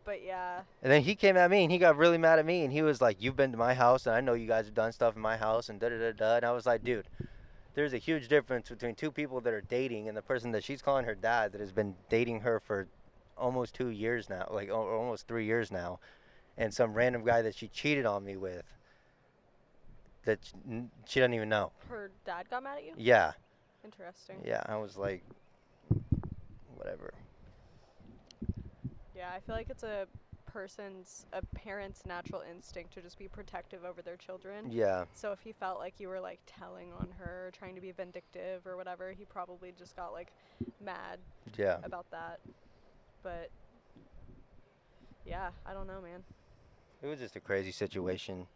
[0.05, 2.63] But yeah, And then he came at me and he got really mad at me
[2.63, 4.73] and he was like, "You've been to my house and I know you guys have
[4.73, 7.05] done stuff in my house and da da da da." And I was like, "Dude,
[7.75, 10.81] there's a huge difference between two people that are dating and the person that she's
[10.81, 12.87] calling her dad that has been dating her for
[13.37, 15.99] almost two years now, like al- almost three years now,
[16.59, 18.63] and some random guy that she cheated on me with
[20.25, 20.39] that
[21.07, 22.93] she doesn't even know." her dad got mad at you?
[22.97, 23.31] Yeah,
[23.83, 24.35] Interesting.
[24.45, 24.61] yeah.
[24.67, 25.23] I was like,
[26.75, 27.13] whatever.
[29.15, 30.07] Yeah, I feel like it's a
[30.45, 34.71] person's, a parent's natural instinct to just be protective over their children.
[34.71, 37.91] Yeah, So if he felt like you were like telling on her, trying to be
[37.91, 40.31] vindictive or whatever, he probably just got like
[40.83, 41.19] mad
[41.57, 41.77] yeah.
[41.83, 42.39] about that.
[43.23, 43.49] But
[45.25, 46.23] yeah, I don't know, man.
[47.01, 48.47] It was just a crazy situation.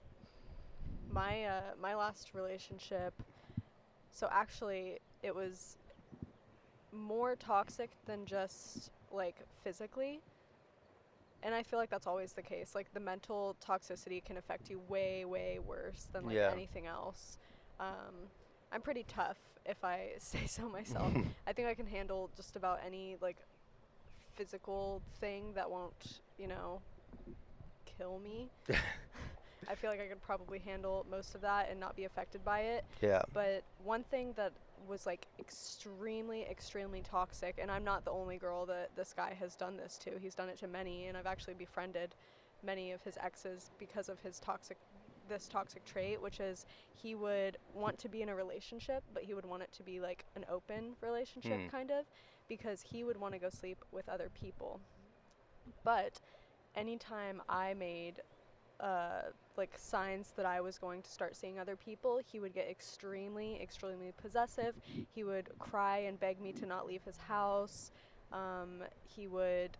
[1.12, 3.14] My uh, my last relationship,
[4.12, 5.78] so actually it was
[6.92, 10.20] more toxic than just like physically.
[11.44, 12.74] And I feel like that's always the case.
[12.74, 16.52] Like the mental toxicity can affect you way, way worse than like Yeah.
[16.52, 17.38] anything else.
[17.80, 18.30] Um,
[18.72, 21.12] I'm pretty tough, if I say so myself.
[21.48, 23.38] I think I can handle just about any like
[24.36, 26.82] physical thing that won't, you know,
[27.98, 28.50] kill me.
[29.70, 32.60] I feel like I could probably handle most of that and not be affected by
[32.62, 32.84] it.
[33.02, 33.22] yeah.
[33.34, 34.52] But one thing that
[34.88, 39.56] was like extremely, extremely toxic, and I'm not the only girl that this guy has
[39.56, 40.12] done this to.
[40.22, 42.16] He's done it to many, and I've actually befriended
[42.66, 44.78] many of his exes because of his toxic,
[45.30, 49.34] this toxic trait, which is he would want to be in a relationship, but he
[49.34, 51.68] would want it to be like an open relationship, Hmm.
[51.70, 52.06] kind of,
[52.50, 54.82] because he would want to go sleep with other people.
[55.86, 56.20] But
[56.76, 58.22] anytime I made
[58.80, 59.22] uh,
[59.58, 63.60] like signs that I was going to start seeing other people, he would get extremely,
[63.62, 64.76] extremely possessive.
[65.14, 67.92] He would cry and beg me to not leave his house.
[68.32, 68.82] Um,
[69.16, 69.78] he would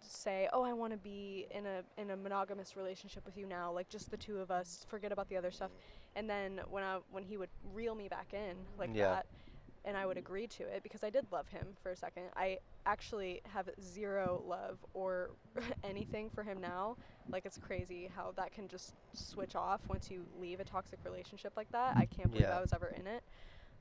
[0.00, 3.72] say, "Oh, I want to be in a in a monogamous relationship with you now,
[3.72, 4.84] like just the two of us.
[4.88, 5.70] Forget about the other stuff."
[6.14, 9.08] And then when I when he would reel me back in like Yeah.
[9.14, 9.26] that,
[9.84, 12.24] and I would agree to it because I did love him for a second.
[12.36, 15.30] I actually have zero love or
[15.84, 16.96] anything for him now.
[17.30, 21.52] Like it's crazy how that can just switch off once you leave a toxic relationship
[21.56, 21.96] like that.
[21.96, 22.58] I can't believe Yeah.
[22.58, 23.22] I was ever in it.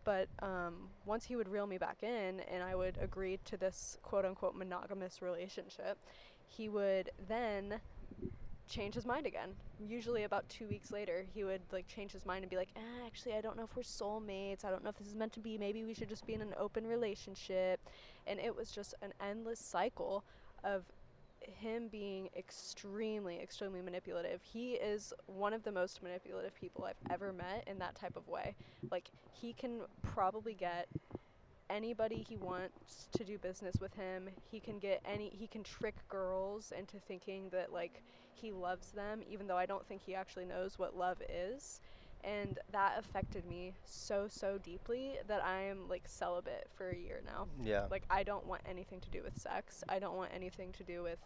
[0.04, 3.98] But um, once he would reel me back in and I would agree to this
[4.04, 5.98] quote unquote monogamous relationship,
[6.48, 7.80] he would then
[8.70, 9.50] change his mind again.
[9.80, 13.06] Usually about two weeks later, he would like change his mind and be like, eh,
[13.06, 14.66] actually, I don't know if we're soulmates.
[14.66, 15.58] I don't know if this is meant to be.
[15.58, 17.80] Maybe we should just be in an open relationship.
[18.26, 20.24] And it was just an endless cycle
[20.64, 20.84] of
[21.42, 24.42] him being extremely, extremely manipulative.
[24.42, 28.28] He is one of the most manipulative people I've ever met in that type of
[28.28, 28.56] way.
[28.90, 30.88] Like, he can probably get
[31.74, 34.30] anybody he wants to do business with him.
[34.52, 39.22] He can get any, he can trick girls into thinking that, like, he loves them,
[39.28, 41.80] even though I don't think he actually knows what love is.
[42.24, 47.22] and that affected me so so deeply that I am like celibate for a year
[47.26, 47.48] now.
[47.62, 47.88] Yeah.
[47.92, 49.84] Like I don't want anything to do with sex.
[49.90, 51.20] I don't want anything to do with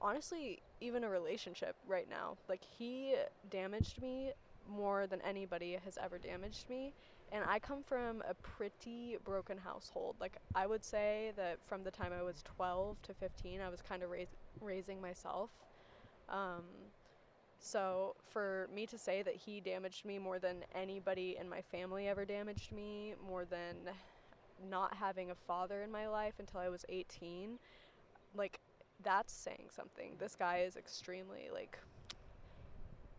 [0.00, 2.36] honestly even a relationship right now.
[2.48, 3.16] Like he
[3.50, 4.32] damaged me
[4.68, 6.92] more than anybody has ever damaged me.
[7.32, 10.16] And I come from a pretty broken household.
[10.20, 13.80] Like I would say that from the time I was 12 to 15, I was
[13.80, 15.50] kind of rais- raising myself.
[16.28, 16.62] Um,
[17.58, 22.08] so for me to say that he damaged me more than anybody in my family
[22.08, 23.76] ever damaged me, more than
[24.70, 27.58] not having a father in my life until I was 18,
[28.36, 28.60] like
[29.02, 30.12] that's saying something.
[30.18, 31.78] This guy is extremely like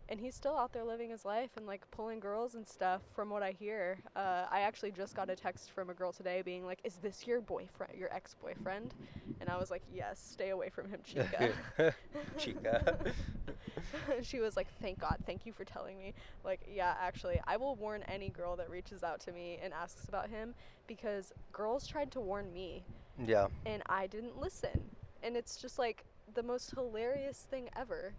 [0.09, 3.29] and he's still out there living his life and like pulling girls and stuff from
[3.29, 3.97] what I hear.
[4.15, 7.25] Uh, I actually just got a text from a girl today being like, "Is this
[7.25, 8.93] your boyfriend, your ex-boyfriend?"
[9.39, 11.53] And I was like, "Yes, stay away from him, chica."
[12.37, 13.13] Chica.
[14.21, 16.13] she was like, "Thank God, thank you for telling me."
[16.43, 20.07] Like, yeah, actually, I will warn any girl that reaches out to me and asks
[20.07, 20.53] about him
[20.87, 22.83] because girls tried to warn me
[23.23, 23.47] yeah.
[23.65, 24.81] and I didn't listen.
[25.23, 28.13] And it's just like the most hilarious thing ever.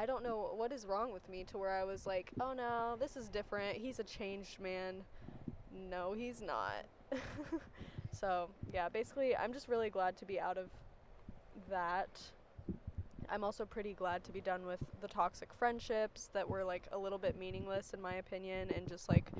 [0.00, 2.96] I don't know what is wrong with me to where I was like, "Oh no,
[2.98, 3.76] this is different.
[3.76, 5.04] He's a changed man."
[5.90, 6.86] No, he's not.
[8.10, 10.70] so, yeah, basically, I'm just really glad to be out of
[11.68, 12.08] that.
[13.28, 16.98] I'm also pretty glad to be done with the toxic friendships that were like a
[16.98, 19.30] little bit meaningless in my opinion and just like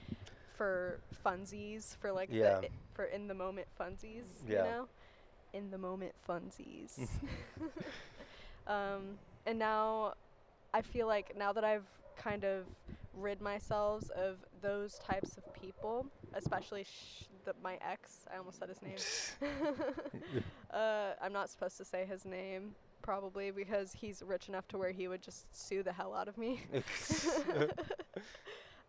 [0.59, 2.61] for funsies, for like Yeah.
[2.61, 4.89] the for in the moment funsies, you know?
[5.55, 6.99] In the moment funsies.
[8.67, 10.13] um and now
[10.73, 11.87] I feel like now that I've
[12.17, 12.65] kind of
[13.15, 18.69] rid myself of those types of people, especially sh- the, my ex, I almost said
[18.69, 18.97] his name.
[20.73, 24.93] uh, I'm not supposed to say his name, probably because he's rich enough to where
[24.93, 26.61] he would just sue the hell out of me.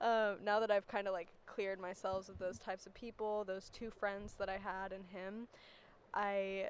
[0.02, 3.70] um, now that I've kind of like cleared myself of those types of people, those
[3.70, 5.48] two friends that I had and him,
[6.14, 6.70] I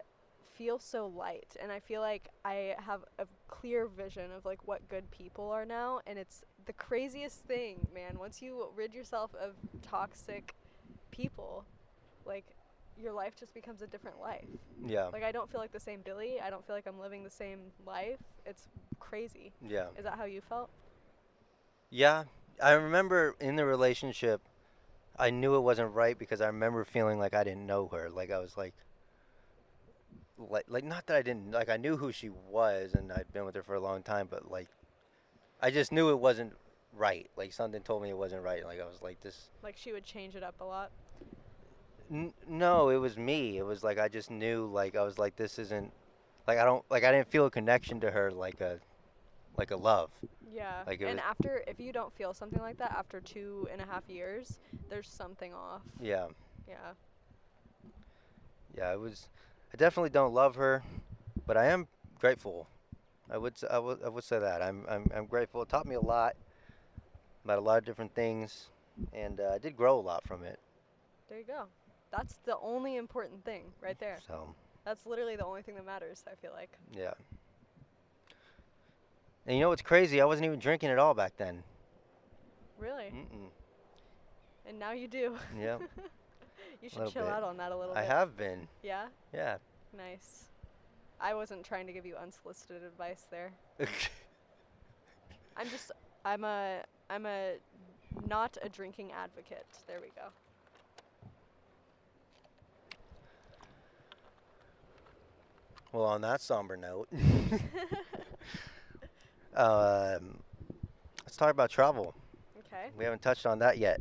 [0.54, 4.88] feel so light and I feel like I have a clear vision of like what
[4.90, 8.18] good people are now and it's the craziest thing, man.
[8.20, 10.56] Once you rid yourself of toxic
[11.12, 11.66] people,
[12.26, 12.46] like
[13.02, 14.46] your life just becomes a different life.
[14.86, 15.06] yeah.
[15.06, 16.40] Like I don't feel like the same Billie.
[16.42, 18.20] I don't feel like I'm living the same life.
[18.46, 18.68] It's
[19.00, 19.54] crazy.
[19.68, 19.88] Yeah.
[19.98, 20.70] Is that how you felt?
[21.90, 22.24] Yeah,
[22.62, 24.42] I remember in the relationship,
[25.18, 28.10] I knew it wasn't right because I remember feeling like I didn't know her.
[28.10, 28.74] Like I was like,
[30.50, 33.46] like, like not that I didn't like I knew who she was and I'd been
[33.46, 34.68] with her for a long time, but like,
[35.62, 36.54] I just knew it wasn't
[36.94, 37.30] right.
[37.36, 38.66] Like something told me it wasn't right.
[38.66, 39.50] Like I was like this.
[39.64, 40.92] Like she would change it up a lot.
[42.12, 43.58] N- no, it was me.
[43.58, 44.66] It was like I just knew.
[44.66, 45.92] Like I was like this isn't.
[46.48, 48.80] Like I don't like I didn't feel a connection to her like a,
[49.58, 50.10] like a love.
[50.54, 50.84] Yeah.
[50.86, 54.10] Like, and after, if you don't feel something like that after two and a half
[54.10, 54.60] years,
[54.90, 55.82] there's something off.
[56.00, 56.28] Yeah.
[56.68, 56.76] Yeah.
[58.76, 59.28] Yeah, it was.
[59.74, 60.84] I definitely don't love her,
[61.48, 61.88] but I am
[62.20, 62.68] grateful.
[63.30, 63.54] I would.
[63.70, 64.04] I would.
[64.04, 64.86] I would say that I'm.
[64.90, 65.10] I'm.
[65.16, 65.62] I'm grateful.
[65.62, 66.36] It taught me a lot
[67.46, 68.68] about a lot of different things,
[69.14, 70.60] and uh, I did grow a lot from it.
[71.30, 71.64] There you go.
[72.12, 74.18] That's the only important thing right there.
[74.28, 74.54] So
[74.84, 76.70] That's literally the only thing that matters, I feel like.
[76.94, 77.14] yeah.
[79.48, 80.20] And you know what's crazy?
[80.22, 81.64] I wasn't even drinking at all back then.
[82.78, 83.06] Really?
[83.06, 83.50] Mm-mm.
[84.68, 85.38] And now you do.
[85.58, 85.78] Yeah,
[86.82, 87.34] you should chill bit.
[87.34, 88.00] out on that a little bit.
[88.00, 88.12] I bit.
[88.12, 88.68] have been.
[88.84, 89.08] Yeah?
[89.34, 89.58] Yeah.
[89.96, 90.46] Nice.
[91.20, 93.52] I wasn't trying to give you unsolicited advice there.
[95.58, 95.92] I'm just
[96.26, 97.54] I'm a I'm a
[98.28, 99.66] not a drinking advocate.
[99.88, 100.30] There we go.
[105.92, 107.10] well, on that somber note,
[109.56, 110.40] um,
[111.24, 112.14] let's talk about travel.
[112.60, 112.88] Okay.
[112.98, 114.00] We haven't touched on that yet.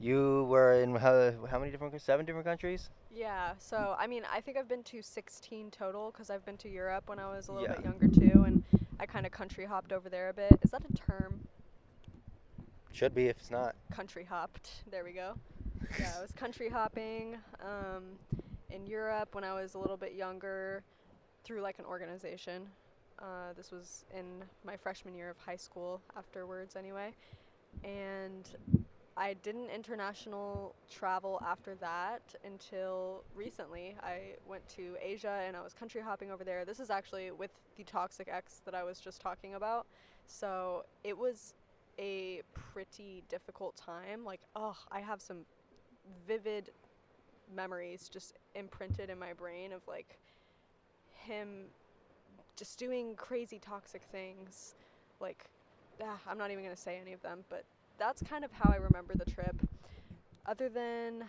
[0.00, 2.90] You were in how, how many different, seven different countries?
[3.14, 3.52] Yeah.
[3.58, 7.04] So I mean, I think I've been to 16 total because I've been to Europe
[7.06, 8.64] when I was a little bit younger too, and
[8.98, 10.58] I kind of country hopped over there a bit.
[10.62, 11.40] Is that a term?
[12.92, 13.74] Should be if it's not.
[13.90, 14.70] Country hopped.
[14.90, 15.34] There we go.
[15.98, 18.04] yeah, I was country hopping um,
[18.70, 20.82] in Europe when I was a little bit younger
[21.44, 22.66] through like an organization.
[23.18, 24.24] Uh, this was in
[24.64, 27.12] my freshman year of high school, afterwards, anyway.
[27.84, 28.48] And
[29.16, 33.94] I didn't international travel after that until recently.
[34.02, 36.64] I went to Asia and I was country hopping over there.
[36.64, 39.86] This is actually with the toxic ex that I was just talking about.
[40.26, 41.54] So it was
[41.98, 44.24] a pretty difficult time.
[44.24, 45.44] Like, oh, I have some
[46.26, 46.70] vivid
[47.54, 50.18] memories just imprinted in my brain of like
[51.14, 51.66] him
[52.56, 54.74] just doing crazy toxic things.
[55.20, 55.44] Like,
[56.02, 57.64] ah, I'm not even gonna say any of them, but
[57.98, 59.56] that's kind of how I remember the trip.
[60.46, 61.24] Other than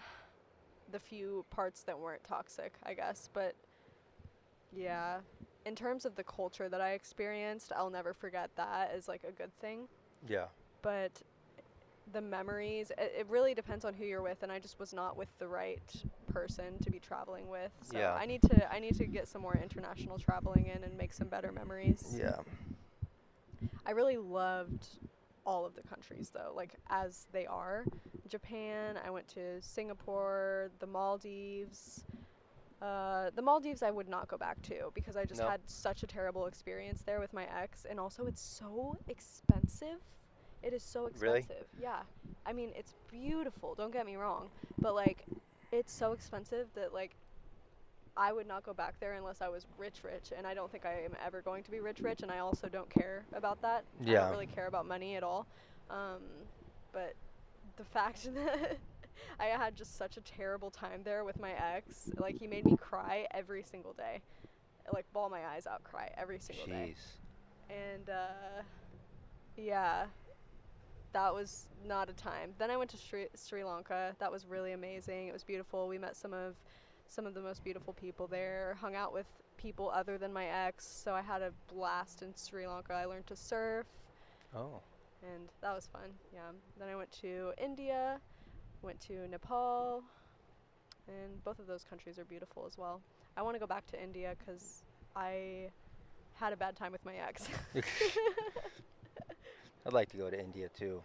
[0.92, 3.56] the few parts that weren't toxic, I guess, but
[4.76, 5.20] yeah,
[5.66, 9.32] in terms of the culture that I experienced, I'll never forget that as like a
[9.32, 9.88] good thing.
[10.28, 10.46] Yeah.
[10.82, 11.22] But
[12.12, 15.16] the memories, it, it really depends on who you're with, and I just was not
[15.16, 15.82] with the right
[16.32, 17.72] person to be traveling with.
[17.84, 18.14] So Yeah.
[18.14, 21.28] I need to I need to get some more international traveling in and make some
[21.28, 22.16] better memories.
[22.18, 22.38] Yeah.
[23.86, 24.88] I really loved
[25.46, 27.86] all of the countries though, like as they are.
[28.28, 32.06] Japan, I went to Singapore, the Maldives.
[32.82, 35.48] Uh, the Maldives I would not go back to because I just No.
[35.50, 40.00] had such a terrible experience there with my ex and also it's so expensive.
[40.62, 41.22] It is so expensive.
[41.22, 41.40] Really?
[41.40, 41.68] expensive.
[41.82, 42.04] Yeah.
[42.46, 44.50] I mean, it's beautiful, don't get me wrong,
[44.80, 45.26] but like
[45.72, 47.16] it's so expensive that like
[48.16, 50.86] I would not go back there unless I was rich, rich, and I don't think
[50.86, 53.84] I am ever going to be rich, rich, and I also don't care about that.
[54.02, 55.48] I don't really care about money at all.
[55.90, 56.22] Um,
[56.92, 57.14] but
[57.78, 58.78] the fact that
[59.40, 62.78] I had just such a terrible time there with my ex, like he made me
[62.78, 64.22] cry every single day,
[64.94, 66.96] like ball my eyes out, cry every single day
[67.70, 68.62] and uh,
[69.58, 70.06] yeah,
[71.14, 72.54] that was not a time.
[72.58, 74.16] Then I went to Sri, Sri Lanka.
[74.20, 75.28] That was really amazing.
[75.28, 75.88] It was beautiful.
[75.88, 76.56] We met some of
[77.14, 78.76] some of the most beautiful people there.
[78.82, 79.28] Hung out with
[79.58, 82.94] people other than my ex, so I had a blast in Sri Lanka.
[82.94, 83.86] I learned to surf,
[84.56, 84.82] Oh.
[85.22, 86.10] and that was fun.
[86.34, 86.52] Yeah.
[86.80, 88.20] Then I went to India,
[88.82, 90.04] went to Nepal,
[91.08, 93.00] and both of those countries are beautiful as well.
[93.38, 94.84] I want to go back to India because
[95.16, 95.70] I
[96.34, 97.48] had a bad time with my ex.
[99.86, 101.02] I'd like to go to India too.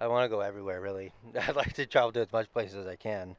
[0.00, 1.12] I want to go everywhere, really.
[1.46, 3.36] I'd like to travel to as much places as I can.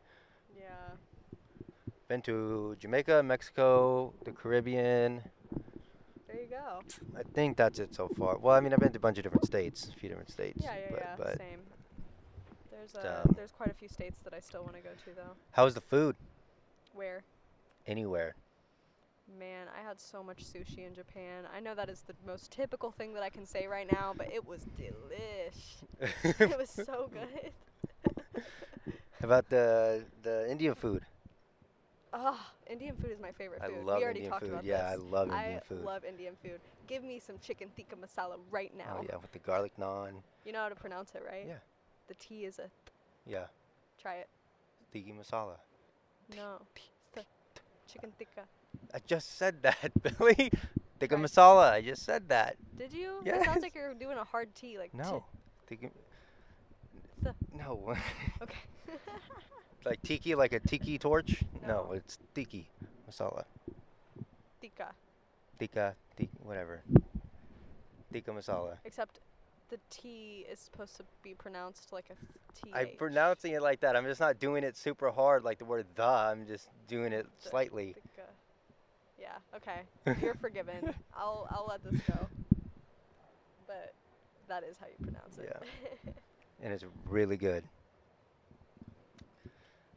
[0.64, 1.68] Yeah.
[2.08, 5.22] Been to Jamaica, Mexico, the Caribbean.
[6.28, 6.82] There you go.
[7.18, 8.38] I think that's it so far.
[8.38, 10.60] Well, I mean, I've been to a bunch of different states, a few different states.
[10.62, 11.16] Yeah, yeah, but, yeah.
[11.18, 11.60] but Same.
[12.72, 15.16] There's uh, um, there's quite a few states that I still want to go to
[15.16, 15.36] though.
[15.52, 16.16] how's the food?
[16.94, 17.24] Where?
[17.88, 18.36] Anywhere.
[19.40, 21.46] Man, I had so much sushi in Japan.
[21.56, 24.32] I know that is the most typical thing that I can say right now, but
[24.34, 25.84] it was delish.
[26.40, 27.52] it was so good.
[29.24, 31.04] About the the Indian food?
[32.14, 33.86] Ah, Indian food is my favorite I food.
[33.86, 34.52] love we already Indian talked food.
[34.54, 35.84] about Yeah, I love Indian I food.
[35.84, 36.60] love Indian food.
[36.88, 39.00] Give me some chicken tikka masala right now.
[39.00, 40.22] Oh yeah, with the garlic naan.
[40.46, 41.46] You know how to pronounce it, right?
[41.48, 41.64] Yeah.
[42.08, 42.68] The T is a.
[42.68, 42.94] Th-
[43.26, 43.48] Yeah,
[43.98, 44.28] Try it.
[44.92, 45.56] Tikka masala.
[46.36, 46.60] No.
[47.16, 47.26] Th-
[47.88, 48.44] chicken tikka.
[48.94, 50.52] I just said that, Billie.
[51.00, 51.26] Tikka Right.
[51.26, 51.72] masala.
[51.72, 52.58] I just said that.
[52.78, 53.24] Did you?
[53.26, 54.94] It sounds like you're doing a hard T, like.
[54.94, 55.24] No.
[55.66, 55.90] Tiki.
[57.58, 57.96] No.
[58.42, 58.58] Okay.
[59.86, 61.44] like tiki, like a tiki torch?
[61.62, 61.92] No, No.
[61.94, 62.68] it's tiki
[63.10, 63.44] masala.
[64.62, 64.94] Tika.
[65.60, 66.82] Tika, tiki, whatever.
[68.12, 68.78] Tika masala.
[68.86, 69.20] Except
[69.70, 72.16] the T is supposed to be pronounced like a
[72.66, 72.72] T.
[72.74, 73.96] I'm pronouncing it like that.
[73.96, 76.04] I'm just not doing it super hard like the word the.
[76.06, 77.94] I'm just doing it The- slightly.
[77.94, 78.28] Tikka.
[79.20, 79.38] Yeah.
[79.56, 79.82] Okay.
[80.22, 80.94] You're forgiven.
[81.18, 82.28] I'll I'll let this go.
[83.68, 83.94] But
[84.48, 85.58] that is how you pronounce it.
[86.64, 87.64] and it's really good.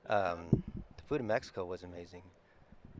[0.08, 0.62] Um,
[0.96, 2.22] the food in Mexico was amazing.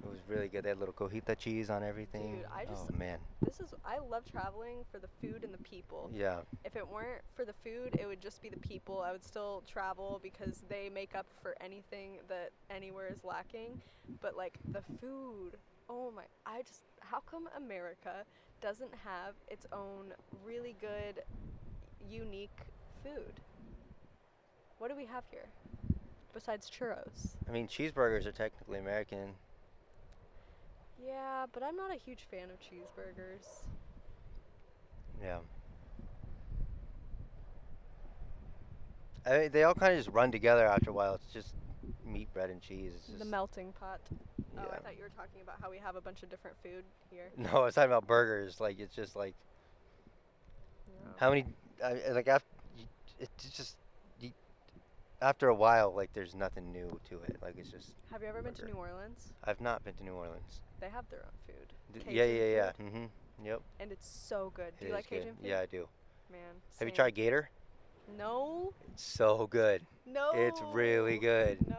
[0.02, 0.64] It was really good.
[0.64, 2.36] They had little cojita cheese on everything.
[2.36, 5.58] Dude, I just- oh man, this is I love traveling for the food and the
[5.58, 6.10] people.
[6.12, 9.00] yeah, If it weren't for the food, it would just be the people.
[9.00, 13.82] I would still travel because they make up for anything that anywhere is lacking.
[14.20, 15.56] But like the food,
[15.88, 16.22] oh my!
[16.44, 18.24] I just how come America
[18.60, 20.12] doesn't have its own
[20.44, 21.22] really good,
[22.08, 22.60] unique
[23.02, 23.40] food?
[24.78, 25.46] What do we have here
[26.34, 27.34] besides churros?
[27.48, 29.34] I mean cheeseburgers are technically American.
[31.04, 33.68] Yeah, but I'm not a huge fan of cheeseburgers.
[35.22, 35.38] Yeah.
[39.26, 41.14] I mean, they all kind of just run together after a while.
[41.14, 41.54] It's just
[42.04, 42.92] meat, bread, and cheese.
[43.08, 44.00] It's The melting pot.
[44.56, 46.84] Oh, I thought you were talking about how we have a bunch of different food
[47.10, 47.30] here.
[47.36, 48.60] No, I was talking about burgers.
[48.60, 49.34] Like it's just like
[51.16, 51.46] how many?
[51.84, 52.46] I, like after
[53.18, 53.76] it's just
[55.20, 57.36] after a while, like there's nothing new to it.
[57.42, 58.66] Like it's just Have you ever been to.
[58.66, 59.32] New Orleans?
[59.44, 60.60] I've not been to New Orleans.
[60.80, 61.72] They have their own food.
[62.04, 62.72] D- yeah, yeah, yeah.
[62.80, 63.08] Mhm.
[63.44, 63.62] Yep.
[63.80, 64.72] And it's so good.
[64.78, 65.36] Do it you like Cajun good.
[65.38, 65.46] food?
[65.48, 65.88] Yeah, I do.
[66.30, 66.40] Man.
[66.78, 67.50] Have you tried gator?
[68.16, 68.72] No.
[68.92, 69.82] It's so good.
[70.06, 70.30] No.
[70.34, 71.58] It's really good.
[71.68, 71.76] No.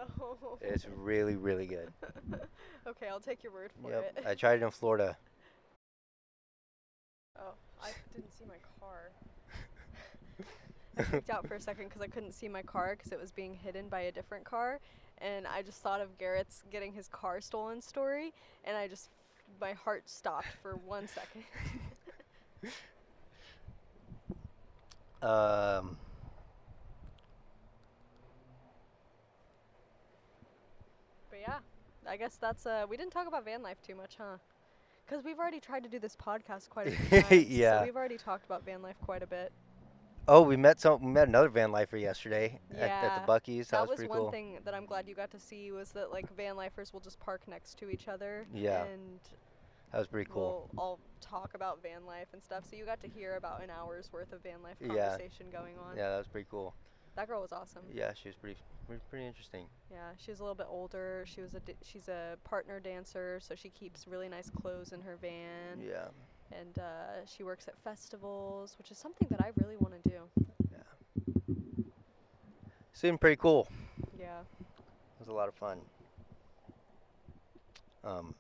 [0.62, 1.92] It's really, really good.
[2.88, 4.18] okay, I'll take your word for Yep.
[4.18, 4.26] it.
[4.28, 5.18] I tried it in Florida.
[7.40, 9.12] oh, I didn't see my car.
[10.98, 13.32] I freaked out for a second because I couldn't see my car because it was
[13.32, 14.80] being hidden by a different car,
[15.20, 18.34] and I just thought of Garrett's getting his car stolen story,
[18.64, 19.10] and I just
[19.62, 21.44] my heart stopped for one second.
[25.22, 25.98] Um,
[31.30, 31.60] But yeah,
[32.08, 34.38] I guess that's uh we didn't talk about van life too much, huh?
[35.08, 37.48] Cuz we've already tried to do this podcast quite a few times.
[37.48, 37.80] Yeah.
[37.80, 39.52] So we've already talked about van life quite a bit.
[40.30, 41.02] Oh, we met some.
[41.02, 43.70] We met another van lifer yesterday at, at the Buc-ee's.
[43.70, 44.32] That, That, was, pretty one cool.
[44.32, 47.20] thing that I'm glad you got to see was that like van lifers will just
[47.20, 48.84] park next to each other Yeah.
[48.84, 49.20] and
[49.94, 50.70] That was pretty cool.
[50.74, 52.66] we'll all talk about van life and stuff.
[52.70, 55.10] So you got to hear about an hour's worth of van life Yeah.
[55.12, 55.96] conversation going on.
[55.96, 56.74] Yeah, that was pretty cool.
[57.16, 57.84] That girl was awesome.
[57.94, 59.66] Yeah, she was pretty, pretty, pretty interesting.
[59.90, 61.24] Yeah, she was a little bit older.
[61.26, 65.16] She was a she's a partner dancer, so she keeps really nice clothes in her
[65.20, 65.82] van.
[65.82, 66.10] Yeah.
[66.52, 70.20] And uh, she works at festivals, which is something that I really want to do.
[70.72, 71.56] Yeah.
[72.94, 73.68] Seemed pretty cool.
[74.18, 74.40] Yeah.
[74.40, 75.80] It was a lot of fun.
[78.04, 78.34] Um,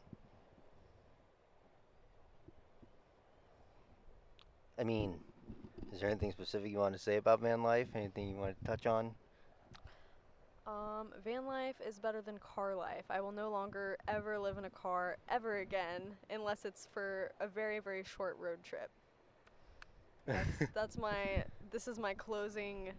[4.79, 5.19] I mean,
[5.93, 7.87] is there anything specific you want to say about van life?
[7.95, 9.15] Anything you want to touch on?
[10.67, 13.05] Um, van life is better than car life.
[13.09, 17.47] I will no longer ever live in a car ever again unless it's for a
[17.47, 18.89] very very short road trip.
[20.25, 22.91] That's, that's my this is my closing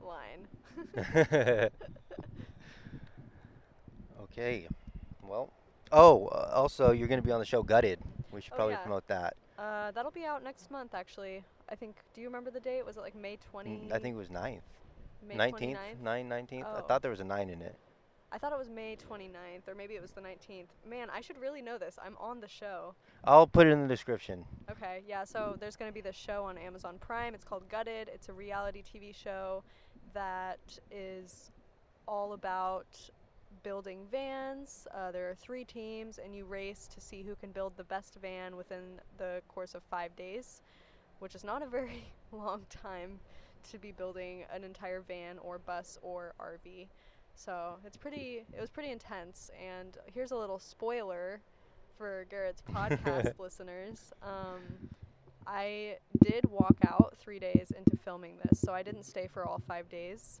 [0.00, 0.48] line.
[4.24, 4.66] okay.
[5.22, 5.52] Well.
[5.94, 7.98] Oh, uh, also, you're going to be on the show Gutted.
[8.32, 8.80] We should Oh, probably yeah.
[8.80, 9.36] promote that.
[9.58, 11.44] Uh, that'll be out next month actually.
[11.68, 11.94] I think.
[12.14, 12.84] Do you remember the date?
[12.84, 13.70] Was it like May 20?
[13.70, 14.60] Mm, I think it was 9th.
[15.26, 15.76] May 19th?
[15.76, 16.00] 29th?
[16.00, 16.64] 9, 19th?
[16.64, 16.82] I Oh.
[16.82, 17.76] thought there was a 9 in it.
[18.34, 20.68] I thought it was May 29th or maybe it was the 19th.
[20.88, 21.98] Man, I should really know this.
[22.02, 22.94] I'm on the show.
[23.24, 24.46] I'll put it in the description.
[24.70, 27.34] Okay, yeah, so there's going to be this show on Amazon Prime.
[27.34, 28.08] It's called Gutted.
[28.12, 29.64] It's a reality TV show
[30.14, 31.50] that is
[32.08, 32.86] all about
[33.62, 34.86] building vans.
[34.94, 38.16] Uh, there are three teams, and you race to see who can build the best
[38.20, 40.62] van within the course of five days,
[41.18, 43.20] which is not a very long time
[43.70, 46.88] to be building an entire van or bus or RV.
[47.34, 48.44] So it's pretty.
[48.56, 49.50] It was pretty intense.
[49.60, 51.40] And here's a little spoiler
[51.96, 54.12] for Garrett's podcast listeners.
[54.22, 54.90] Um,
[55.46, 59.60] I did walk out three days into filming this, so I didn't stay for all
[59.66, 60.40] five days.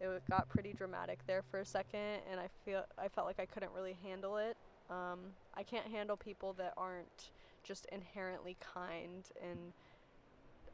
[0.00, 3.46] It got pretty dramatic there for a second, and I feel I felt like I
[3.46, 4.56] couldn't really handle it.
[4.88, 5.18] Um,
[5.54, 7.30] I can't handle people that aren't
[7.62, 9.72] just inherently kind and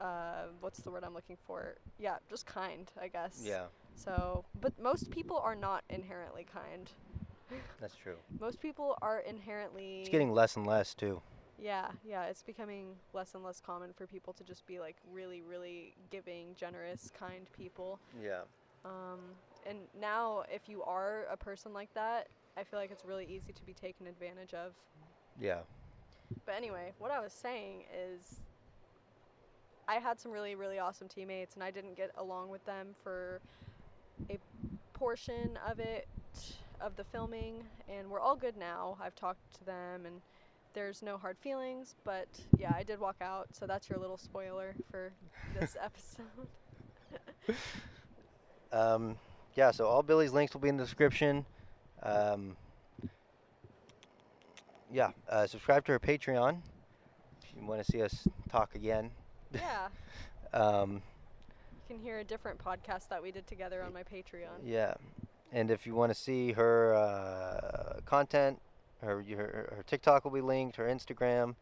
[0.01, 1.77] uh, what's the word I'm looking for?
[1.99, 3.43] Yeah, just kind, I guess.
[3.45, 6.91] Yeah, So, but most people are not inherently kind.
[7.81, 8.17] that's true.
[8.41, 10.01] Most people are inherently.
[10.01, 11.23] It's getting less and less, too.
[11.59, 15.43] Yeah, yeah, it's becoming less and less common for people to just be like really,
[15.43, 17.99] really giving, generous, kind people.
[18.23, 18.41] Yeah.
[18.85, 19.21] Um,
[19.67, 23.53] and now, if you are a person like that, I feel like it's really easy
[23.53, 24.73] to be taken advantage of.
[25.41, 25.61] Yeah.
[26.45, 28.41] But anyway, what I was saying is
[29.89, 33.41] I had some really, really awesome teammates, and I didn't get along with them for
[34.31, 34.39] a
[34.93, 36.09] portion of it,
[36.81, 38.97] of the filming, and we're all good now.
[39.01, 40.21] I've talked to them, and
[40.75, 44.75] there's no hard feelings, but yeah, I did walk out, so that's your little spoiler
[44.91, 45.13] for
[45.59, 46.27] this episode.
[48.73, 49.17] Um,
[49.55, 51.47] yeah, so all Billie's links will be in the description.
[52.03, 52.57] Um,
[54.93, 56.59] yeah, uh, subscribe to her Patreon
[57.43, 59.11] if you want to see us talk again.
[59.55, 59.89] Yeah,
[60.53, 61.03] Um,
[61.89, 64.61] you can hear a different podcast that we did together on my Patreon.
[64.65, 64.95] yeah,
[65.53, 68.61] and if you want to see her uh, content,
[69.03, 71.55] her, her her TikTok will be linked, her Instagram, and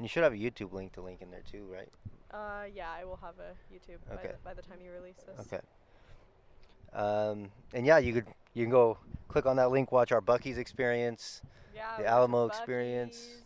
[0.00, 1.88] you should have a YouTube link to link in there too, right?
[2.32, 4.28] Uh, yeah, I will have a YouTube by, Okay.
[4.28, 5.46] the, by the time you release this.
[5.46, 5.60] Okay.
[6.92, 8.98] Um, and yeah, you could you can go
[9.28, 11.42] click on that link, watch our Buc-ee's experience.
[11.74, 13.16] Yeah, The Alamo experience.
[13.16, 13.26] Buc-ee's.
[13.28, 13.45] You can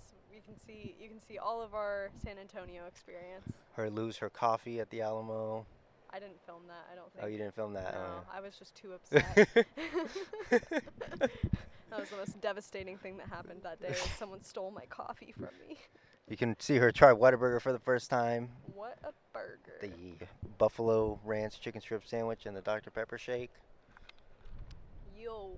[0.66, 3.52] see you can see all of our San Antonio experience.
[3.74, 5.66] her lose her coffee at the Alamo.
[6.12, 6.88] I didn't film that.
[6.92, 7.24] I don't think.
[7.24, 7.94] Oh, you didn't film that.
[7.94, 9.34] No, oh, I was just too upset.
[10.50, 13.94] that was the most devastating thing that happened that day.
[14.18, 15.76] Someone stole my coffee from me.
[16.28, 18.48] you can see her try Whataburger for the first time.
[18.74, 19.78] What a burger!
[19.80, 20.26] The
[20.58, 23.50] Buffalo Ranch chicken strip sandwich and the Dr Pepper shake.
[25.16, 25.52] Yo,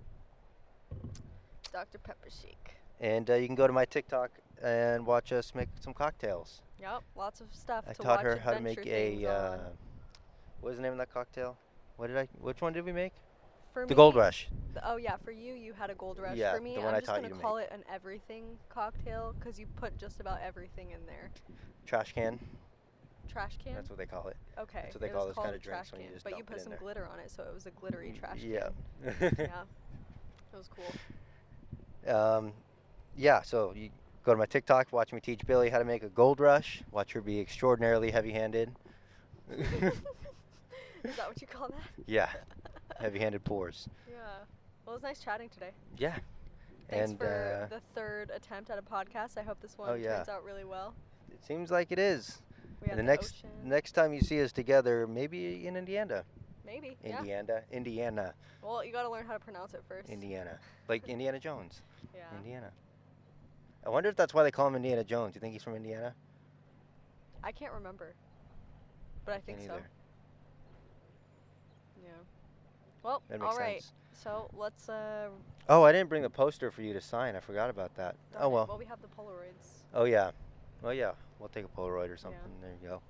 [1.73, 2.75] Dr Pepper shake.
[3.01, 4.31] And uh, you can go to my TikTok
[4.63, 6.63] and watch us make some cocktails.
[6.81, 9.27] Yep, lots of stuff I to taught her how to make a.
[9.27, 9.59] Uh,
[10.61, 11.57] what was the name of that cocktail?
[11.97, 12.29] What did I?
[12.41, 13.13] Which one did we make?
[13.73, 14.49] For The Gold Rush.
[14.85, 16.37] oh yeah, for you, you had a gold rush.
[16.37, 18.59] Yeah, for me, the one I'm I just taught gonna to call it an everything
[18.69, 21.31] cocktail because you put just about everything in there.
[21.87, 22.39] Trash can.
[23.29, 23.75] Trash can.
[23.75, 24.37] That's what they call it.
[24.59, 24.81] okay.
[24.83, 26.37] That's what they it call those kinda a trash drinks when you can, just but
[26.37, 26.79] you put some there.
[26.79, 28.69] glitter on it, so it was a glittery trash yeah.
[29.03, 29.19] can.
[29.39, 29.63] yeah,
[30.53, 32.15] it was cool.
[32.15, 32.53] Um,
[33.17, 33.91] yeah, so you
[34.25, 36.83] go to my TikTok, watch me teach Billie how to make a gold rush.
[36.91, 38.73] Watch her be extraordinarily heavy-handed.
[41.05, 41.79] Is that what you call that?
[42.07, 42.29] Yeah,
[43.01, 43.89] heavy-handed pours.
[44.09, 44.15] Yeah.
[44.87, 45.71] Well, it was nice chatting today.
[45.99, 46.17] Yeah.
[46.89, 49.37] Thanks and for uh, the third attempt at a podcast.
[49.39, 50.17] I hope this one Oh, yeah.
[50.17, 50.95] turns out really well.
[51.31, 52.41] it seems like it is.
[52.81, 53.51] We And have the next ocean.
[53.65, 56.25] next time you see us together, maybe in Indiana.
[56.67, 56.97] Maybe.
[57.05, 57.19] Yeah.
[57.19, 60.09] Indiana, Indiana, Well, you got to learn how to pronounce it first.
[60.09, 60.59] Indiana,
[60.89, 61.83] like Indiana Jones,
[62.15, 62.23] Yeah.
[62.37, 62.71] Indiana.
[63.85, 65.35] I wonder if that's why they call him Indiana Jones.
[65.35, 66.15] You think he's from Indiana?
[67.43, 68.15] I can't remember.
[69.25, 69.79] But I think so.
[72.03, 72.11] Yeah.
[73.03, 73.83] Well, That all right.
[73.83, 73.93] sense.
[74.23, 74.89] So let's.
[74.89, 75.29] Uh,
[75.69, 77.37] Oh, I didn't bring the poster for you to sign.
[77.37, 78.17] I forgot about that.
[78.33, 78.67] darn oh well.
[78.69, 79.85] Well, we have the Polaroids.
[79.95, 80.31] Oh yeah.
[80.85, 81.13] Oh yeah.
[81.39, 82.41] We'll take a Polaroid or something.
[82.61, 83.01] There you go.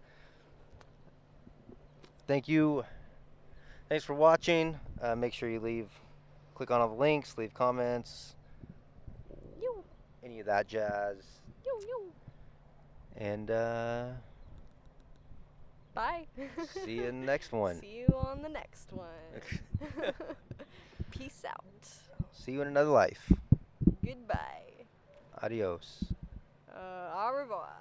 [2.27, 2.85] Thank you.
[3.89, 4.79] Thanks for watching.
[5.01, 5.89] Uh, make sure you leave,
[6.55, 8.37] click on all the links, leave comments.
[10.25, 11.17] Any of that jazz,
[11.65, 11.81] You.
[11.87, 12.13] You.
[13.17, 14.05] and uh,
[15.95, 16.27] Bye.
[16.85, 17.81] see you in the next one.
[17.81, 19.07] See you on the next one.
[21.11, 21.65] Peace out.
[22.33, 23.31] See you in another life.
[24.05, 24.87] Goodbye.
[25.43, 26.05] Adios.
[26.75, 27.73] Uh, au revoir.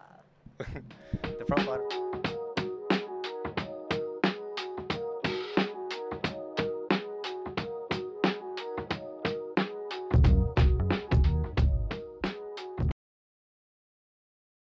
[0.58, 2.38] the front bottom.